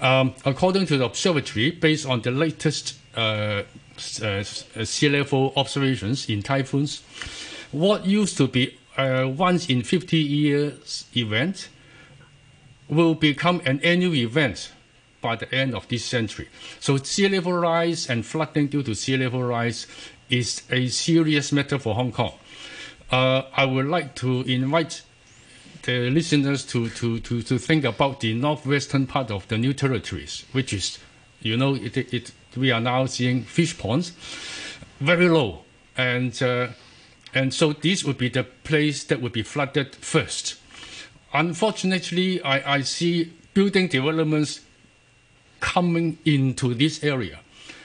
Um, 0.00 0.34
according 0.44 0.86
to 0.86 0.98
the 0.98 1.04
observatory, 1.04 1.70
based 1.70 2.06
on 2.06 2.20
the 2.20 2.30
latest 2.30 2.98
uh, 3.16 3.62
uh, 4.20 4.24
uh, 4.24 4.44
sea 4.44 5.08
level 5.08 5.52
observations 5.56 6.28
in 6.28 6.42
typhoons, 6.42 7.02
what 7.72 8.04
used 8.04 8.36
to 8.36 8.46
be 8.46 8.78
a 8.98 9.26
once 9.26 9.68
in 9.68 9.82
50 9.82 10.18
years 10.18 11.06
event 11.16 11.68
will 12.92 13.14
become 13.14 13.62
an 13.64 13.80
annual 13.80 14.14
event 14.14 14.70
by 15.20 15.36
the 15.36 15.52
end 15.54 15.74
of 15.74 15.88
this 15.88 16.04
century. 16.04 16.48
So 16.80 16.96
sea 16.98 17.28
level 17.28 17.52
rise 17.52 18.10
and 18.10 18.26
flooding 18.26 18.66
due 18.66 18.82
to 18.82 18.94
sea 18.94 19.16
level 19.16 19.42
rise 19.42 19.86
is 20.28 20.62
a 20.70 20.88
serious 20.88 21.52
matter 21.52 21.78
for 21.78 21.94
Hong 21.94 22.12
Kong. 22.12 22.32
Uh, 23.10 23.42
I 23.54 23.64
would 23.64 23.86
like 23.86 24.14
to 24.16 24.42
invite 24.42 25.02
the 25.82 26.10
listeners 26.10 26.64
to, 26.66 26.88
to, 26.90 27.18
to, 27.20 27.42
to 27.42 27.58
think 27.58 27.84
about 27.84 28.20
the 28.20 28.34
northwestern 28.34 29.06
part 29.06 29.30
of 29.30 29.48
the 29.48 29.58
new 29.58 29.72
territories, 29.72 30.44
which 30.52 30.72
is, 30.72 30.98
you 31.40 31.56
know, 31.56 31.74
it, 31.74 31.96
it, 31.96 32.32
we 32.56 32.70
are 32.70 32.80
now 32.80 33.06
seeing 33.06 33.42
fish 33.42 33.76
ponds 33.78 34.12
very 35.00 35.28
low. 35.28 35.62
And, 35.96 36.40
uh, 36.42 36.68
and 37.34 37.52
so 37.52 37.72
this 37.72 38.04
would 38.04 38.18
be 38.18 38.28
the 38.28 38.44
place 38.44 39.04
that 39.04 39.20
would 39.20 39.32
be 39.32 39.42
flooded 39.42 39.94
first. 39.96 40.56
Unfortunately, 41.32 42.42
I, 42.42 42.76
I 42.76 42.80
see 42.82 43.32
building 43.54 43.88
developments 43.88 44.60
coming 45.60 46.18
into 46.24 46.74
this 46.74 47.02
area. 47.04 47.38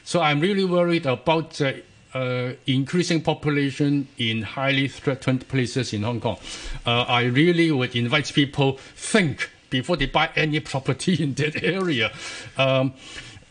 So 0.04 0.22
I'm 0.22 0.40
really 0.40 0.66
worried 0.66 1.06
about 1.06 1.52
the 1.52 1.84
uh, 2.14 2.54
increasing 2.66 3.22
population 3.22 4.08
in 4.18 4.42
highly 4.42 4.88
threatened 4.88 5.48
places 5.48 5.94
in 5.94 6.04
Hong 6.04 6.20
Kong. 6.20 6.38
Uh, 6.86 7.02
I 7.02 7.24
really 7.24 7.72
would 7.72 7.96
invite 7.96 8.34
people 8.34 8.78
think 8.96 9.50
before 9.70 9.98
they 9.98 10.08
buy 10.08 10.30
any 10.36 10.60
property 10.60 11.14
in 11.24 11.34
that 11.36 11.64
area. 11.64 12.12
Um, 12.58 12.94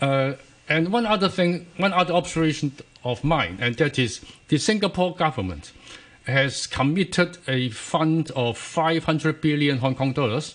uh, 0.01 0.34
and 0.68 0.90
one 0.92 1.07
other 1.07 1.28
thing, 1.28 1.66
one 1.76 1.92
other 1.92 2.14
observation 2.14 2.72
of 3.05 3.22
mine, 3.22 3.59
and 3.61 3.76
that 3.76 3.99
is 3.99 4.20
the 4.49 4.59
Singapore 4.59 5.14
government 5.14 5.72
has 6.27 6.66
committed 6.66 7.39
a 7.47 7.68
fund 7.70 8.31
of 8.35 8.59
500 8.59 9.41
billion 9.41 9.79
Hong 9.79 9.95
Kong 9.95 10.12
dollars 10.12 10.55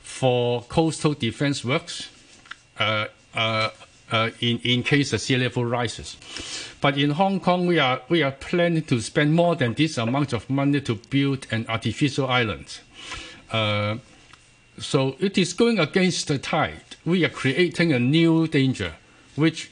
for 0.00 0.62
coastal 0.62 1.14
defense 1.14 1.64
works 1.64 2.08
uh, 2.78 3.06
uh, 3.34 3.70
uh, 4.10 4.30
in, 4.40 4.58
in 4.64 4.82
case 4.82 5.10
the 5.10 5.18
sea 5.18 5.36
level 5.36 5.64
rises. 5.64 6.16
But 6.80 6.98
in 6.98 7.10
Hong 7.10 7.40
Kong, 7.40 7.66
we 7.66 7.78
are, 7.78 8.00
we 8.08 8.22
are 8.22 8.32
planning 8.32 8.82
to 8.84 9.00
spend 9.00 9.34
more 9.34 9.54
than 9.54 9.74
this 9.74 9.98
amount 9.98 10.32
of 10.32 10.48
money 10.50 10.80
to 10.80 10.96
build 10.96 11.46
an 11.50 11.66
artificial 11.68 12.26
island. 12.26 12.80
Uh, 13.52 13.98
so 14.78 15.16
it 15.20 15.36
is 15.36 15.52
going 15.52 15.78
against 15.78 16.28
the 16.28 16.38
tide. 16.38 16.96
We 17.04 17.24
are 17.24 17.28
creating 17.28 17.92
a 17.92 17.98
new 17.98 18.48
danger, 18.48 18.94
which 19.36 19.70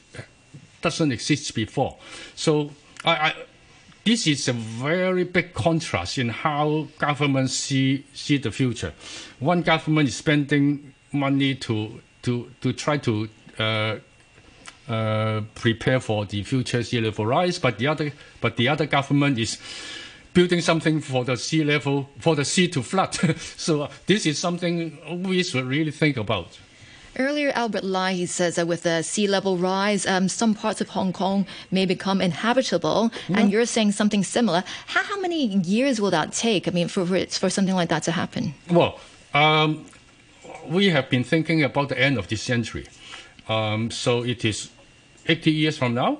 doesn't 0.82 1.10
exist 1.10 1.54
before. 1.54 1.96
So 2.34 2.70
I, 3.04 3.10
I, 3.10 3.34
this 4.08 4.26
is 4.26 4.48
a 4.48 4.54
very 4.54 5.24
big 5.24 5.52
contrast 5.52 6.16
in 6.16 6.30
how 6.30 6.88
governments 6.96 7.52
see, 7.52 8.06
see 8.14 8.38
the 8.38 8.50
future. 8.50 8.94
One 9.38 9.60
government 9.60 10.08
is 10.08 10.16
spending 10.16 10.94
money 11.12 11.56
to, 11.56 12.00
to, 12.22 12.50
to 12.62 12.72
try 12.72 12.96
to 12.96 13.28
uh, 13.58 13.96
uh, 14.88 15.42
prepare 15.54 16.00
for 16.00 16.24
the 16.24 16.42
future 16.42 16.82
sea 16.82 17.02
level 17.02 17.26
rise, 17.26 17.58
but 17.58 17.76
the 17.76 17.86
other, 17.86 18.10
but 18.40 18.56
the 18.56 18.66
other 18.68 18.86
government 18.86 19.38
is 19.38 19.58
building 20.32 20.62
something 20.62 21.02
for 21.02 21.26
the 21.26 21.36
sea 21.36 21.62
level, 21.62 22.08
for 22.18 22.34
the 22.34 22.46
sea 22.46 22.66
to 22.68 22.82
flood. 22.82 23.14
so 23.58 23.90
this 24.06 24.24
is 24.24 24.38
something 24.38 25.22
we 25.22 25.42
should 25.42 25.66
really 25.66 25.90
think 25.90 26.16
about. 26.16 26.58
Earlier, 27.18 27.50
Albert 27.54 27.82
Lai 27.82 28.12
he 28.12 28.26
says 28.26 28.54
that 28.54 28.68
with 28.68 28.84
the 28.84 29.02
sea 29.02 29.26
level 29.26 29.56
rise, 29.56 30.06
um, 30.06 30.28
some 30.28 30.54
parts 30.54 30.80
of 30.80 30.90
Hong 30.90 31.12
Kong 31.12 31.46
may 31.70 31.84
become 31.84 32.20
inhabitable, 32.20 33.10
yeah. 33.28 33.40
and 33.40 33.50
you're 33.50 33.66
saying 33.66 33.92
something 33.92 34.22
similar. 34.22 34.62
How, 34.86 35.02
how, 35.02 35.20
many 35.20 35.46
years 35.46 36.00
will 36.00 36.12
that 36.12 36.32
take? 36.32 36.68
I 36.68 36.70
mean, 36.70 36.86
for 36.86 37.04
for, 37.04 37.26
for 37.26 37.50
something 37.50 37.74
like 37.74 37.88
that 37.88 38.04
to 38.04 38.12
happen? 38.12 38.54
Well, 38.70 39.00
um, 39.34 39.84
we 40.68 40.90
have 40.90 41.10
been 41.10 41.24
thinking 41.24 41.64
about 41.64 41.88
the 41.88 41.98
end 41.98 42.18
of 42.18 42.28
this 42.28 42.42
century, 42.42 42.86
um, 43.48 43.90
so 43.90 44.22
it 44.22 44.44
is 44.44 44.70
80 45.26 45.50
years 45.50 45.76
from 45.76 45.94
now. 45.94 46.18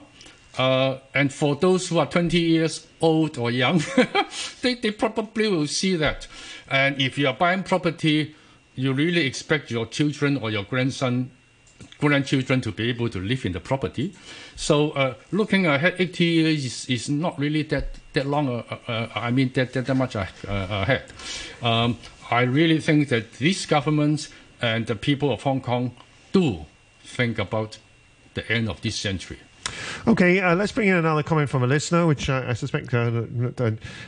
Uh, 0.58 0.98
and 1.14 1.32
for 1.32 1.54
those 1.54 1.88
who 1.88 1.98
are 1.98 2.06
20 2.06 2.36
years 2.40 2.88
old 3.00 3.38
or 3.38 3.52
young, 3.52 3.80
they, 4.62 4.74
they 4.74 4.90
probably 4.90 5.46
will 5.46 5.68
see 5.68 5.94
that. 5.94 6.26
And 6.68 7.00
if 7.00 7.16
you 7.16 7.28
are 7.28 7.34
buying 7.34 7.62
property 7.62 8.34
you 8.78 8.92
really 8.92 9.26
expect 9.26 9.72
your 9.72 9.86
children 9.86 10.36
or 10.36 10.50
your 10.50 10.62
grandson, 10.62 11.30
grandchildren 11.98 12.60
to 12.60 12.70
be 12.70 12.88
able 12.88 13.08
to 13.08 13.18
live 13.18 13.44
in 13.44 13.52
the 13.52 13.60
property. 13.60 14.14
So 14.54 14.90
uh, 14.92 15.14
looking 15.32 15.66
ahead 15.66 15.96
80 15.98 16.24
years 16.24 16.64
is, 16.64 16.86
is 16.86 17.08
not 17.10 17.36
really 17.38 17.64
that, 17.64 17.88
that 18.12 18.26
long, 18.26 18.48
uh, 18.48 18.76
uh, 18.86 19.08
I 19.16 19.32
mean 19.32 19.50
that, 19.54 19.72
that, 19.72 19.86
that 19.86 19.94
much 19.96 20.14
uh, 20.14 20.26
ahead. 20.46 21.04
Um, 21.60 21.98
I 22.30 22.42
really 22.42 22.78
think 22.78 23.08
that 23.08 23.32
this 23.34 23.66
government 23.66 24.28
and 24.62 24.86
the 24.86 24.94
people 24.94 25.32
of 25.32 25.42
Hong 25.42 25.60
Kong 25.60 25.96
do 26.32 26.66
think 27.02 27.38
about 27.38 27.78
the 28.34 28.48
end 28.50 28.68
of 28.68 28.80
this 28.82 28.94
century. 28.94 29.38
Okay, 30.06 30.40
uh, 30.40 30.54
let's 30.54 30.72
bring 30.72 30.88
in 30.88 30.94
another 30.94 31.22
comment 31.22 31.50
from 31.50 31.62
a 31.62 31.66
listener, 31.66 32.06
which 32.06 32.30
uh, 32.30 32.44
I 32.46 32.52
suspect 32.54 32.92
uh, 32.94 33.08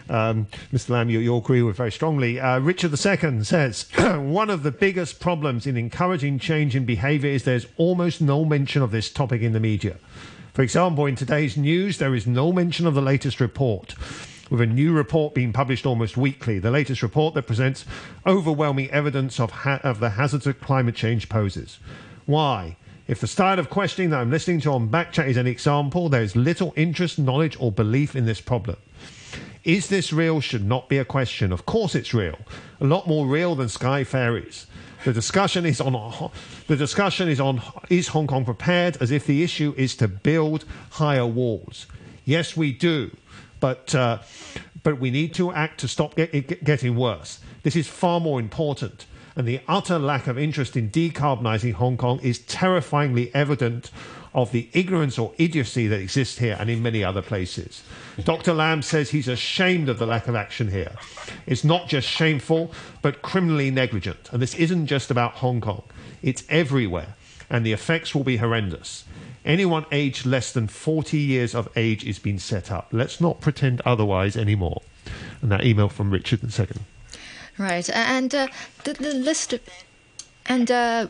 um, 0.08 0.46
Mr. 0.72 0.90
Lam, 0.90 1.10
you, 1.10 1.18
you 1.18 1.36
agree 1.36 1.62
with 1.62 1.76
very 1.76 1.92
strongly. 1.92 2.40
Uh, 2.40 2.58
Richard 2.60 2.92
II 2.92 3.44
says 3.44 3.88
one 3.98 4.50
of 4.50 4.62
the 4.62 4.70
biggest 4.70 5.20
problems 5.20 5.66
in 5.66 5.76
encouraging 5.76 6.38
change 6.38 6.74
in 6.74 6.84
behaviour 6.84 7.30
is 7.30 7.44
there's 7.44 7.66
almost 7.76 8.20
no 8.20 8.44
mention 8.44 8.82
of 8.82 8.90
this 8.90 9.10
topic 9.10 9.42
in 9.42 9.52
the 9.52 9.60
media. 9.60 9.96
For 10.54 10.62
example, 10.62 11.06
in 11.06 11.16
today's 11.16 11.56
news, 11.56 11.98
there 11.98 12.14
is 12.14 12.26
no 12.26 12.52
mention 12.52 12.86
of 12.86 12.94
the 12.94 13.02
latest 13.02 13.40
report 13.40 13.94
with 14.50 14.60
a 14.60 14.66
new 14.66 14.92
report 14.92 15.32
being 15.32 15.52
published 15.52 15.86
almost 15.86 16.16
weekly. 16.16 16.58
The 16.58 16.72
latest 16.72 17.02
report 17.02 17.34
that 17.34 17.46
presents 17.46 17.84
overwhelming 18.26 18.90
evidence 18.90 19.38
of, 19.38 19.50
ha- 19.50 19.80
of 19.84 20.00
the 20.00 20.10
hazards 20.10 20.46
of 20.46 20.60
climate 20.60 20.96
change 20.96 21.28
poses. 21.28 21.78
Why? 22.26 22.76
If 23.10 23.20
the 23.20 23.26
style 23.26 23.58
of 23.58 23.70
questioning 23.70 24.10
that 24.10 24.20
I'm 24.20 24.30
listening 24.30 24.60
to 24.60 24.70
on 24.70 24.88
Backchat 24.88 25.26
is 25.26 25.36
an 25.36 25.48
example, 25.48 26.08
there 26.08 26.22
is 26.22 26.36
little 26.36 26.72
interest, 26.76 27.18
knowledge, 27.18 27.56
or 27.58 27.72
belief 27.72 28.14
in 28.14 28.24
this 28.24 28.40
problem. 28.40 28.76
Is 29.64 29.88
this 29.88 30.12
real 30.12 30.40
should 30.40 30.64
not 30.64 30.88
be 30.88 30.96
a 30.96 31.04
question. 31.04 31.50
Of 31.50 31.66
course 31.66 31.96
it's 31.96 32.14
real. 32.14 32.38
A 32.80 32.84
lot 32.84 33.08
more 33.08 33.26
real 33.26 33.56
than 33.56 33.68
Sky 33.68 34.04
Fairies. 34.04 34.68
The 35.04 35.12
discussion 35.12 35.66
is 35.66 35.80
on 35.80 36.30
the 36.68 36.76
discussion 36.76 37.28
is 37.28 37.40
on 37.40 37.60
is 37.88 38.06
Hong 38.06 38.28
Kong 38.28 38.44
prepared 38.44 38.96
as 39.02 39.10
if 39.10 39.26
the 39.26 39.42
issue 39.42 39.74
is 39.76 39.96
to 39.96 40.06
build 40.06 40.64
higher 40.90 41.26
walls. 41.26 41.88
Yes, 42.24 42.56
we 42.56 42.72
do, 42.72 43.10
but 43.58 43.92
uh, 43.92 44.18
but 44.84 45.00
we 45.00 45.10
need 45.10 45.34
to 45.34 45.50
act 45.50 45.80
to 45.80 45.88
stop 45.88 46.16
it 46.16 46.62
getting 46.62 46.94
worse. 46.94 47.40
This 47.64 47.74
is 47.74 47.88
far 47.88 48.20
more 48.20 48.38
important 48.38 49.06
and 49.40 49.48
the 49.48 49.62
utter 49.66 49.98
lack 49.98 50.26
of 50.26 50.36
interest 50.36 50.76
in 50.76 50.90
decarbonising 50.90 51.72
Hong 51.72 51.96
Kong 51.96 52.20
is 52.20 52.40
terrifyingly 52.40 53.34
evident 53.34 53.90
of 54.34 54.52
the 54.52 54.68
ignorance 54.74 55.18
or 55.18 55.32
idiocy 55.38 55.86
that 55.86 55.98
exists 55.98 56.36
here 56.36 56.58
and 56.60 56.68
in 56.68 56.82
many 56.82 57.02
other 57.02 57.22
places. 57.22 57.82
Dr. 58.22 58.52
Lam 58.52 58.82
says 58.82 59.08
he's 59.08 59.28
ashamed 59.28 59.88
of 59.88 59.98
the 59.98 60.04
lack 60.04 60.28
of 60.28 60.34
action 60.34 60.70
here. 60.70 60.92
It's 61.46 61.64
not 61.64 61.88
just 61.88 62.06
shameful, 62.06 62.70
but 63.00 63.22
criminally 63.22 63.70
negligent. 63.70 64.28
And 64.30 64.42
this 64.42 64.54
isn't 64.56 64.88
just 64.88 65.10
about 65.10 65.36
Hong 65.36 65.62
Kong, 65.62 65.84
it's 66.20 66.44
everywhere, 66.50 67.14
and 67.48 67.64
the 67.64 67.72
effects 67.72 68.14
will 68.14 68.24
be 68.24 68.36
horrendous. 68.36 69.04
Anyone 69.46 69.86
aged 69.90 70.26
less 70.26 70.52
than 70.52 70.68
40 70.68 71.16
years 71.16 71.54
of 71.54 71.66
age 71.76 72.04
is 72.04 72.18
being 72.18 72.38
set 72.38 72.70
up. 72.70 72.88
Let's 72.92 73.22
not 73.22 73.40
pretend 73.40 73.80
otherwise 73.86 74.36
anymore. 74.36 74.82
And 75.40 75.50
that 75.50 75.64
email 75.64 75.88
from 75.88 76.10
Richard 76.10 76.42
II. 76.42 76.66
Right, 77.58 77.88
and 77.90 78.34
uh, 78.34 78.48
the, 78.84 78.94
the 78.94 79.14
list 79.14 79.52
of, 79.52 79.60
and 80.46 80.70
uh, 80.70 81.08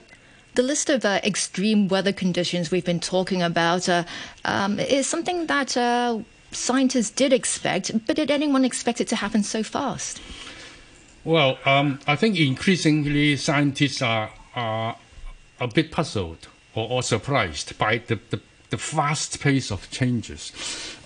the 0.54 0.62
list 0.62 0.90
of 0.90 1.04
uh, 1.04 1.20
extreme 1.22 1.88
weather 1.88 2.12
conditions 2.12 2.70
we've 2.70 2.84
been 2.84 3.00
talking 3.00 3.42
about 3.42 3.88
uh, 3.88 4.04
um, 4.44 4.80
is 4.80 5.06
something 5.06 5.46
that 5.46 5.76
uh, 5.76 6.18
scientists 6.52 7.10
did 7.10 7.32
expect, 7.32 8.06
but 8.06 8.16
did 8.16 8.30
anyone 8.30 8.64
expect 8.64 9.00
it 9.00 9.08
to 9.08 9.16
happen 9.16 9.42
so 9.42 9.62
fast? 9.62 10.20
Well, 11.24 11.58
um, 11.64 12.00
I 12.06 12.16
think 12.16 12.38
increasingly 12.38 13.36
scientists 13.36 14.02
are, 14.02 14.30
are 14.54 14.96
a 15.60 15.68
bit 15.68 15.92
puzzled 15.92 16.48
or, 16.74 16.88
or 16.90 17.02
surprised 17.02 17.76
by 17.78 17.98
the, 17.98 18.18
the, 18.30 18.40
the, 18.70 18.78
fast 18.78 19.40
pace 19.40 19.70
of 19.70 19.90
changes. 19.90 20.52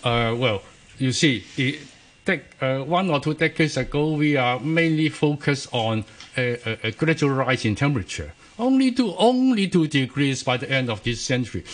Uh, 0.05 0.35
well, 0.39 0.63
you 0.99 1.11
see, 1.13 1.45
it, 1.57 1.81
Uh, 2.27 2.79
one 2.85 3.11
or 3.11 3.21
two 3.21 3.35
decades 3.35 3.77
ago, 3.77 4.13
we 4.13 4.37
are 4.37 4.59
mainly 4.59 5.11
focused 5.11 5.69
on 5.75 6.05
a, 6.39 6.57
a, 6.67 6.89
a 6.89 6.91
gradual 6.93 7.31
rise 7.31 7.67
in 7.67 7.75
temperature, 7.75 8.33
only 8.59 8.91
to 8.93 9.15
only 9.17 9.69
two 9.69 9.87
degrees 9.87 10.43
by 10.43 10.57
the 10.57 10.71
end 10.71 10.89
of 10.89 11.03
this 11.03 11.21
century. 11.21 11.65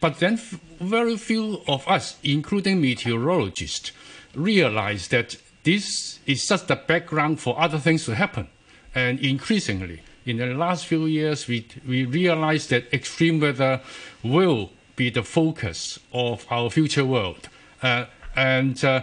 But 0.00 0.18
then, 0.18 0.36
very 0.78 1.16
few 1.16 1.62
of 1.66 1.88
us, 1.88 2.18
including 2.22 2.82
meteorologists, 2.82 3.92
realize 4.34 5.08
that 5.08 5.36
this 5.62 6.18
is 6.26 6.46
just 6.46 6.68
the 6.68 6.76
background 6.76 7.40
for 7.40 7.58
other 7.58 7.78
things 7.78 8.04
to 8.04 8.14
happen. 8.14 8.48
And 8.94 9.18
increasingly, 9.20 10.02
in 10.26 10.36
the 10.36 10.46
last 10.48 10.84
few 10.84 11.06
years, 11.06 11.48
we, 11.48 11.66
we 11.88 12.04
realize 12.04 12.66
that 12.66 12.92
extreme 12.92 13.40
weather 13.40 13.80
will 14.22 14.70
be 14.96 15.08
the 15.08 15.22
focus 15.22 15.98
of 16.12 16.46
our 16.50 16.68
future 16.68 17.06
world. 17.06 17.48
Uh, 17.82 18.04
uh, 18.36 19.00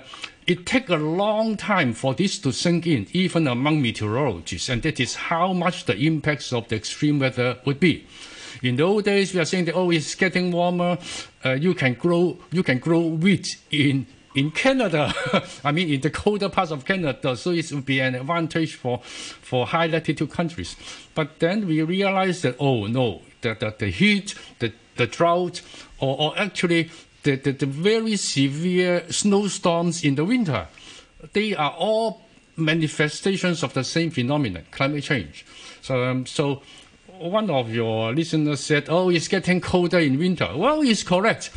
It 0.48 0.66
takes 0.66 0.90
a 0.90 0.98
long 0.98 1.56
time 1.56 1.94
for 1.94 2.14
this 2.14 2.40
to 2.40 2.52
sink 2.52 2.88
in, 2.88 3.08
even 3.14 3.48
among 3.48 3.82
meteorologists, 3.82 4.70
and 4.70 4.82
that 4.82 5.00
is 5.00 5.16
how 5.16 5.54
much 5.54 5.86
the 5.86 5.96
impacts 5.96 6.52
of 6.52 6.68
the 6.68 6.76
extreme 6.76 7.20
weather 7.20 7.60
would 7.66 7.80
be. 7.80 8.08
In 8.64 8.76
the 8.76 8.84
old 8.84 9.06
days, 9.06 9.34
we 9.34 9.40
are 9.40 9.46
saying 9.46 9.66
that 9.66 9.76
oh, 9.76 9.92
it's 9.92 10.16
getting 10.16 10.52
warmer. 10.52 10.98
Uh, 11.44 11.52
you 11.54 11.74
can 11.74 11.94
grow 11.94 12.38
you 12.52 12.64
can 12.64 12.80
grow 12.80 13.00
wheat 13.00 13.58
in 13.72 14.06
in 14.36 14.52
Canada. 14.52 15.14
I 15.64 15.72
mean, 15.72 15.90
in 15.90 16.02
the 16.02 16.10
colder 16.10 16.50
parts 16.50 16.72
of 16.72 16.86
Canada, 16.86 17.36
so 17.36 17.52
it 17.52 17.72
would 17.72 17.86
be 17.86 18.00
an 18.00 18.16
advantage 18.16 18.76
for 18.76 19.00
for 19.04 19.68
high 19.68 19.88
latitude 19.88 20.32
countries. 20.32 20.76
But 21.16 21.40
then 21.40 21.68
we 21.68 21.82
realized 21.82 22.44
that 22.44 22.56
oh 22.60 22.88
no, 22.88 23.22
the 23.42 23.56
the, 23.56 23.76
the 23.78 23.88
heat, 23.88 24.36
the 24.60 24.74
the 24.96 25.08
drought, 25.08 25.62
or, 26.00 26.20
or 26.20 26.40
actually 26.40 26.92
the, 27.24 27.36
the, 27.36 27.52
the 27.52 27.66
very 27.66 28.16
severe 28.16 29.04
snowstorms 29.10 30.04
in 30.04 30.16
the 30.16 30.26
winter, 30.26 30.68
they 31.34 31.56
are 31.56 31.72
all 31.72 32.22
manifestations 32.58 33.64
of 33.64 33.74
the 33.74 33.84
same 33.84 34.12
phenomenon, 34.12 34.64
climate 34.72 35.04
change. 35.04 35.46
So, 35.82 36.04
um, 36.04 36.26
so 36.26 36.62
one 37.20 37.50
of 37.50 37.74
your 37.74 38.14
listeners 38.14 38.60
said, 38.60 38.86
"Oh, 38.90 39.10
it's 39.10 39.28
getting 39.28 39.62
colder 39.62 40.00
in 40.00 40.18
winter." 40.18 40.50
Well, 40.56 40.82
it's 40.82 41.04
correct. 41.04 41.52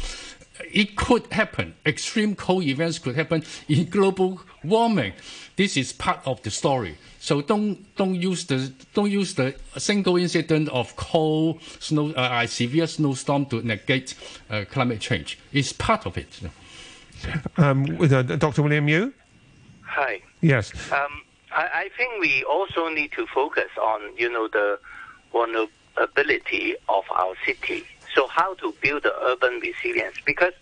It 0.61 0.97
could 0.97 1.27
happen. 1.33 1.75
Extreme 1.85 2.37
cold 2.37 2.65
events 2.65 2.99
could 2.99 3.17
happen 3.17 3.45
in 3.69 3.87
global 3.91 4.41
warming. 4.63 5.13
This 5.57 5.77
is 5.77 5.93
part 5.93 6.21
of 6.27 6.43
the 6.43 6.51
story. 6.51 6.97
So 7.19 7.41
don't 7.41 7.97
don't 7.97 8.15
use 8.15 8.45
the 8.47 8.73
don't 8.93 9.11
use 9.11 9.35
the 9.35 9.55
single 9.77 10.17
incident 10.17 10.69
of 10.69 10.95
cold 10.97 11.61
snow 11.81 12.11
uh, 12.11 12.47
severe 12.47 12.87
snowstorm 12.87 13.47
to 13.47 13.63
negate 13.63 14.15
uh, 14.51 14.65
climate 14.71 15.01
change. 15.01 15.39
It's 15.53 15.73
part 15.73 16.07
of 16.07 16.19
it. 16.19 16.41
Um, 17.57 17.85
with, 17.97 18.13
uh, 18.13 18.23
Dr. 18.23 18.63
William 18.63 18.87
Yu. 18.87 19.13
Hi. 19.83 20.21
Yes. 20.43 20.73
Um, 20.93 21.23
I, 21.51 21.69
I 21.75 21.91
think 21.97 22.21
we 22.21 22.45
also 22.45 22.89
need 22.89 23.13
to 23.13 23.27
focus 23.27 23.71
on 23.81 24.01
you 24.17 24.31
know 24.31 24.49
the 24.49 24.79
vulnerability 25.33 26.77
of 26.89 27.05
our 27.11 27.35
city. 27.47 27.85
So 28.15 28.27
how 28.29 28.55
to 28.55 28.75
build 28.81 29.03
the 29.03 29.15
urban 29.23 29.61
resilience? 29.61 30.17
Because 30.25 30.53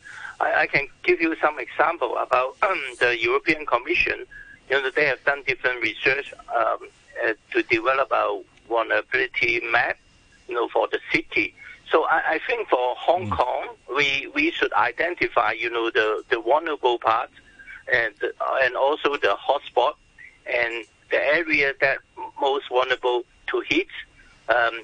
I, 0.41 0.63
I 0.63 0.67
can 0.67 0.89
give 1.03 1.21
you 1.21 1.37
some 1.41 1.59
example 1.59 2.17
about 2.17 2.57
um, 2.63 2.81
the 3.01 3.19
European 3.19 3.67
Commission. 3.67 4.27
You 4.71 4.83
know, 4.83 4.91
they 4.91 5.07
have 5.07 5.23
done 5.25 5.43
different 5.47 5.83
research 5.83 6.33
um, 6.55 6.89
uh, 7.25 7.33
to 7.53 7.63
develop 7.65 8.11
a 8.11 8.43
vulnerability 8.69 9.61
map, 9.71 9.99
you 10.49 10.55
know, 10.55 10.69
for 10.69 10.89
the 10.89 10.99
city. 11.13 11.55
So 11.91 12.05
I, 12.05 12.23
I 12.35 12.41
think 12.47 12.69
for 12.69 12.95
Hong 12.97 13.29
mm. 13.29 13.37
Kong, 13.37 13.69
we, 13.95 14.31
we 14.35 14.51
should 14.51 14.73
identify, 14.73 15.53
you 15.53 15.69
know, 15.69 15.91
the, 15.91 16.25
the 16.31 16.41
vulnerable 16.41 16.99
parts 16.99 17.35
and 17.93 18.15
and 18.63 18.77
also 18.77 19.17
the 19.17 19.37
hotspot 19.37 19.95
and 20.47 20.85
the 21.11 21.19
area 21.19 21.75
that 21.81 21.99
most 22.41 22.69
vulnerable 22.69 23.25
to 23.49 23.61
heat. 23.69 23.89
Um, 24.49 24.57
uh, 24.57 24.59
uh, 24.59 24.81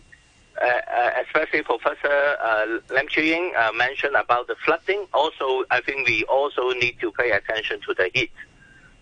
especially 0.61 1.63
Professor 1.63 2.37
uh, 2.41 2.79
Lam 2.91 3.07
Ying 3.17 3.53
uh, 3.57 3.71
mentioned 3.73 4.17
about 4.17 4.47
the 4.47 4.57
flooding. 4.65 5.07
Also, 5.15 5.65
I 5.71 5.81
think 5.81 6.07
we 6.07 6.25
also 6.25 6.71
need 6.73 6.99
to 7.01 7.13
pay 7.13 7.31
attention 7.31 7.81
to 7.83 7.95
the 7.95 8.11
heat. 8.15 8.33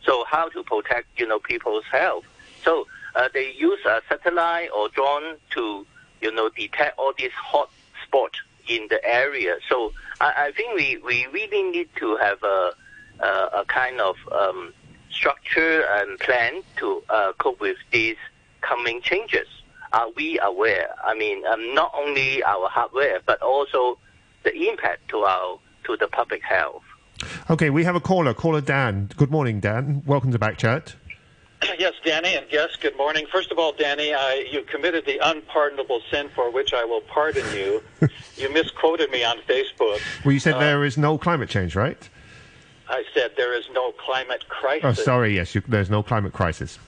So, 0.05 0.25
how 0.29 0.49
to 0.51 0.63
protect 0.63 1.07
you 1.19 1.27
know 1.27 1.39
people's 1.39 1.85
health? 1.91 2.25
So, 2.65 2.87
uh, 3.15 3.29
they 3.33 3.53
use 3.53 3.81
a 3.87 4.03
satellite 4.09 4.71
or 4.77 4.89
drone 4.91 5.37
to 5.51 5.87
you 6.21 6.33
know 6.33 6.51
detect 6.51 6.99
all 6.99 7.13
these 7.17 7.33
hot 7.33 7.71
spots 8.07 8.39
in 8.69 8.87
the 8.89 9.03
area. 9.05 9.57
So, 9.69 9.93
I, 10.21 10.49
I 10.49 10.53
think 10.53 10.75
we, 10.75 10.99
we 10.99 11.27
really 11.33 11.63
need 11.63 11.89
to 11.97 12.17
have 12.17 12.43
a 12.43 12.73
a, 13.21 13.61
a 13.61 13.65
kind 13.67 14.01
of 14.01 14.17
um, 14.31 14.75
structure 15.11 15.87
and 15.89 16.19
plan 16.19 16.63
to 16.77 17.03
uh, 17.09 17.33
cope 17.39 17.61
with 17.61 17.79
these 17.91 18.17
coming 18.61 19.01
changes 19.01 19.47
are 19.93 20.11
we 20.17 20.39
aware? 20.41 20.89
I 21.05 21.15
mean, 21.15 21.45
um, 21.47 21.75
not 21.75 21.93
only 21.97 22.43
our 22.43 22.69
hardware, 22.69 23.21
but 23.25 23.41
also 23.43 23.99
the 24.45 24.69
impact 24.69 25.09
to 25.11 25.19
our 25.19 25.59
to 25.85 25.97
the 25.97 26.09
public 26.09 26.43
health. 26.43 26.83
Okay, 27.49 27.71
we 27.71 27.85
have 27.85 27.95
a 27.95 28.01
caller, 28.01 28.35
caller 28.35 28.61
Dan. 28.61 29.11
Good 29.17 29.31
morning, 29.31 29.61
Dan. 29.61 30.03
Welcome 30.05 30.33
to 30.33 30.39
Backchat. 30.39 30.95
Yes, 31.79 31.95
Danny, 32.05 32.35
and 32.35 32.47
yes, 32.51 32.77
good 32.81 32.97
morning. 32.97 33.27
First 33.33 33.51
of 33.51 33.59
all, 33.59 33.73
Danny, 33.73 34.13
I, 34.15 34.47
you 34.53 34.63
committed 34.63 35.05
the 35.07 35.19
unpardonable 35.23 36.01
sin 36.11 36.29
for 36.35 36.51
which 36.51 36.73
I 36.75 36.85
will 36.85 37.01
pardon 37.01 37.45
you. 37.57 37.83
you 38.37 38.53
misquoted 38.53 39.11
me 39.11 39.25
on 39.25 39.39
Facebook. 39.49 40.01
Well, 40.25 40.33
you 40.33 40.39
said 40.39 40.55
uh, 40.55 40.61
there 40.61 40.85
is 40.85 40.97
no 40.97 41.19
climate 41.19 41.49
change, 41.49 41.75
right? 41.75 42.09
I 42.89 43.05
said 43.15 43.33
there 43.37 43.59
is 43.59 43.65
no 43.73 43.93
climate 43.93 44.49
crisis. 44.49 44.85
Oh, 44.85 45.03
sorry, 45.03 45.35
yes, 45.35 45.55
you, 45.55 45.63
there's 45.67 45.91
no 45.91 46.03
climate 46.03 46.33
crisis. 46.33 46.79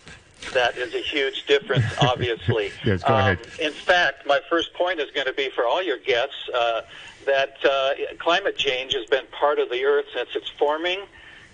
That 0.54 0.76
is 0.76 0.94
a 0.94 1.00
huge 1.00 1.46
difference, 1.46 1.84
obviously. 2.00 2.70
yes, 2.84 3.02
go 3.02 3.14
um, 3.14 3.20
ahead. 3.20 3.38
In 3.60 3.72
fact, 3.72 4.26
my 4.26 4.40
first 4.48 4.72
point 4.74 5.00
is 5.00 5.10
going 5.10 5.26
to 5.26 5.32
be 5.32 5.50
for 5.50 5.66
all 5.66 5.82
your 5.82 5.98
guests 5.98 6.48
uh, 6.54 6.82
that 7.26 7.56
uh, 7.64 7.90
climate 8.18 8.56
change 8.56 8.94
has 8.94 9.06
been 9.06 9.26
part 9.38 9.58
of 9.58 9.68
the 9.70 9.84
Earth 9.84 10.06
since 10.14 10.30
its 10.34 10.48
forming. 10.58 11.00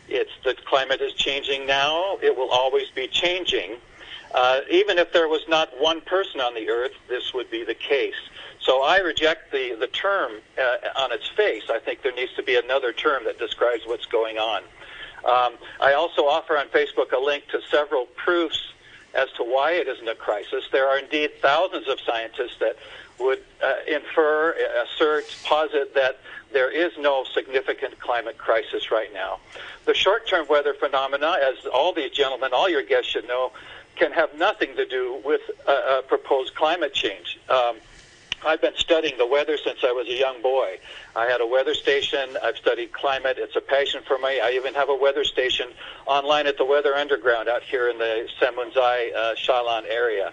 It's 0.09 0.31
the 0.45 0.55
climate 0.67 1.01
is 1.01 1.15
changing 1.15 1.67
now. 1.67 2.19
It 2.23 2.37
will 2.37 2.51
always 2.51 2.91
be 2.91 3.09
changing. 3.09 3.77
Uh, 4.35 4.61
even 4.71 4.99
if 4.99 5.13
there 5.13 5.29
was 5.29 5.43
not 5.49 5.71
one 5.81 6.01
person 6.01 6.41
on 6.41 6.55
the 6.55 6.69
Earth, 6.69 6.93
this 7.09 7.33
would 7.33 7.51
be 7.51 7.65
the 7.65 7.75
case. 7.75 8.15
So 8.61 8.83
I 8.83 8.99
reject 8.99 9.53
the 9.53 9.77
the 9.79 9.87
term 9.89 10.33
uh, 10.59 11.01
on 11.01 11.13
its 11.13 11.29
face. 11.37 11.65
I 11.71 11.79
think 11.79 12.03
there 12.03 12.15
needs 12.15 12.35
to 12.35 12.43
be 12.43 12.57
another 12.57 12.93
term 12.93 13.25
that 13.25 13.39
describes 13.39 13.83
what's 13.87 14.07
going 14.07 14.39
on. 14.39 14.63
Um, 15.25 15.55
I 15.81 15.95
also 15.95 16.23
offer 16.23 16.59
on 16.59 16.69
Facebook 16.69 17.13
a 17.13 17.19
link 17.19 17.49
to 17.49 17.61
several 17.71 18.07
proofs 18.07 18.74
as 19.15 19.31
to 19.33 19.43
why 19.43 19.73
it 19.73 19.89
isn't 19.89 20.09
a 20.09 20.15
crisis. 20.15 20.65
There 20.73 20.89
are 20.89 20.99
indeed 20.99 21.31
thousands 21.41 21.89
of 21.89 21.99
scientists 22.01 22.57
that 22.61 22.77
would 23.19 23.43
uh, 23.63 23.75
infer, 23.87 24.55
assert, 24.85 25.25
posit 25.45 25.95
that 25.95 26.19
there 26.53 26.71
is 26.71 26.93
no 26.99 27.25
significant 27.25 27.99
climate 28.01 28.39
crisis 28.39 28.91
right 28.91 29.13
now. 29.13 29.39
The 29.85 29.95
short-term 29.95 30.47
weather 30.49 30.75
phenomena, 30.75 31.37
as 31.43 31.67
all 31.67 31.93
these 31.93 32.11
gentlemen, 32.11 32.51
all 32.53 32.69
your 32.69 32.83
guests 32.83 33.11
should 33.11 33.29
know, 33.29 33.53
can 33.97 34.13
have 34.13 34.37
nothing 34.37 34.75
to 34.77 34.87
do 34.87 35.21
with 35.25 35.43
uh, 35.67 35.71
uh, 35.71 36.03
proposed 36.03 36.55
climate 36.55 36.93
change. 36.93 37.39
Um, 37.49 37.77
I've 38.47 38.61
been 38.61 38.77
studying 38.77 39.17
the 39.19 39.27
weather 39.27 39.57
since 39.57 39.79
I 39.83 39.93
was 39.93 40.07
a 40.09 40.15
young 40.15 40.43
boy. 40.43 40.79
I 41.17 41.27
had 41.27 41.41
a 41.41 41.47
weather 41.47 41.75
station. 41.75 42.37
I've 42.43 42.57
studied 42.57 42.93
climate. 42.93 43.37
It's 43.39 43.57
a 43.57 43.61
passion 43.61 44.03
for 44.07 44.19
me. 44.19 44.41
I 44.41 44.51
even 44.51 44.75
have 44.75 44.89
a 44.89 44.95
weather 44.95 45.25
station 45.25 45.69
online 46.07 46.47
at 46.47 46.59
the 46.59 46.65
Weather 46.65 46.95
Underground 46.95 47.49
out 47.49 47.63
here 47.63 47.89
in 47.89 47.99
the 47.99 48.29
San 48.39 48.55
Munzai, 48.55 49.15
uh, 49.15 49.35
Xialan 49.35 49.85
area. 49.89 50.33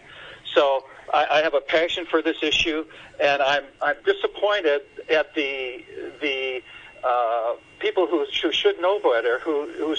So 0.53 0.85
I, 1.13 1.27
I 1.31 1.41
have 1.41 1.53
a 1.53 1.61
passion 1.61 2.05
for 2.05 2.21
this 2.21 2.43
issue, 2.43 2.85
and 3.19 3.41
I'm 3.41 3.63
I'm 3.81 3.95
disappointed 4.05 4.81
at 5.09 5.33
the 5.33 5.83
the 6.21 6.61
uh, 7.03 7.55
people 7.79 8.07
who, 8.07 8.25
who 8.41 8.51
should 8.51 8.79
know 8.81 8.99
better, 8.99 9.39
who 9.39 9.67
who 9.77 9.95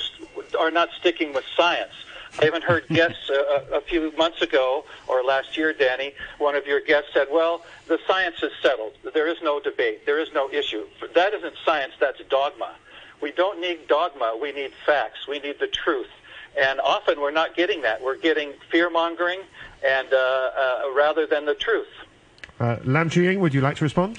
are 0.59 0.71
not 0.71 0.91
sticking 1.01 1.33
with 1.33 1.45
science. 1.57 1.93
I 2.41 2.47
even 2.47 2.63
heard 2.63 2.87
guests 2.89 3.29
a, 3.31 3.77
a 3.77 3.81
few 3.83 4.13
months 4.17 4.41
ago 4.43 4.85
or 5.07 5.23
last 5.23 5.57
year, 5.57 5.73
Danny. 5.73 6.15
One 6.39 6.55
of 6.55 6.67
your 6.67 6.81
guests 6.81 7.11
said, 7.13 7.29
"Well, 7.31 7.65
the 7.89 7.99
science 8.07 8.43
is 8.43 8.53
settled. 8.63 8.95
There 9.13 9.27
is 9.27 9.37
no 9.43 9.61
debate. 9.61 10.07
There 10.07 10.19
is 10.19 10.33
no 10.33 10.51
issue. 10.51 10.87
That 11.15 11.35
isn't 11.35 11.55
science. 11.65 11.93
That's 12.01 12.21
dogma. 12.31 12.75
We 13.21 13.33
don't 13.33 13.61
need 13.61 13.87
dogma. 13.87 14.37
We 14.41 14.53
need 14.53 14.73
facts. 14.87 15.29
We 15.29 15.39
need 15.41 15.59
the 15.61 15.69
truth." 15.69 16.09
And 16.61 16.81
often 16.81 17.21
we're 17.21 17.31
not 17.31 17.57
getting 17.57 17.83
that. 17.83 18.03
We're 18.03 18.19
getting 18.19 18.53
fear 18.71 18.91
mongering, 18.91 19.41
and 19.85 20.13
uh, 20.13 20.17
uh, 20.17 20.81
rather 20.95 21.27
than 21.27 21.47
the 21.47 21.55
truth. 21.55 21.89
Uh, 22.61 22.77
Lam 22.85 23.09
Ying, 23.13 23.41
would 23.41 23.55
you 23.55 23.61
like 23.61 23.77
to 23.77 23.85
respond? 23.85 24.19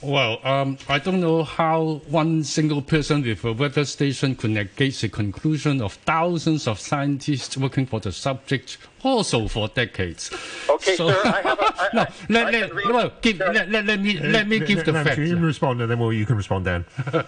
Well, 0.00 0.38
um, 0.44 0.78
I 0.88 1.00
don't 1.00 1.20
know 1.20 1.42
how 1.42 2.02
one 2.08 2.44
single 2.44 2.82
person 2.82 3.22
with 3.22 3.44
a 3.44 3.52
weather 3.52 3.84
station 3.84 4.36
could 4.36 4.50
negate 4.50 4.94
the 4.94 5.08
conclusion 5.08 5.82
of 5.82 5.94
thousands 5.94 6.68
of 6.68 6.78
scientists 6.78 7.56
working 7.56 7.84
for 7.84 7.98
the 7.98 8.12
subject 8.12 8.78
also 9.02 9.48
for 9.48 9.66
decades. 9.66 10.30
Okay, 10.68 10.94
so, 10.94 11.10
sir, 11.10 11.20
I 11.24 11.40
have 11.42 11.58
a, 11.58 11.64
I, 11.78 11.88
no, 11.94 12.06
let, 12.28 12.52
let, 12.52 12.74
no, 12.74 13.12
give, 13.20 13.38
let, 13.40 13.68
let, 13.70 13.86
let, 13.86 14.00
me, 14.00 14.20
let 14.20 14.46
me 14.46 14.60
give 14.60 14.84
the 14.84 14.92
facts. 14.92 15.18
You 15.18 15.34
can 15.34 15.44
respond, 15.44 15.80
and 15.80 15.90
then 15.90 15.98
well, 15.98 16.12
you 16.12 16.26
can 16.26 16.36
respond 16.36 16.64
then. 16.64 16.84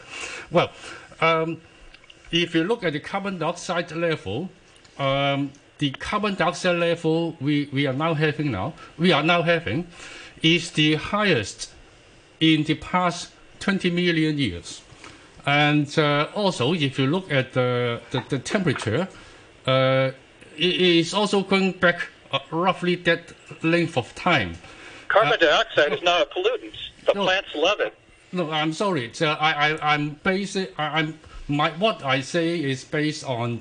well, 0.53 0.71
um, 1.21 1.61
if 2.31 2.55
you 2.55 2.62
look 2.62 2.85
at 2.85 2.93
the 2.93 3.01
carbon 3.01 3.39
dioxide 3.39 3.91
level, 3.91 4.49
um, 4.97 5.51
the 5.79 5.91
carbon 5.91 6.37
dioxide 6.37 6.79
level 6.79 7.37
we, 7.41 7.68
we 7.73 7.89
are 7.89 7.93
now 7.93 8.14
having 8.14 8.53
now, 8.53 8.75
we 8.97 9.11
are 9.11 9.25
now 9.25 9.43
having, 9.43 9.89
is 10.41 10.71
the 10.71 10.95
highest 10.95 11.73
in 12.41 12.64
the 12.64 12.74
past 12.74 13.30
20 13.61 13.91
million 13.91 14.38
years. 14.38 14.82
And 15.47 15.99
uh, 15.99 16.28
also, 16.34 16.72
if 16.74 16.99
you 16.99 17.07
look 17.07 17.30
at 17.30 17.53
the, 17.53 18.01
the, 18.11 18.24
the 18.28 18.38
temperature, 18.38 19.09
uh, 19.66 20.11
it 20.57 20.80
is 20.80 21.14
also 21.14 21.43
going 21.43 21.72
back 21.72 22.09
uh, 22.32 22.38
roughly 22.51 22.97
that 22.97 23.32
length 23.62 23.97
of 23.97 24.14
time. 24.14 24.55
Carbon 25.09 25.32
uh, 25.34 25.36
dioxide 25.36 25.93
is 25.93 26.03
not 26.03 26.22
a 26.22 26.26
pollutant. 26.26 26.74
The 27.07 27.14
no, 27.14 27.24
plants 27.24 27.49
love 27.55 27.80
it. 27.80 27.95
No, 28.32 28.51
I'm 28.51 28.72
sorry. 28.72 29.11
I, 29.20 29.24
I, 29.24 29.95
I'm 29.95 30.11
basic. 30.22 30.78
I, 30.78 31.01
I'm 31.01 31.18
my 31.49 31.70
what 31.72 32.05
I 32.05 32.20
say 32.20 32.62
is 32.62 32.84
based 32.84 33.24
on 33.24 33.59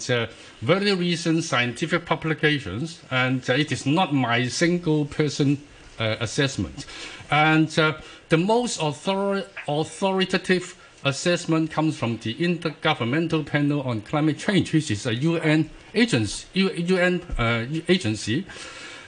very 0.61 0.93
recent 0.93 1.43
scientific 1.43 2.05
publications, 2.05 3.01
and 3.09 3.47
it 3.49 3.71
is 3.71 3.87
not 3.87 4.13
my 4.13 4.47
single 4.47 5.05
person 5.05 5.57
uh, 5.99 6.15
assessment. 6.19 6.85
And 7.29 7.77
uh, 7.77 7.97
the 8.29 8.37
most 8.37 8.81
author- 8.81 9.45
authoritative 9.67 10.75
assessment 11.03 11.71
comes 11.71 11.97
from 11.97 12.17
the 12.17 12.35
Intergovernmental 12.35 13.45
Panel 13.45 13.81
on 13.81 14.01
Climate 14.01 14.37
Change, 14.37 14.73
which 14.73 14.91
is 14.91 15.05
a 15.05 15.15
UN 15.15 15.69
agency. 15.93 16.45
UN 16.53 17.21
uh, 17.37 17.65
agency. 17.87 18.45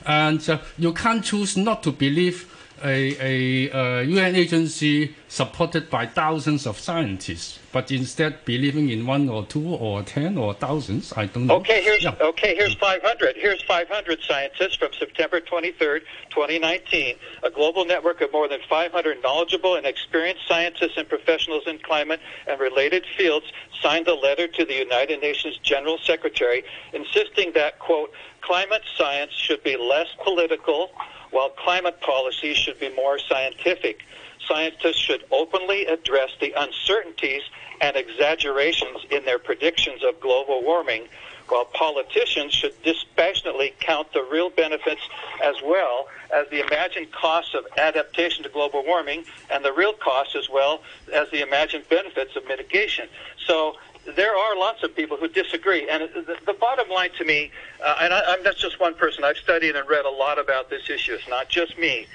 And 0.05 0.47
uh, 0.49 0.59
you 0.78 0.93
can't 0.93 1.24
choose 1.24 1.57
not 1.57 1.84
to 1.84 1.91
believe 1.91 2.47
a, 2.84 3.15
a, 3.22 3.69
a 3.72 4.03
UN 4.03 4.36
agency 4.36 5.15
supported 5.28 5.89
by 5.89 6.07
thousands 6.07 6.65
of 6.65 6.80
scientists, 6.80 7.59
but 7.72 7.91
instead 7.91 8.43
believing 8.45 8.89
in 8.89 9.05
one 9.05 9.30
or 9.30 9.45
two 9.45 9.67
or 9.76 10.03
ten 10.03 10.38
or 10.38 10.53
thousands. 10.53 11.13
I 11.15 11.26
don't 11.28 11.47
know. 11.47 11.55
Okay, 11.57 11.82
here's 11.82 12.03
Yeah. 12.03 12.15
okay. 12.22 12.55
Here's 12.55 12.74
500. 12.76 13.36
Here's 13.38 13.61
500 13.63 14.19
scientists 14.28 14.76
from 14.76 14.89
September 14.97 15.39
23rd, 15.39 16.01
2019. 16.30 17.15
A 17.43 17.49
global 17.49 17.86
network 17.86 18.22
of 18.22 18.32
more 18.32 18.47
than 18.47 18.59
500 18.69 19.22
knowledgeable 19.24 19.76
and 19.76 19.86
experienced 19.86 20.47
scientists 20.47 20.97
and 20.97 21.07
professionals 21.07 21.63
in 21.67 21.80
climate 21.80 22.19
and 22.47 22.59
related 22.59 23.05
fields 23.17 23.45
signed 23.82 24.07
a 24.07 24.15
letter 24.15 24.47
to 24.47 24.65
the 24.65 24.76
United 24.76 25.22
Nations 25.22 25.57
General 25.63 25.97
Secretary 25.99 26.63
insisting 26.93 27.51
that 27.53 27.80
quote 27.80 28.11
climate 28.41 28.82
science 28.97 29.32
should 29.32 29.63
be 29.63 29.78
less 29.78 30.07
political, 30.24 30.91
while 31.32 31.49
climate 31.49 31.99
policy 32.01 32.53
should 32.53 32.80
be 32.80 32.89
more 32.95 33.17
scientific. 33.19 33.99
Scientists 34.47 34.97
should 34.97 35.23
openly 35.31 35.85
address 35.85 36.31
the 36.39 36.53
uncertainties 36.57 37.43
and 37.79 37.95
exaggerations 37.95 38.99
in 39.09 39.25
their 39.25 39.39
predictions 39.39 40.03
of 40.03 40.19
global 40.19 40.63
warming, 40.63 41.07
while 41.47 41.65
politicians 41.65 42.53
should 42.53 42.73
dispassionately 42.83 43.73
count 43.79 44.11
the 44.13 44.23
real 44.31 44.49
benefits 44.49 45.01
as 45.43 45.55
well 45.63 46.07
as 46.33 46.47
the 46.49 46.65
imagined 46.65 47.11
costs 47.11 47.53
of 47.53 47.65
adaptation 47.77 48.43
to 48.43 48.49
global 48.49 48.85
warming 48.85 49.25
and 49.49 49.65
the 49.65 49.73
real 49.73 49.93
costs 49.93 50.35
as 50.35 50.49
well 50.49 50.81
as 51.13 51.29
the 51.31 51.41
imagined 51.41 51.83
benefits 51.89 52.35
of 52.35 52.47
mitigation. 52.47 53.07
So 53.47 53.75
there 54.15 54.35
are 54.35 54.55
lots 54.55 54.83
of 54.83 54.95
people 54.95 55.17
who 55.17 55.27
disagree. 55.27 55.87
And 55.89 56.03
the, 56.13 56.37
the 56.45 56.53
bottom 56.53 56.89
line 56.89 57.11
to 57.17 57.25
me, 57.25 57.51
uh, 57.83 57.95
and 58.01 58.13
I, 58.13 58.21
I'm 58.27 58.43
not 58.43 58.55
just 58.55 58.79
one 58.79 58.95
person, 58.95 59.23
I've 59.23 59.37
studied 59.37 59.75
and 59.75 59.87
read 59.89 60.05
a 60.05 60.09
lot 60.09 60.39
about 60.39 60.69
this 60.69 60.89
issue. 60.89 61.13
It's 61.13 61.27
not 61.27 61.49
just 61.49 61.77
me. 61.77 62.07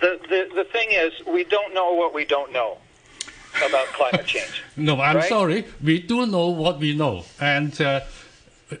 The, 0.00 0.18
the, 0.28 0.48
the 0.54 0.64
thing 0.64 0.88
is, 0.90 1.12
we 1.26 1.44
don't 1.44 1.72
know 1.74 1.92
what 1.92 2.12
we 2.14 2.24
don't 2.24 2.52
know 2.52 2.78
about 3.66 3.86
climate 3.88 4.26
change. 4.26 4.62
No, 4.76 5.00
I'm 5.00 5.16
Right? 5.16 5.28
sorry. 5.28 5.64
We 5.82 6.00
do 6.00 6.26
know 6.26 6.48
what 6.48 6.78
we 6.78 6.94
know, 6.94 7.24
and 7.40 7.78
uh, 7.80 8.00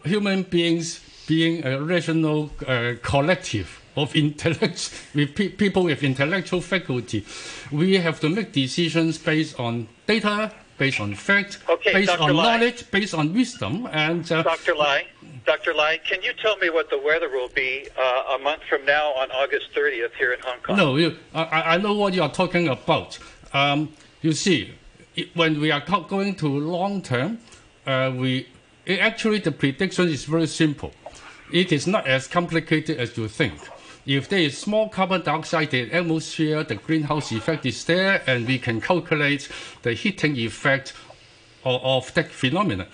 human 0.04 0.42
beings 0.42 1.00
being 1.26 1.64
a 1.64 1.80
rational 1.82 2.50
uh, 2.66 2.92
collective 3.02 3.80
of 3.96 4.14
intellect 4.14 4.90
with 5.14 5.34
pe- 5.34 5.48
people 5.48 5.84
with 5.84 6.02
intellectual 6.02 6.60
faculty, 6.60 7.24
we 7.72 7.94
have 7.96 8.20
to 8.20 8.28
make 8.28 8.52
decisions 8.52 9.16
based 9.18 9.58
on 9.58 9.88
data, 10.06 10.52
based 10.78 11.00
on 11.00 11.14
fact, 11.14 11.58
Okay, 11.68 11.92
based 11.92 12.08
Dr. 12.08 12.22
on 12.22 12.36
Lai. 12.36 12.56
knowledge, 12.56 12.90
based 12.90 13.14
on 13.14 13.32
wisdom, 13.32 13.88
and 13.92 14.30
uh, 14.30 14.42
Dr. 14.42 14.74
Lai, 14.74 15.06
Dr. 15.44 15.74
Lai, 15.74 15.98
can 15.98 16.22
you 16.22 16.32
tell 16.42 16.56
me 16.58 16.70
what 16.70 16.90
the 16.90 16.98
weather 16.98 17.28
will 17.28 17.48
be 17.48 17.88
uh, 17.98 18.34
a 18.34 18.38
month 18.38 18.62
from 18.68 18.84
now 18.84 19.12
on 19.14 19.30
August 19.30 19.66
30th 19.74 20.12
here 20.18 20.32
in 20.32 20.40
Hong 20.40 20.58
Kong? 20.60 20.76
No, 20.76 20.96
you, 20.96 21.16
I, 21.34 21.74
I 21.74 21.76
know 21.78 21.94
what 21.94 22.14
you 22.14 22.22
are 22.22 22.32
talking 22.32 22.68
about. 22.68 23.18
Um, 23.52 23.92
you 24.22 24.32
see, 24.32 24.74
it, 25.14 25.34
when 25.34 25.60
we 25.60 25.70
are 25.70 25.82
going 26.08 26.34
to 26.36 26.48
long 26.48 27.00
term, 27.02 27.38
uh, 27.86 28.12
we 28.14 28.48
it, 28.84 29.00
actually 29.00 29.38
the 29.38 29.52
prediction 29.52 30.08
is 30.08 30.24
very 30.24 30.46
simple. 30.46 30.92
It 31.52 31.72
is 31.72 31.86
not 31.86 32.06
as 32.06 32.26
complicated 32.26 32.98
as 32.98 33.16
you 33.16 33.28
think. 33.28 33.54
If 34.06 34.28
there 34.28 34.38
is 34.38 34.56
small 34.56 34.88
carbon 34.88 35.22
dioxide 35.22 35.74
in 35.74 35.88
the 35.88 35.94
atmosphere, 35.96 36.62
the 36.62 36.76
greenhouse 36.76 37.32
effect 37.32 37.66
is 37.66 37.84
there, 37.86 38.22
and 38.28 38.46
we 38.46 38.56
can 38.60 38.80
calculate 38.80 39.48
the 39.82 39.94
heating 39.94 40.36
effect 40.36 40.92
of, 41.64 41.82
of 41.82 42.14
that 42.14 42.30
phenomenon. 42.30 42.86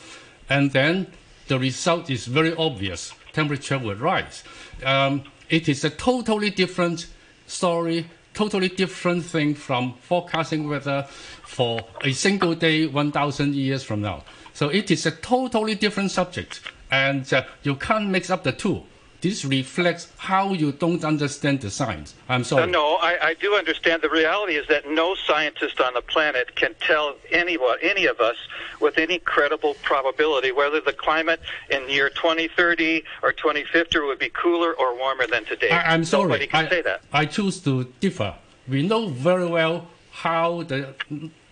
And 0.48 0.70
then 0.70 1.08
the 1.48 1.58
result 1.58 2.08
is 2.08 2.24
very 2.24 2.54
obvious. 2.56 3.12
Temperature 3.34 3.78
will 3.78 3.96
rise. 3.96 4.42
Um, 4.82 5.24
it 5.50 5.68
is 5.68 5.84
a 5.84 5.90
totally 5.90 6.48
different 6.48 7.08
story, 7.46 8.06
totally 8.32 8.68
different 8.68 9.22
thing 9.26 9.54
from 9.54 9.92
forecasting 10.00 10.66
weather 10.66 11.06
for 11.44 11.80
a 12.02 12.12
single 12.12 12.54
day 12.54 12.86
1,000 12.86 13.54
years 13.54 13.84
from 13.84 14.00
now. 14.00 14.24
So 14.54 14.70
it 14.70 14.90
is 14.90 15.04
a 15.04 15.10
totally 15.10 15.74
different 15.74 16.10
subject, 16.10 16.62
and 16.90 17.30
uh, 17.34 17.44
you 17.64 17.74
can't 17.74 18.08
mix 18.08 18.30
up 18.30 18.44
the 18.44 18.52
two. 18.52 18.84
This 19.22 19.44
reflects 19.44 20.08
how 20.18 20.52
you 20.52 20.72
don't 20.72 21.04
understand 21.04 21.60
the 21.60 21.70
science. 21.70 22.14
I'm 22.28 22.40
Uh, 22.40 22.44
sorry. 22.44 22.70
no, 22.70 22.96
I, 22.96 23.28
I 23.28 23.34
do 23.34 23.54
understand. 23.54 24.02
The 24.02 24.10
reality 24.10 24.56
is 24.56 24.66
that 24.66 24.90
no 24.90 25.14
scientist 25.14 25.80
on 25.80 25.94
the 25.94 26.02
planet 26.02 26.56
can 26.56 26.74
tell 26.80 27.14
anyone, 27.30 27.78
any 27.82 28.06
of 28.06 28.18
us, 28.20 28.36
with 28.80 28.98
any 28.98 29.20
credible 29.20 29.74
probability 29.84 30.50
whether 30.50 30.80
the 30.80 30.92
climate 30.92 31.40
in 31.70 31.88
year 31.88 32.10
2030 32.10 33.04
or 33.22 33.30
2050 33.32 34.00
would 34.00 34.18
be 34.18 34.28
cooler 34.30 34.72
or 34.74 34.96
warmer 34.98 35.28
than 35.28 35.44
today. 35.44 35.70
I, 35.70 35.94
I'm 35.94 36.04
sorry. 36.04 36.24
Nobody 36.24 36.48
can 36.48 36.66
I, 36.66 36.68
say 36.68 36.82
that. 36.82 37.02
I 37.12 37.24
choose 37.26 37.60
to 37.60 37.84
differ. 38.00 38.34
We 38.68 38.82
know 38.82 39.06
very 39.08 39.46
well 39.46 39.86
how 40.10 40.64
the 40.64 40.94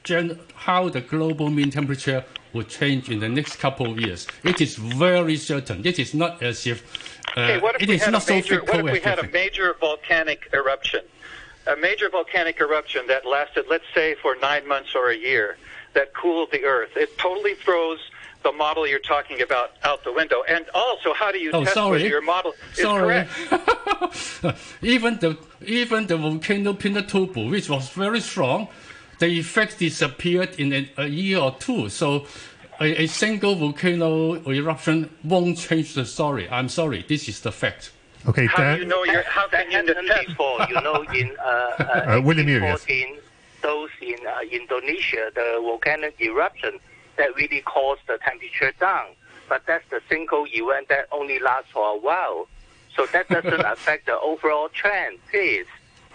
gen, 0.02 0.40
how 0.54 0.88
the 0.88 1.02
global 1.02 1.50
mean 1.50 1.70
temperature 1.70 2.24
will 2.52 2.64
change 2.64 3.08
in 3.08 3.20
the 3.20 3.28
next 3.28 3.56
couple 3.60 3.92
of 3.92 4.00
years. 4.00 4.26
It 4.42 4.60
is 4.60 4.74
very 4.74 5.36
certain. 5.36 5.86
It 5.86 6.00
is 6.00 6.14
not 6.14 6.42
as 6.42 6.66
if 6.66 7.09
Uh, 7.36 7.40
okay, 7.40 7.60
what 7.60 7.80
if 7.80 7.88
we 7.88 7.98
had 7.98 8.12
not 8.12 8.22
a 8.22 8.26
so 8.26 8.34
major, 8.34 8.60
what 8.64 8.80
if 8.80 8.92
we 8.92 9.00
had 9.00 9.18
a 9.18 9.28
major 9.28 9.74
volcanic 9.78 10.48
eruption? 10.52 11.00
A 11.66 11.76
major 11.76 12.08
volcanic 12.08 12.58
eruption 12.60 13.06
that 13.08 13.26
lasted, 13.26 13.66
let's 13.68 13.84
say, 13.94 14.14
for 14.22 14.34
nine 14.36 14.66
months 14.66 14.94
or 14.94 15.10
a 15.10 15.16
year, 15.16 15.56
that 15.94 16.14
cooled 16.14 16.50
the 16.52 16.64
Earth. 16.64 16.90
It 16.96 17.16
totally 17.18 17.54
throws 17.54 17.98
the 18.42 18.50
model 18.52 18.86
you're 18.86 18.98
talking 18.98 19.42
about 19.42 19.72
out 19.84 20.02
the 20.02 20.12
window. 20.12 20.42
And 20.48 20.64
also, 20.74 21.12
how 21.12 21.30
do 21.30 21.38
you 21.38 21.50
Oh, 21.52 21.62
test 21.62 21.74
sorry. 21.74 21.90
whether 21.98 22.08
your 22.08 22.22
model 22.22 22.54
is 22.72 22.78
Sorry. 22.78 23.26
correct? 23.26 24.72
even 24.82 25.18
the 25.18 25.36
even 25.64 26.06
the 26.06 26.16
volcano 26.16 26.72
Pinatubo, 26.72 27.50
which 27.50 27.68
was 27.68 27.90
very 27.90 28.20
strong, 28.20 28.68
the 29.18 29.26
effect 29.26 29.78
disappeared 29.78 30.58
in 30.58 30.72
a, 30.72 30.90
a 30.96 31.06
year 31.06 31.38
or 31.38 31.54
two. 31.58 31.90
So 31.90 32.26
a, 32.80 33.02
a 33.02 33.06
single 33.06 33.54
volcano 33.54 34.34
eruption 34.50 35.10
won't 35.24 35.58
change 35.58 35.94
the 35.94 36.04
story. 36.04 36.48
I'm 36.50 36.68
sorry, 36.68 37.04
this 37.08 37.28
is 37.28 37.40
the 37.40 37.52
fact. 37.52 37.92
Okay, 38.28 38.46
How 38.46 38.74
do 38.74 38.80
you 38.82 38.86
know 38.86 39.04
your, 39.04 39.22
how 39.22 39.48
can 39.48 39.70
you 39.70 39.78
happened 39.78 40.06
test? 40.06 40.28
before, 40.28 40.60
you 40.68 40.74
know, 40.74 41.02
in 41.14 41.34
uh, 41.38 41.42
uh, 41.44 42.16
Uh, 42.16 42.20
William 42.22 42.48
Urias. 42.48 42.84
1814, 42.86 43.18
those 43.62 43.90
in 44.02 44.26
uh, 44.26 44.40
Indonesia, 44.50 45.30
the 45.34 45.58
volcanic 45.62 46.20
eruption 46.20 46.78
that 47.16 47.34
really 47.36 47.60
caused 47.62 48.02
the 48.06 48.18
temperature 48.18 48.72
down. 48.78 49.08
But 49.48 49.62
that's 49.66 49.88
the 49.90 50.00
single 50.08 50.46
event 50.52 50.88
that 50.88 51.08
only 51.12 51.38
lasts 51.38 51.70
for 51.72 51.94
a 51.94 51.98
while. 51.98 52.46
So 52.94 53.06
that 53.06 53.28
doesn't 53.28 53.60
affect 53.74 54.06
the 54.06 54.18
overall 54.20 54.68
trend, 54.68 55.18
please. 55.30 55.66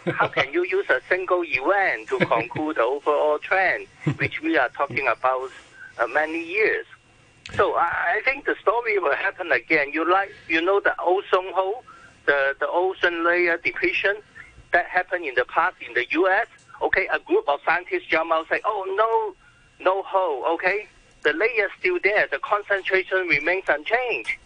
How 0.05 0.27
can 0.27 0.53
you 0.53 0.63
use 0.63 0.87
a 0.89 1.01
single 1.09 1.43
event 1.43 2.07
to 2.09 2.19
conclude 2.19 2.75
the 2.75 2.83
overall 2.83 3.39
trend, 3.39 3.87
which 4.17 4.39
we 4.41 4.55
are 4.57 4.69
talking 4.69 5.07
about 5.07 5.49
uh, 5.99 6.07
many 6.07 6.43
years? 6.43 6.85
So 7.55 7.75
I 7.75 8.17
I 8.17 8.21
think 8.25 8.45
the 8.45 8.55
story 8.61 8.97
will 8.99 9.15
happen 9.15 9.51
again. 9.51 9.91
You 9.93 10.09
like, 10.09 10.31
you 10.47 10.61
know, 10.61 10.79
the 10.79 10.95
ozone 10.99 11.53
hole, 11.53 11.83
the 12.25 12.55
the 12.59 12.67
ozone 12.67 13.23
layer 13.23 13.57
depletion 13.57 14.17
that 14.71 14.85
happened 14.87 15.25
in 15.25 15.35
the 15.35 15.45
past 15.45 15.75
in 15.87 15.93
the 15.93 16.05
U.S. 16.11 16.47
Okay, 16.81 17.07
a 17.13 17.19
group 17.19 17.47
of 17.47 17.59
scientists 17.65 18.05
jump 18.09 18.31
out 18.31 18.39
and 18.39 18.47
say, 18.49 18.61
"Oh 18.65 18.83
no, 18.97 19.85
no 19.85 20.01
hole." 20.03 20.45
Okay, 20.55 20.87
the 21.23 21.33
layer 21.33 21.65
is 21.65 21.71
still 21.79 21.99
there. 22.03 22.27
The 22.29 22.39
concentration 22.39 23.27
remains 23.27 23.65
unchanged. 23.67 24.37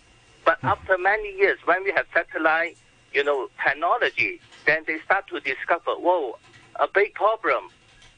But 0.46 0.58
after 0.64 0.98
many 0.98 1.36
years, 1.38 1.60
when 1.66 1.84
we 1.84 1.92
have 1.92 2.06
satellite, 2.14 2.78
you 3.14 3.24
know, 3.24 3.50
technology, 3.64 4.40
then 4.66 4.84
they 4.88 5.00
start 5.06 5.28
to 5.28 5.40
discover, 5.42 5.92
whoa, 5.92 6.38
a 6.80 6.88
big 6.88 7.14
problem. 7.14 7.70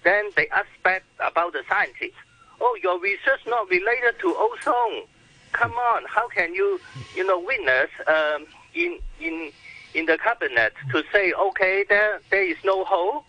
Then 0.03 0.29
they 0.35 0.47
ask 0.49 0.67
back 0.83 1.03
about 1.19 1.53
the 1.53 1.63
scientists. 1.67 2.21
Oh, 2.63 2.77
your 2.83 2.99
research 2.99 3.39
not 3.47 3.67
related 3.69 4.19
to 4.19 4.35
ozone. 4.37 5.03
Come 5.51 5.73
on, 5.73 6.03
how 6.07 6.27
can 6.29 6.53
you, 6.53 6.79
you 7.15 7.25
know, 7.25 7.39
witness 7.39 7.89
um, 8.07 8.45
in 8.75 8.99
in 9.19 9.51
in 9.95 10.05
the 10.05 10.17
cabinet 10.17 10.73
to 10.91 11.03
say, 11.11 11.33
okay, 11.33 11.83
there 11.89 12.21
there 12.29 12.43
is 12.43 12.57
no 12.63 12.85
hole. 12.85 13.25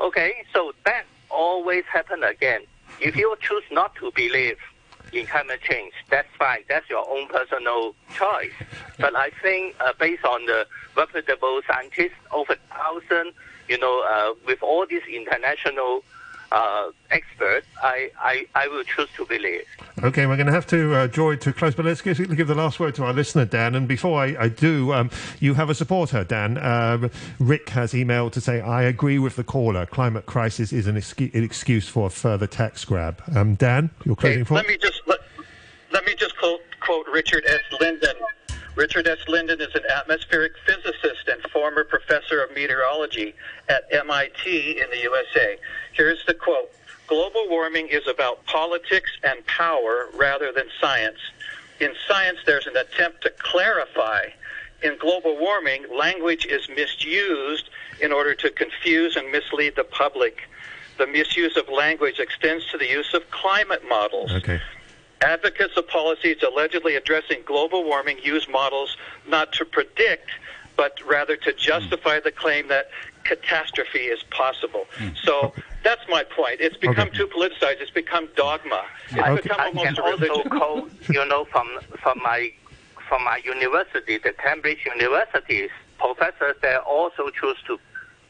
Okay, 0.00 0.34
so 0.52 0.72
that 0.84 1.04
always 1.30 1.84
happen 1.84 2.22
again. 2.24 2.62
If 3.00 3.16
you 3.16 3.34
choose 3.40 3.62
not 3.70 3.94
to 3.96 4.10
believe 4.14 4.58
in 5.12 5.26
climate 5.26 5.60
change, 5.62 5.92
that's 6.10 6.28
fine. 6.36 6.64
That's 6.68 6.88
your 6.90 7.08
own 7.08 7.28
personal 7.28 7.94
choice. 8.14 8.52
But 8.98 9.14
I 9.16 9.30
think 9.40 9.76
uh, 9.80 9.92
based 9.98 10.24
on 10.24 10.46
the 10.46 10.66
reputable 10.96 11.60
scientists, 11.66 12.18
over 12.32 12.56
thousand, 12.70 13.32
you 13.68 13.78
know, 13.78 14.04
uh, 14.08 14.34
with 14.44 14.62
all 14.62 14.84
these 14.86 15.06
international 15.08 16.02
uh, 16.50 16.90
expert, 17.10 17.62
I, 17.82 18.10
I, 18.18 18.46
I 18.54 18.68
will 18.68 18.84
choose 18.84 19.08
to 19.16 19.26
believe. 19.26 19.64
Okay, 20.02 20.26
we're 20.26 20.36
going 20.36 20.46
to 20.46 20.52
have 20.52 20.66
to 20.68 20.94
uh, 20.94 21.06
draw 21.06 21.30
it 21.30 21.40
to 21.42 21.52
close, 21.52 21.74
but 21.74 21.84
let's 21.84 22.00
give, 22.00 22.16
give 22.36 22.48
the 22.48 22.54
last 22.54 22.80
word 22.80 22.94
to 22.96 23.04
our 23.04 23.12
listener, 23.12 23.44
Dan. 23.44 23.74
And 23.74 23.88
before 23.88 24.20
I, 24.20 24.36
I 24.38 24.48
do, 24.48 24.92
um, 24.92 25.10
you 25.40 25.54
have 25.54 25.70
a 25.70 25.74
supporter, 25.74 26.24
Dan. 26.24 26.56
Uh, 26.58 27.08
Rick 27.38 27.70
has 27.70 27.92
emailed 27.92 28.32
to 28.32 28.40
say, 28.40 28.60
I 28.60 28.82
agree 28.82 29.18
with 29.18 29.36
the 29.36 29.44
caller. 29.44 29.86
Climate 29.86 30.26
crisis 30.26 30.72
is 30.72 30.86
an, 30.86 30.96
excu- 30.96 31.34
an 31.34 31.44
excuse 31.44 31.88
for 31.88 32.06
a 32.06 32.10
further 32.10 32.46
tax 32.46 32.84
grab. 32.84 33.22
Um, 33.34 33.54
Dan, 33.54 33.90
your 34.04 34.16
closing 34.16 34.42
Okay, 34.42 34.54
let 34.54 34.66
me 34.66 34.76
just 34.76 35.02
let, 35.06 35.20
let 35.92 36.04
me 36.04 36.14
just 36.14 36.36
quote, 36.38 36.60
quote 36.80 37.06
Richard 37.12 37.44
S. 37.46 37.60
Lindzen. 37.80 38.14
Richard 38.78 39.08
S. 39.08 39.18
Lindzen 39.26 39.60
is 39.60 39.74
an 39.74 39.82
atmospheric 39.90 40.52
physicist 40.64 41.26
and 41.26 41.42
former 41.50 41.82
professor 41.82 42.44
of 42.44 42.54
meteorology 42.54 43.34
at 43.68 43.82
MIT 43.90 44.80
in 44.80 44.88
the 44.90 44.98
USA. 44.98 45.58
Here's 45.98 46.24
the 46.26 46.34
quote 46.34 46.70
Global 47.08 47.48
warming 47.48 47.88
is 47.88 48.06
about 48.06 48.46
politics 48.46 49.10
and 49.24 49.44
power 49.46 50.08
rather 50.14 50.52
than 50.52 50.66
science. 50.80 51.18
In 51.80 51.92
science, 52.06 52.38
there's 52.46 52.68
an 52.68 52.76
attempt 52.76 53.22
to 53.22 53.30
clarify. 53.30 54.26
In 54.82 54.96
global 54.96 55.36
warming, 55.36 55.86
language 55.92 56.46
is 56.46 56.68
misused 56.68 57.68
in 58.00 58.12
order 58.12 58.34
to 58.36 58.50
confuse 58.50 59.16
and 59.16 59.32
mislead 59.32 59.74
the 59.74 59.82
public. 59.82 60.48
The 60.98 61.06
misuse 61.08 61.56
of 61.56 61.68
language 61.68 62.20
extends 62.20 62.70
to 62.70 62.78
the 62.78 62.86
use 62.86 63.12
of 63.12 63.28
climate 63.32 63.82
models. 63.88 64.30
Okay. 64.30 64.60
Advocates 65.20 65.76
of 65.76 65.88
policies 65.88 66.36
allegedly 66.46 66.94
addressing 66.94 67.42
global 67.44 67.82
warming 67.82 68.18
use 68.22 68.46
models 68.48 68.96
not 69.26 69.52
to 69.54 69.64
predict, 69.64 70.30
but 70.76 70.96
rather 71.04 71.36
to 71.36 71.50
hmm. 71.50 71.58
justify 71.58 72.20
the 72.20 72.30
claim 72.30 72.68
that 72.68 72.88
catastrophe 73.28 74.04
is 74.14 74.22
possible. 74.30 74.86
So 75.22 75.52
that's 75.84 76.00
my 76.08 76.24
point. 76.24 76.60
It's 76.60 76.76
become 76.76 77.10
too 77.10 77.26
politicized. 77.26 77.80
It's 77.80 77.90
become 77.90 78.28
dogma. 78.34 78.82
It's 79.10 79.20
I, 79.20 79.34
become 79.34 79.60
I 79.60 79.66
almost 79.66 79.86
can 79.86 79.98
a 79.98 80.02
also 80.02 80.42
quote, 80.48 80.92
you 81.10 81.24
know, 81.26 81.44
from 81.44 81.68
from 82.02 82.18
my 82.22 82.50
from 83.08 83.24
my 83.24 83.40
university, 83.44 84.18
the 84.18 84.32
Cambridge 84.32 84.84
University's 84.84 85.70
professors, 85.98 86.56
they 86.62 86.76
also 86.76 87.30
choose 87.30 87.56
to 87.66 87.78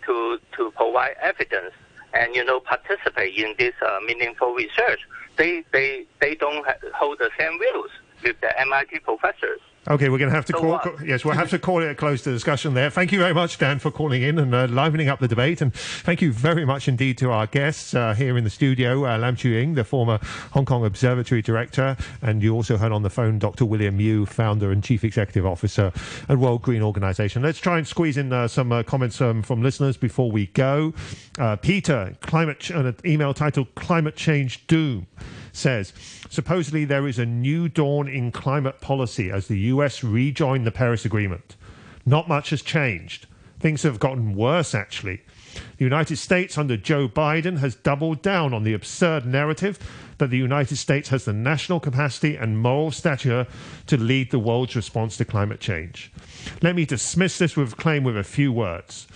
to 0.07 0.39
to 0.57 0.71
provide 0.73 1.15
evidence 1.21 1.75
and 2.15 2.35
you 2.35 2.45
know 2.45 2.61
participate 2.61 3.37
in 3.37 3.55
this 3.59 3.75
uh, 3.87 3.99
meaningful 4.07 4.55
research. 4.55 5.01
They 5.37 5.65
they 5.73 6.07
they 6.21 6.35
don't 6.35 6.67
ha- 6.67 6.81
hold 6.95 7.19
the 7.19 7.31
same 7.39 7.59
views 7.59 7.91
with 8.23 8.41
the 8.41 8.59
MIT 8.61 9.01
professors. 9.01 9.61
Okay, 9.91 10.11
we're 10.11 10.19
going 10.19 10.29
to 10.29 10.35
have 10.37 10.45
to 10.45 10.53
So 10.53 10.59
call. 10.61 10.79
call- 10.81 11.03
Yes, 11.03 11.25
we'll 11.25 11.35
have 11.35 11.49
to 11.49 11.59
call 11.59 11.83
it 11.83 11.89
a 11.91 11.95
close 11.95 12.21
to 12.23 12.31
discussion 12.31 12.75
there. 12.75 12.91
Thank 12.91 13.11
you 13.11 13.19
very 13.19 13.33
much, 13.33 13.57
Dan, 13.57 13.79
for 13.79 13.91
calling 13.91 14.21
in 14.23 14.39
and 14.39 14.55
uh, 14.55 14.67
livening 14.67 15.09
up 15.09 15.19
the 15.19 15.29
debate. 15.29 15.63
And 15.63 15.73
thank 15.73 16.21
you 16.21 16.31
very 16.31 16.67
much 16.67 16.89
indeed 16.89 17.17
to 17.19 17.31
our 17.31 17.47
guests 17.47 17.95
uh, 17.95 18.13
here 18.13 18.37
in 18.37 18.45
the 18.45 18.51
studio, 18.51 19.07
uh, 19.07 19.17
Lam 19.17 19.35
Chiu-ying, 19.35 19.77
the 19.77 19.85
former 19.85 20.19
Hong 20.53 20.67
Kong 20.67 20.85
Observatory 20.85 21.41
Director, 21.41 21.97
and 22.21 22.43
you 22.43 22.53
also 22.55 22.77
heard 22.77 22.93
on 22.93 23.03
the 23.03 23.09
phone 23.09 23.39
Dr. 23.39 23.65
William 23.65 23.99
Yu, 23.99 24.27
Founder 24.27 24.71
and 24.71 24.85
Chief 24.85 25.05
Executive 25.05 25.47
Officer 25.47 25.91
at 26.29 26.37
World 26.37 26.61
Green 26.61 26.83
Organization. 26.83 27.43
Let's 27.43 27.59
try 27.59 27.79
and 27.79 27.87
squeeze 27.87 28.19
in 28.19 28.31
uh, 28.31 28.47
some 28.47 28.71
uh, 28.73 28.83
comments 28.83 29.23
um, 29.23 29.41
from 29.43 29.63
listeners 29.63 29.97
before 29.97 30.31
we 30.31 30.49
go. 30.49 30.93
Uh, 31.39 31.57
Peter, 31.57 32.15
climate 32.21 32.61
ch- 32.61 32.71
an 32.73 32.95
email 33.07 33.33
titled 33.33 33.75
"Climate 33.75 34.17
Change 34.17 34.67
Doom." 34.67 35.07
Says 35.59 35.93
supposedly 36.31 36.85
there 36.85 37.07
is 37.07 37.19
a 37.19 37.27
new 37.27 37.69
dawn 37.69 38.09
in 38.09 38.33
climate 38.33 38.81
policy 38.81 39.31
as 39.31 39.49
the 39.49 39.59
US 39.59 40.03
rejoined 40.03 40.67
the 40.67 40.71
Paris 40.71 41.05
Agreement. 41.05 41.57
Not 42.07 42.29
much 42.29 42.51
has 42.51 42.63
changed. 42.63 43.27
Things 43.61 43.83
have 43.83 43.99
gotten 43.99 44.35
worse, 44.35 44.75
actually. 44.75 45.23
The 45.77 45.85
United 45.85 46.17
States 46.17 46.57
under 46.57 46.77
Joe 46.77 47.09
Biden 47.09 47.59
has 47.59 47.75
doubled 47.75 48.23
down 48.23 48.55
on 48.55 48.63
the 48.63 48.73
absurd 48.73 49.27
narrative 49.27 49.79
that 50.19 50.31
the 50.31 50.37
United 50.37 50.77
States 50.77 51.09
has 51.09 51.25
the 51.25 51.33
national 51.33 51.81
capacity 51.81 52.37
and 52.37 52.59
moral 52.59 52.91
stature 52.91 53.47
to 53.87 53.97
lead 53.97 54.31
the 54.31 54.39
world's 54.39 54.77
response 54.77 55.17
to 55.17 55.25
climate 55.25 55.61
change. 55.61 56.13
Let 56.63 56.75
me 56.77 56.85
dismiss 56.85 57.39
this 57.39 57.57
with 57.57 57.77
claim 57.77 58.05
with 58.05 58.17
a 58.17 58.25
few 58.25 58.53
words. 58.53 59.07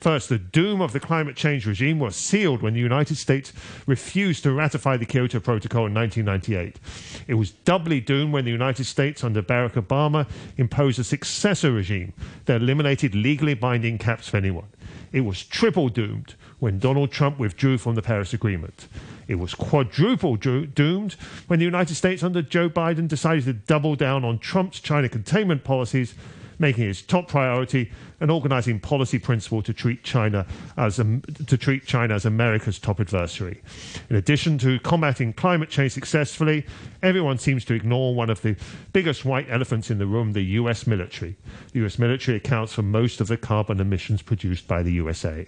First, 0.00 0.28
the 0.28 0.38
doom 0.38 0.80
of 0.80 0.92
the 0.92 1.00
climate 1.00 1.36
change 1.36 1.66
regime 1.66 1.98
was 1.98 2.14
sealed 2.14 2.62
when 2.62 2.74
the 2.74 2.80
United 2.80 3.16
States 3.16 3.52
refused 3.86 4.44
to 4.44 4.52
ratify 4.52 4.96
the 4.96 5.06
Kyoto 5.06 5.40
Protocol 5.40 5.86
in 5.86 5.94
1998. 5.94 6.78
It 7.26 7.34
was 7.34 7.50
doubly 7.50 8.00
doomed 8.00 8.32
when 8.32 8.44
the 8.44 8.50
United 8.50 8.84
States, 8.84 9.24
under 9.24 9.42
Barack 9.42 9.72
Obama, 9.72 10.28
imposed 10.56 10.98
a 10.98 11.04
successor 11.04 11.72
regime 11.72 12.12
that 12.44 12.62
eliminated 12.62 13.14
legally 13.14 13.54
binding 13.54 13.98
caps 13.98 14.28
for 14.28 14.36
anyone. 14.36 14.68
It 15.12 15.22
was 15.22 15.44
triple 15.44 15.88
doomed 15.88 16.34
when 16.62 16.78
Donald 16.78 17.10
Trump 17.10 17.40
withdrew 17.40 17.76
from 17.76 17.96
the 17.96 18.02
Paris 18.02 18.32
Agreement. 18.32 18.86
It 19.26 19.34
was 19.34 19.52
quadruple 19.52 20.36
do- 20.36 20.64
doomed 20.64 21.14
when 21.48 21.58
the 21.58 21.64
United 21.64 21.96
States, 21.96 22.22
under 22.22 22.40
Joe 22.40 22.70
Biden, 22.70 23.08
decided 23.08 23.44
to 23.46 23.52
double 23.52 23.96
down 23.96 24.24
on 24.24 24.38
Trump's 24.38 24.78
China 24.78 25.08
containment 25.08 25.64
policies 25.64 26.14
making 26.62 26.84
it 26.84 26.90
its 26.90 27.02
top 27.02 27.28
priority 27.28 27.90
and 28.20 28.30
organising 28.30 28.78
policy 28.78 29.18
principle 29.18 29.60
to 29.62 29.74
treat 29.74 30.04
China 30.04 30.46
as 30.76 30.96
to 30.96 31.58
treat 31.58 31.84
China 31.84 32.14
as 32.14 32.24
America's 32.24 32.78
top 32.78 33.00
adversary. 33.00 33.60
In 34.08 34.16
addition 34.16 34.56
to 34.58 34.78
combating 34.78 35.32
climate 35.32 35.68
change 35.68 35.92
successfully, 35.92 36.64
everyone 37.02 37.38
seems 37.38 37.64
to 37.64 37.74
ignore 37.74 38.14
one 38.14 38.30
of 38.30 38.40
the 38.42 38.56
biggest 38.92 39.24
white 39.24 39.50
elephants 39.50 39.90
in 39.90 39.98
the 39.98 40.06
room: 40.06 40.32
the 40.32 40.42
U.S. 40.60 40.86
military. 40.86 41.36
The 41.72 41.80
U.S. 41.80 41.98
military 41.98 42.36
accounts 42.36 42.72
for 42.72 42.82
most 42.82 43.20
of 43.20 43.26
the 43.26 43.36
carbon 43.36 43.80
emissions 43.80 44.22
produced 44.22 44.68
by 44.68 44.84
the 44.84 44.92
USA. 44.92 45.46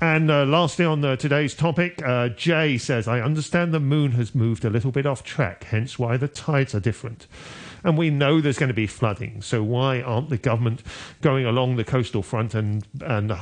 And 0.00 0.30
uh, 0.30 0.44
lastly, 0.44 0.84
on 0.84 1.00
the, 1.00 1.16
today's 1.16 1.54
topic, 1.54 2.00
uh, 2.06 2.28
Jay 2.28 2.78
says, 2.78 3.08
"I 3.08 3.20
understand 3.20 3.74
the 3.74 3.80
moon 3.80 4.12
has 4.12 4.32
moved 4.32 4.64
a 4.64 4.70
little 4.70 4.92
bit 4.92 5.06
off 5.06 5.24
track, 5.24 5.64
hence 5.64 5.98
why 5.98 6.16
the 6.16 6.28
tides 6.28 6.72
are 6.72 6.80
different." 6.80 7.26
And 7.84 7.96
we 7.96 8.10
know 8.10 8.40
there's 8.40 8.58
going 8.58 8.68
to 8.68 8.74
be 8.74 8.86
flooding. 8.86 9.42
So 9.42 9.62
why 9.62 10.00
aren't 10.00 10.30
the 10.30 10.38
government 10.38 10.82
going 11.20 11.46
along 11.46 11.76
the 11.76 11.84
coastal 11.84 12.22
front 12.22 12.54
and 12.54 12.86
and 13.00 13.32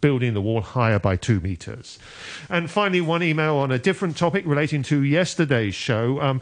building 0.00 0.34
the 0.34 0.40
wall 0.40 0.60
higher 0.60 0.98
by 0.98 1.16
two 1.16 1.40
meters? 1.40 1.98
And 2.48 2.70
finally, 2.70 3.00
one 3.00 3.22
email 3.22 3.56
on 3.56 3.70
a 3.70 3.78
different 3.78 4.16
topic 4.16 4.44
relating 4.46 4.82
to 4.84 5.02
yesterday's 5.02 5.74
show. 5.74 6.20
Um, 6.20 6.40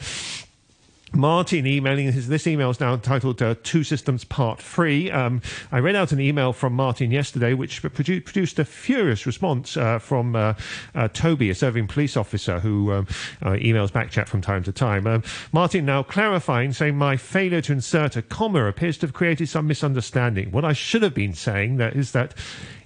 Martin 1.12 1.66
emailing 1.66 2.12
his, 2.12 2.28
this 2.28 2.46
email 2.46 2.70
is 2.70 2.78
now 2.78 2.94
entitled 2.94 3.42
uh, 3.42 3.56
Two 3.64 3.82
Systems 3.82 4.22
Part 4.22 4.62
3. 4.62 5.10
Um, 5.10 5.42
I 5.72 5.80
read 5.80 5.96
out 5.96 6.12
an 6.12 6.20
email 6.20 6.52
from 6.52 6.72
Martin 6.72 7.10
yesterday 7.10 7.52
which 7.52 7.82
produ- 7.82 8.24
produced 8.24 8.60
a 8.60 8.64
furious 8.64 9.26
response 9.26 9.76
uh, 9.76 9.98
from 9.98 10.36
uh, 10.36 10.54
uh, 10.94 11.08
Toby, 11.08 11.50
a 11.50 11.54
serving 11.54 11.88
police 11.88 12.16
officer 12.16 12.60
who 12.60 12.92
um, 12.92 13.06
uh, 13.42 13.50
emails 13.50 13.90
backchat 13.90 14.28
from 14.28 14.40
time 14.40 14.62
to 14.62 14.72
time. 14.72 15.06
Um, 15.06 15.24
Martin 15.52 15.84
now 15.84 16.04
clarifying, 16.04 16.72
saying, 16.72 16.96
My 16.96 17.16
failure 17.16 17.62
to 17.62 17.72
insert 17.72 18.16
a 18.16 18.22
comma 18.22 18.66
appears 18.66 18.96
to 18.98 19.06
have 19.06 19.12
created 19.12 19.48
some 19.48 19.66
misunderstanding. 19.66 20.52
What 20.52 20.64
I 20.64 20.72
should 20.72 21.02
have 21.02 21.14
been 21.14 21.34
saying 21.34 21.78
that 21.78 21.96
is 21.96 22.12
that 22.12 22.34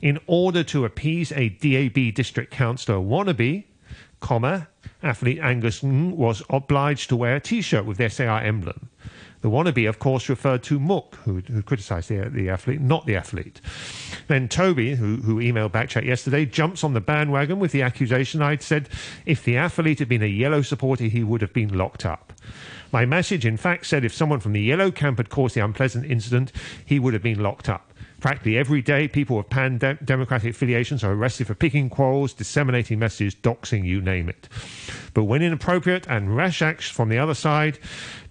in 0.01 0.19
order 0.27 0.65
to 0.65 0.87
appease 0.87 1.31
a 1.33 1.51
DAB 1.51 2.15
district 2.15 2.53
councillor 2.53 2.99
wannabe, 2.99 3.65
comma, 4.25 4.69
athlete 5.03 5.39
Angus 5.43 5.83
Ng 5.83 6.17
was 6.17 6.43
obliged 6.49 7.11
to 7.11 7.17
wear 7.17 7.37
a 7.37 7.41
T-shirt 7.41 7.85
with 7.85 7.99
the 7.99 8.09
SAR 8.09 8.41
emblem. 8.41 8.89
The 9.43 9.51
wannabe, 9.51 9.87
of 9.87 9.99
course, 9.99 10.31
referred 10.31 10.63
to 10.63 10.81
Mook, 10.81 11.17
who, 11.27 11.41
who 11.41 11.61
criticised 11.61 12.09
the, 12.09 12.31
the 12.31 12.49
athlete, 12.49 12.81
not 12.81 13.05
the 13.05 13.17
athlete. 13.17 13.61
Then 14.27 14.49
Toby, 14.49 14.95
who, 14.95 15.17
who 15.17 15.37
emailed 15.37 15.73
Backchat 15.73 16.07
yesterday, 16.07 16.47
jumps 16.47 16.83
on 16.83 16.95
the 16.95 17.03
bandwagon 17.03 17.59
with 17.59 17.73
the 17.73 17.83
accusation 17.83 18.41
I'd 18.41 18.63
said 18.63 18.89
if 19.27 19.45
the 19.45 19.59
athlete 19.59 19.99
had 19.99 20.09
been 20.09 20.23
a 20.23 20.27
yellow 20.27 20.63
supporter, 20.63 21.05
he 21.05 21.23
would 21.23 21.43
have 21.43 21.53
been 21.53 21.77
locked 21.77 22.07
up. 22.07 22.33
My 22.91 23.05
message, 23.05 23.45
in 23.45 23.59
fact, 23.59 23.85
said 23.85 24.07
if 24.07 24.15
someone 24.15 24.41
from 24.41 24.55
the 24.55 24.63
yellow 24.63 24.91
camp 24.91 25.19
had 25.19 25.29
caused 25.29 25.55
the 25.55 25.65
unpleasant 25.65 26.11
incident, 26.11 26.51
he 26.87 26.99
would 26.99 27.13
have 27.13 27.23
been 27.23 27.43
locked 27.43 27.69
up. 27.69 27.93
Practically 28.25 28.57
every 28.57 28.81
day, 28.81 29.07
people 29.07 29.37
with 29.37 29.51
pan 29.51 29.77
democratic 29.77 30.53
affiliations 30.53 31.05
are 31.05 31.13
arrested 31.13 31.47
for 31.47 31.55
picking 31.55 31.91
quarrels, 31.91 32.33
disseminating 32.33 32.99
messages, 32.99 33.35
doxing, 33.35 33.85
you 33.85 34.01
name 34.01 34.31
it. 34.31 34.49
But 35.13 35.25
when 35.25 35.43
inappropriate 35.43 36.07
and 36.09 36.35
rash 36.35 36.63
acts 36.63 36.89
from 36.89 37.11
the 37.11 37.19
other 37.19 37.35
side, 37.35 37.79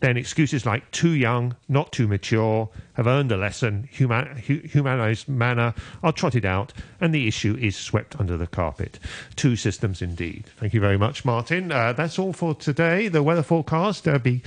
then 0.03 0.17
excuses 0.17 0.65
like 0.65 0.91
too 0.91 1.11
young, 1.11 1.55
not 1.69 1.93
too 1.93 2.09
mature, 2.09 2.67
have 2.95 3.07
earned 3.07 3.31
a 3.31 3.37
lesson, 3.37 3.87
human, 3.89 4.35
hu- 4.35 4.59
humanized 4.59 5.29
manner 5.29 5.73
are 6.03 6.11
trotted 6.11 6.45
out, 6.45 6.73
and 6.99 7.15
the 7.15 7.25
issue 7.25 7.57
is 7.59 7.75
swept 7.75 8.19
under 8.19 8.35
the 8.35 8.45
carpet. 8.45 8.99
Two 9.37 9.55
systems 9.55 10.01
indeed. 10.01 10.43
Thank 10.57 10.73
you 10.73 10.81
very 10.81 10.97
much, 10.97 11.23
Martin. 11.23 11.71
Uh, 11.71 11.93
that's 11.93 12.19
all 12.19 12.33
for 12.33 12.53
today. 12.53 13.07
The 13.07 13.23
weather 13.23 13.43
forecast 13.43 14.05
uh, 14.07 14.19
be 14.19 14.41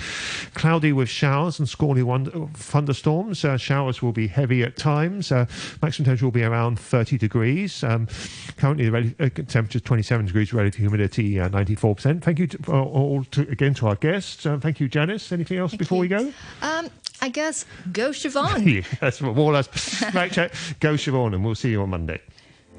cloudy 0.52 0.92
with 0.92 1.08
showers 1.08 1.58
and 1.58 1.66
squally 1.66 2.02
won- 2.02 2.50
thunderstorms. 2.54 3.42
Uh, 3.42 3.56
showers 3.56 4.02
will 4.02 4.12
be 4.12 4.26
heavy 4.28 4.62
at 4.62 4.76
times. 4.76 5.32
Uh, 5.32 5.46
maximum 5.80 6.04
temperature 6.04 6.26
will 6.26 6.32
be 6.32 6.44
around 6.44 6.78
30 6.78 7.16
degrees. 7.16 7.82
Um, 7.82 8.08
currently, 8.58 8.90
the 8.90 9.14
uh, 9.18 9.28
temperature 9.48 9.78
is 9.78 9.82
27 9.82 10.26
degrees, 10.26 10.52
relative 10.52 10.78
humidity 10.80 11.40
uh, 11.40 11.48
94%. 11.48 12.22
Thank 12.22 12.38
you 12.38 12.46
to, 12.46 12.58
uh, 12.68 12.82
all 12.82 13.24
to, 13.32 13.40
again 13.48 13.72
to 13.74 13.88
our 13.88 13.96
guests. 13.96 14.44
Uh, 14.44 14.58
thank 14.58 14.80
you, 14.80 14.88
Janice. 14.88 15.32
Anything 15.46 15.58
else 15.62 15.76
before 15.76 16.00
we 16.00 16.08
go? 16.08 16.32
Um, 16.60 16.90
I 17.22 17.28
guess 17.28 17.66
go 17.92 18.10
Siobhan. 18.10 18.84
yes, 19.00 19.22
or 19.22 19.52
less. 19.52 20.02
Right. 20.14 20.32
Go 20.80 20.94
Siobhan, 20.94 21.34
and 21.34 21.44
we'll 21.44 21.54
see 21.54 21.70
you 21.70 21.82
on 21.82 21.90
Monday. 21.90 22.20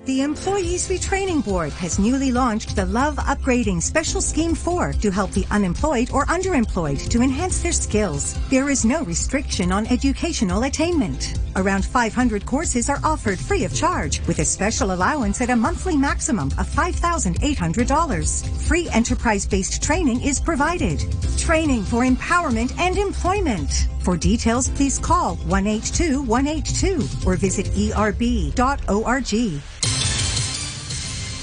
The 0.07 0.21
Employees 0.21 0.87
Retraining 0.87 1.43
Board 1.43 1.73
has 1.73 1.99
newly 1.99 2.31
launched 2.31 2.77
the 2.77 2.85
Love 2.85 3.17
Upgrading 3.17 3.81
Special 3.81 4.21
Scheme 4.21 4.55
4 4.55 4.93
to 4.93 5.11
help 5.11 5.31
the 5.31 5.45
unemployed 5.51 6.11
or 6.13 6.25
underemployed 6.27 7.09
to 7.09 7.21
enhance 7.21 7.61
their 7.61 7.73
skills. 7.73 8.39
There 8.49 8.69
is 8.69 8.85
no 8.85 9.03
restriction 9.03 9.69
on 9.69 9.85
educational 9.87 10.63
attainment. 10.63 11.37
Around 11.57 11.83
500 11.83 12.45
courses 12.45 12.89
are 12.89 13.01
offered 13.03 13.37
free 13.37 13.65
of 13.65 13.75
charge 13.75 14.25
with 14.27 14.39
a 14.39 14.45
special 14.45 14.93
allowance 14.93 15.41
at 15.41 15.49
a 15.49 15.55
monthly 15.57 15.97
maximum 15.97 16.47
of 16.57 16.69
$5,800. 16.69 18.47
Free 18.65 18.87
enterprise-based 18.93 19.83
training 19.83 20.21
is 20.21 20.39
provided. 20.39 21.03
Training 21.37 21.83
for 21.83 22.05
empowerment 22.05 22.71
and 22.79 22.97
employment. 22.97 23.89
For 23.99 24.15
details, 24.15 24.69
please 24.69 24.99
call 24.99 25.35
182-182 25.47 27.27
or 27.27 27.35
visit 27.35 27.67
erb.org. 27.75 29.33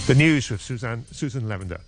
The 0.07 0.15
news 0.15 0.51
with 0.51 0.61
Suzanne, 0.61 1.05
Susan 1.11 1.49
Lavender. 1.49 1.81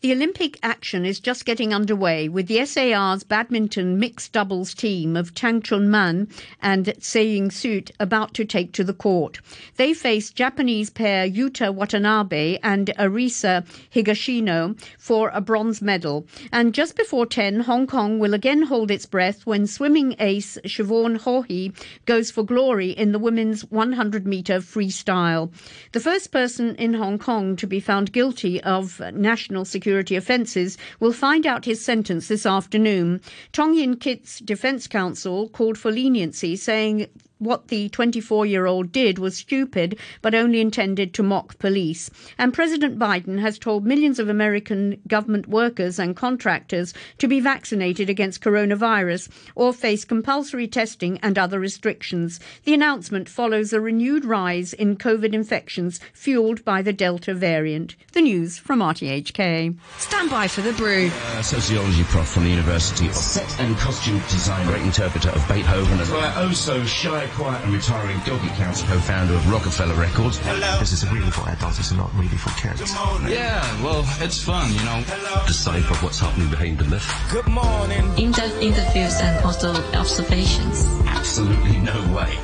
The 0.00 0.12
Olympic 0.12 0.60
action 0.62 1.04
is 1.04 1.18
just 1.18 1.44
getting 1.44 1.74
underway 1.74 2.28
with 2.28 2.46
the 2.46 2.64
SAR's 2.64 3.24
badminton 3.24 3.98
mixed 3.98 4.32
doubles 4.32 4.72
team 4.72 5.16
of 5.16 5.34
Tang 5.34 5.60
Chun 5.60 5.90
Man 5.90 6.28
and 6.62 6.94
Tse 7.00 7.34
Ying 7.34 7.50
Suet 7.50 7.90
about 7.98 8.32
to 8.34 8.44
take 8.44 8.70
to 8.74 8.84
the 8.84 8.94
court. 8.94 9.40
They 9.74 9.92
face 9.94 10.30
Japanese 10.30 10.88
pair 10.88 11.28
Yuta 11.28 11.74
Watanabe 11.74 12.58
and 12.62 12.92
Arisa 12.96 13.66
Higashino 13.92 14.80
for 15.00 15.30
a 15.34 15.40
bronze 15.40 15.82
medal. 15.82 16.28
And 16.52 16.74
just 16.74 16.94
before 16.94 17.26
10, 17.26 17.58
Hong 17.60 17.88
Kong 17.88 18.20
will 18.20 18.34
again 18.34 18.62
hold 18.62 18.92
its 18.92 19.04
breath 19.04 19.46
when 19.46 19.66
swimming 19.66 20.14
ace 20.20 20.58
Siobhan 20.64 21.18
Haughey 21.18 21.74
goes 22.04 22.30
for 22.30 22.44
glory 22.44 22.90
in 22.90 23.10
the 23.10 23.18
women's 23.18 23.62
100 23.62 24.28
metre 24.28 24.60
freestyle. 24.60 25.52
The 25.90 25.98
first 25.98 26.30
person 26.30 26.76
in 26.76 26.94
Hong 26.94 27.18
Kong 27.18 27.56
to 27.56 27.66
be 27.66 27.80
found 27.80 28.12
guilty 28.12 28.62
of 28.62 29.00
national 29.12 29.64
security 29.64 29.87
security 29.88 30.16
offences 30.16 30.76
will 31.00 31.14
find 31.14 31.46
out 31.46 31.64
his 31.64 31.82
sentence 31.82 32.28
this 32.28 32.44
afternoon. 32.44 33.22
Tong 33.52 33.72
Ying 33.72 33.96
Kit's 33.96 34.38
defence 34.40 34.86
counsel 34.86 35.48
called 35.48 35.78
for 35.78 35.90
leniency, 35.90 36.56
saying 36.56 37.06
what 37.38 37.68
the 37.68 37.88
24 37.90 38.46
year 38.46 38.66
old 38.66 38.92
did 38.92 39.18
was 39.18 39.36
stupid, 39.36 39.98
but 40.22 40.34
only 40.34 40.60
intended 40.60 41.14
to 41.14 41.22
mock 41.22 41.58
police. 41.58 42.10
And 42.36 42.52
President 42.52 42.98
Biden 42.98 43.38
has 43.40 43.58
told 43.58 43.84
millions 43.84 44.18
of 44.18 44.28
American 44.28 45.00
government 45.06 45.48
workers 45.48 45.98
and 45.98 46.16
contractors 46.16 46.94
to 47.18 47.28
be 47.28 47.40
vaccinated 47.40 48.10
against 48.10 48.40
coronavirus 48.40 49.28
or 49.54 49.72
face 49.72 50.04
compulsory 50.04 50.66
testing 50.66 51.18
and 51.22 51.38
other 51.38 51.60
restrictions. 51.60 52.40
The 52.64 52.74
announcement 52.74 53.28
follows 53.28 53.72
a 53.72 53.80
renewed 53.80 54.24
rise 54.24 54.72
in 54.72 54.96
COVID 54.96 55.32
infections 55.32 56.00
fueled 56.12 56.64
by 56.64 56.82
the 56.82 56.92
Delta 56.92 57.34
variant. 57.34 57.96
The 58.12 58.22
news 58.22 58.58
from 58.58 58.80
RTHK. 58.80 59.76
Stand 59.98 60.30
by 60.30 60.48
for 60.48 60.62
the 60.62 60.72
brew. 60.72 61.10
Uh, 61.36 61.42
sociology 61.42 62.04
prof 62.04 62.28
from 62.28 62.44
the 62.44 62.50
University 62.50 63.06
of 63.06 63.14
Set 63.14 63.60
and 63.60 63.76
Costume 63.76 64.18
Design, 64.28 64.66
great 64.66 64.82
interpreter 64.82 65.30
of 65.30 65.48
Beethoven, 65.48 66.00
as 66.00 66.10
well 66.10 66.32
oh 66.36 66.52
so 66.52 66.84
shy 66.84 67.27
quiet 67.30 67.62
and 67.64 67.72
retiring 67.72 68.18
doggy 68.26 68.48
counts 68.56 68.82
co-founder 68.82 69.34
of 69.34 69.50
Rockefeller 69.50 69.94
Records. 69.94 70.38
Hello. 70.38 70.78
This 70.78 70.92
is 70.92 71.08
really 71.10 71.30
for 71.30 71.48
adults, 71.48 71.78
it's 71.78 71.92
not 71.92 72.12
really 72.14 72.36
for 72.36 72.50
kids. 72.60 72.92
Yeah, 73.28 73.62
well, 73.82 74.04
it's 74.20 74.42
fun, 74.42 74.72
you 74.72 74.82
know. 74.84 75.02
Decipher 75.46 75.94
what's 76.04 76.20
happening 76.20 76.50
behind 76.50 76.78
the 76.78 76.84
myth. 76.84 77.06
Good 77.30 77.46
morning. 77.46 78.16
In-depth 78.18 78.60
interviews 78.60 79.20
and 79.20 79.44
also 79.44 79.72
observations. 79.94 80.84
Absolutely 81.06 81.78
no 81.78 81.98
way. 82.14 82.36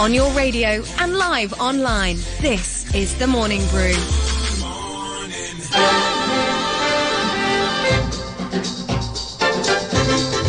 On 0.00 0.14
your 0.14 0.30
radio 0.32 0.82
and 1.00 1.16
live 1.16 1.52
online, 1.60 2.16
this 2.40 2.94
is 2.94 3.18
The 3.18 3.26
Morning 3.26 3.66
Brew. 3.68 3.94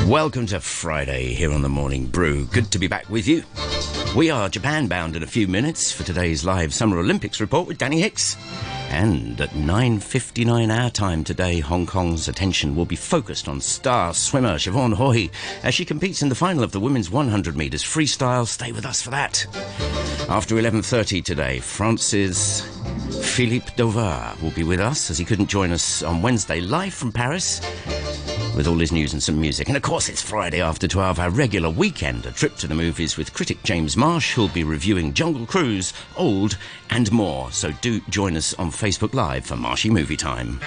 Welcome 0.10 0.47
to 0.47 0.60
Friday 0.60 1.36
here 1.36 1.53
on 1.53 1.62
the 1.62 1.70
Morning 1.70 2.07
Brew. 2.07 2.45
Good 2.45 2.72
to 2.72 2.80
be 2.80 2.88
back 2.88 3.07
with 3.12 3.28
you. 3.28 3.43
We 4.16 4.32
are 4.32 4.49
Japan 4.49 4.88
bound 4.88 5.16
in 5.16 5.22
a 5.22 5.28
few 5.28 5.47
minutes 5.47 5.91
for 5.91 6.01
today's 6.01 6.43
live 6.43 6.74
Summer 6.74 6.97
Olympics 6.97 7.39
report 7.39 7.68
with 7.68 7.78
Danny 7.78 8.01
Hicks. 8.01 8.36
And 8.89 9.39
at 9.39 9.51
9.59 9.51 10.76
our 10.76 10.89
time 10.89 11.24
today, 11.24 11.60
Hong 11.60 11.86
Kong's 11.86 12.28
attention 12.28 12.76
will 12.76 12.88
be 12.88 12.95
focused 12.95 13.47
on 13.47 13.62
star 13.62 14.16
swimmer 14.16 14.55
Siobhan 14.55 14.95
Haughey 14.95 15.30
as 15.62 15.76
she 15.76 15.86
competes 15.86 16.24
in 16.24 16.30
the 16.30 16.34
final 16.34 16.64
of 16.64 16.72
the 16.72 16.80
women's 16.80 17.12
100 17.12 17.55
metres 17.55 17.84
freestyle. 17.84 18.47
Stay 18.47 18.72
with 18.72 18.88
us 18.88 19.03
for 19.03 19.12
that. 19.12 19.45
After 20.28 20.55
11.30 20.55 21.24
today, 21.24 21.60
France's 21.60 22.62
Philippe 23.22 23.76
Dovar 23.76 24.36
will 24.41 24.51
be 24.51 24.64
with 24.64 24.80
us 24.80 25.12
as 25.12 25.20
he 25.20 25.26
couldn't 25.26 25.51
join 25.51 25.72
us 25.72 26.01
on 26.01 26.24
Wednesday 26.24 26.62
live 26.62 26.95
from 26.95 27.12
Paris 27.12 27.62
with 28.56 28.68
all 28.68 28.78
his 28.78 28.91
news 28.91 29.14
and 29.14 29.22
some 29.22 29.39
music. 29.39 29.68
And 29.68 29.78
of 29.78 29.84
course, 29.84 30.10
it's 30.10 30.22
Friday 30.22 30.62
after 30.62 30.88
12, 30.88 31.20
our 31.20 31.30
regular 31.30 31.70
weekend, 31.70 32.26
a 32.26 32.32
trip 32.32 32.56
to 32.58 32.68
the 32.68 32.76
movies 32.76 33.18
with 33.18 33.34
critic 33.34 33.62
James 33.64 33.95
Marsh, 33.95 34.34
who'll 34.34 34.50
be 34.50 34.64
reviewing 34.64 35.14
Jungle 35.14 35.45
Cruise, 35.45 35.93
Old, 36.18 36.58
and 36.89 37.12
more. 37.12 37.52
So 37.52 37.72
do 37.82 38.00
join 38.10 38.36
us 38.36 38.54
on 38.56 38.72
Facebook 38.72 39.14
Live 39.14 39.45
for 39.45 39.56
Marshy 39.56 39.89
Movie 39.89 40.18
Time. 40.18 40.60